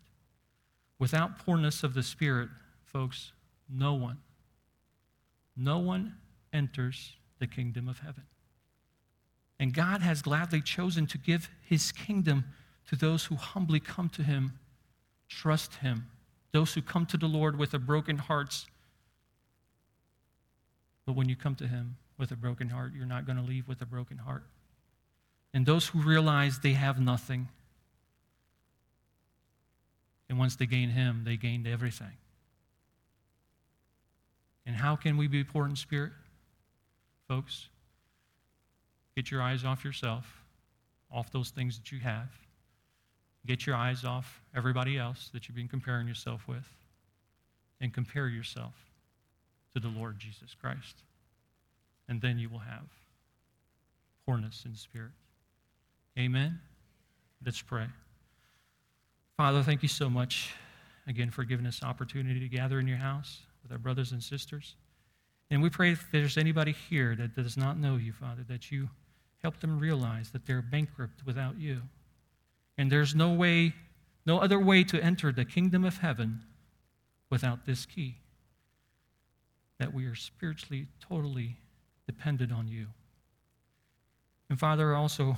Without 0.99 1.37
poorness 1.39 1.83
of 1.83 1.93
the 1.93 2.01
spirit, 2.01 2.47
folks, 2.85 3.33
no 3.69 3.95
one, 3.95 4.19
no 5.57 5.79
one 5.79 6.15
enters 6.53 7.17
the 7.39 7.47
kingdom 7.47 7.89
of 7.89 7.99
heaven. 7.99 8.23
And 9.59 9.73
God 9.73 10.01
has 10.01 10.21
gladly 10.21 10.61
chosen 10.61 11.05
to 11.07 11.17
give 11.17 11.49
his 11.61 11.91
kingdom 11.91 12.45
to 12.87 12.95
those 12.95 13.25
who 13.25 13.35
humbly 13.35 13.81
come 13.81 14.07
to 14.07 14.23
him, 14.23 14.53
trust 15.27 15.75
him, 15.75 16.07
those 16.53 16.73
who 16.73 16.81
come 16.81 17.05
to 17.07 17.17
the 17.17 17.27
Lord 17.27 17.59
with 17.59 17.73
a 17.73 17.79
broken 17.79 18.17
hearts. 18.17 18.65
But 21.05 21.17
when 21.17 21.27
you 21.27 21.35
come 21.35 21.55
to 21.55 21.67
him 21.67 21.97
with 22.17 22.31
a 22.31 22.35
broken 22.35 22.69
heart, 22.69 22.93
you're 22.95 23.05
not 23.05 23.25
going 23.25 23.37
to 23.37 23.43
leave 23.43 23.67
with 23.67 23.81
a 23.81 23.85
broken 23.85 24.17
heart. 24.17 24.43
And 25.53 25.65
those 25.65 25.87
who 25.87 26.01
realize 26.01 26.59
they 26.59 26.73
have 26.73 26.99
nothing, 26.99 27.47
and 30.29 30.39
once 30.39 30.55
they 30.55 30.65
gain 30.65 30.89
him, 30.89 31.23
they 31.25 31.37
gained 31.37 31.67
everything. 31.67 32.17
And 34.65 34.75
how 34.75 34.95
can 34.95 35.17
we 35.17 35.27
be 35.27 35.43
poor 35.43 35.65
in 35.65 35.75
spirit? 35.75 36.11
folks. 37.27 37.69
Get 39.15 39.31
your 39.31 39.41
eyes 39.41 39.63
off 39.63 39.83
yourself, 39.83 40.43
off 41.11 41.31
those 41.31 41.49
things 41.49 41.77
that 41.77 41.91
you 41.91 41.99
have. 41.99 42.29
Get 43.45 43.65
your 43.65 43.75
eyes 43.75 44.03
off 44.05 44.41
everybody 44.55 44.97
else 44.97 45.29
that 45.33 45.47
you've 45.47 45.55
been 45.55 45.67
comparing 45.67 46.07
yourself 46.07 46.47
with, 46.47 46.67
and 47.81 47.93
compare 47.93 48.27
yourself 48.27 48.73
to 49.73 49.79
the 49.79 49.89
Lord 49.89 50.19
Jesus 50.19 50.55
Christ. 50.59 51.03
And 52.07 52.21
then 52.21 52.37
you 52.37 52.49
will 52.49 52.59
have 52.59 52.87
poorness 54.25 54.63
in 54.65 54.75
spirit. 54.75 55.11
Amen. 56.17 56.59
Let's 57.45 57.61
pray. 57.61 57.87
Father, 59.37 59.63
thank 59.63 59.81
you 59.81 59.89
so 59.89 60.09
much 60.09 60.53
again 61.07 61.31
for 61.31 61.43
giving 61.43 61.65
us 61.65 61.81
opportunity 61.83 62.39
to 62.39 62.47
gather 62.47 62.79
in 62.79 62.87
your 62.87 62.97
house 62.97 63.41
with 63.61 63.71
our 63.71 63.77
brothers 63.77 64.11
and 64.11 64.21
sisters. 64.21 64.75
And 65.49 65.61
we 65.61 65.69
pray 65.69 65.91
if 65.91 66.07
there's 66.11 66.37
anybody 66.37 66.71
here 66.71 67.15
that 67.15 67.35
does 67.35 67.57
not 67.57 67.77
know 67.77 67.97
you, 67.97 68.13
Father, 68.13 68.43
that 68.47 68.71
you 68.71 68.89
help 69.41 69.59
them 69.59 69.79
realize 69.79 70.31
that 70.31 70.45
they're 70.45 70.61
bankrupt 70.61 71.25
without 71.25 71.59
you. 71.59 71.81
And 72.77 72.91
there's 72.91 73.13
no 73.13 73.33
way, 73.33 73.73
no 74.25 74.39
other 74.39 74.59
way 74.59 74.83
to 74.85 75.03
enter 75.03 75.31
the 75.31 75.45
kingdom 75.45 75.83
of 75.83 75.97
heaven 75.97 76.43
without 77.29 77.65
this 77.65 77.85
key. 77.85 78.17
That 79.79 79.93
we 79.93 80.05
are 80.05 80.15
spiritually 80.15 80.87
totally 80.99 81.57
dependent 82.05 82.51
on 82.51 82.67
you. 82.67 82.87
And 84.49 84.59
Father, 84.59 84.93
I 84.93 84.97
also 84.97 85.35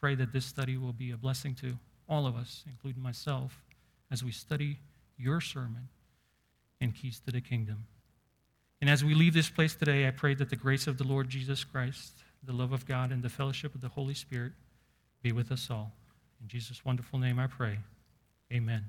pray 0.00 0.14
that 0.14 0.32
this 0.32 0.46
study 0.46 0.76
will 0.76 0.92
be 0.92 1.10
a 1.10 1.16
blessing 1.16 1.54
to 1.56 1.76
all 2.08 2.26
of 2.26 2.36
us, 2.36 2.64
including 2.66 3.02
myself, 3.02 3.62
as 4.10 4.24
we 4.24 4.32
study 4.32 4.78
your 5.18 5.40
sermon 5.40 5.88
and 6.80 6.94
keys 6.94 7.20
to 7.26 7.32
the 7.32 7.40
kingdom. 7.40 7.84
And 8.80 8.88
as 8.88 9.04
we 9.04 9.14
leave 9.14 9.34
this 9.34 9.50
place 9.50 9.74
today, 9.74 10.06
I 10.06 10.12
pray 10.12 10.34
that 10.34 10.50
the 10.50 10.56
grace 10.56 10.86
of 10.86 10.98
the 10.98 11.04
Lord 11.04 11.28
Jesus 11.28 11.64
Christ, 11.64 12.12
the 12.44 12.52
love 12.52 12.72
of 12.72 12.86
God, 12.86 13.10
and 13.10 13.22
the 13.22 13.28
fellowship 13.28 13.74
of 13.74 13.80
the 13.80 13.88
Holy 13.88 14.14
Spirit 14.14 14.52
be 15.22 15.32
with 15.32 15.50
us 15.50 15.68
all. 15.70 15.92
In 16.40 16.48
Jesus' 16.48 16.84
wonderful 16.84 17.18
name 17.18 17.38
I 17.38 17.48
pray. 17.48 17.78
Amen. 18.52 18.84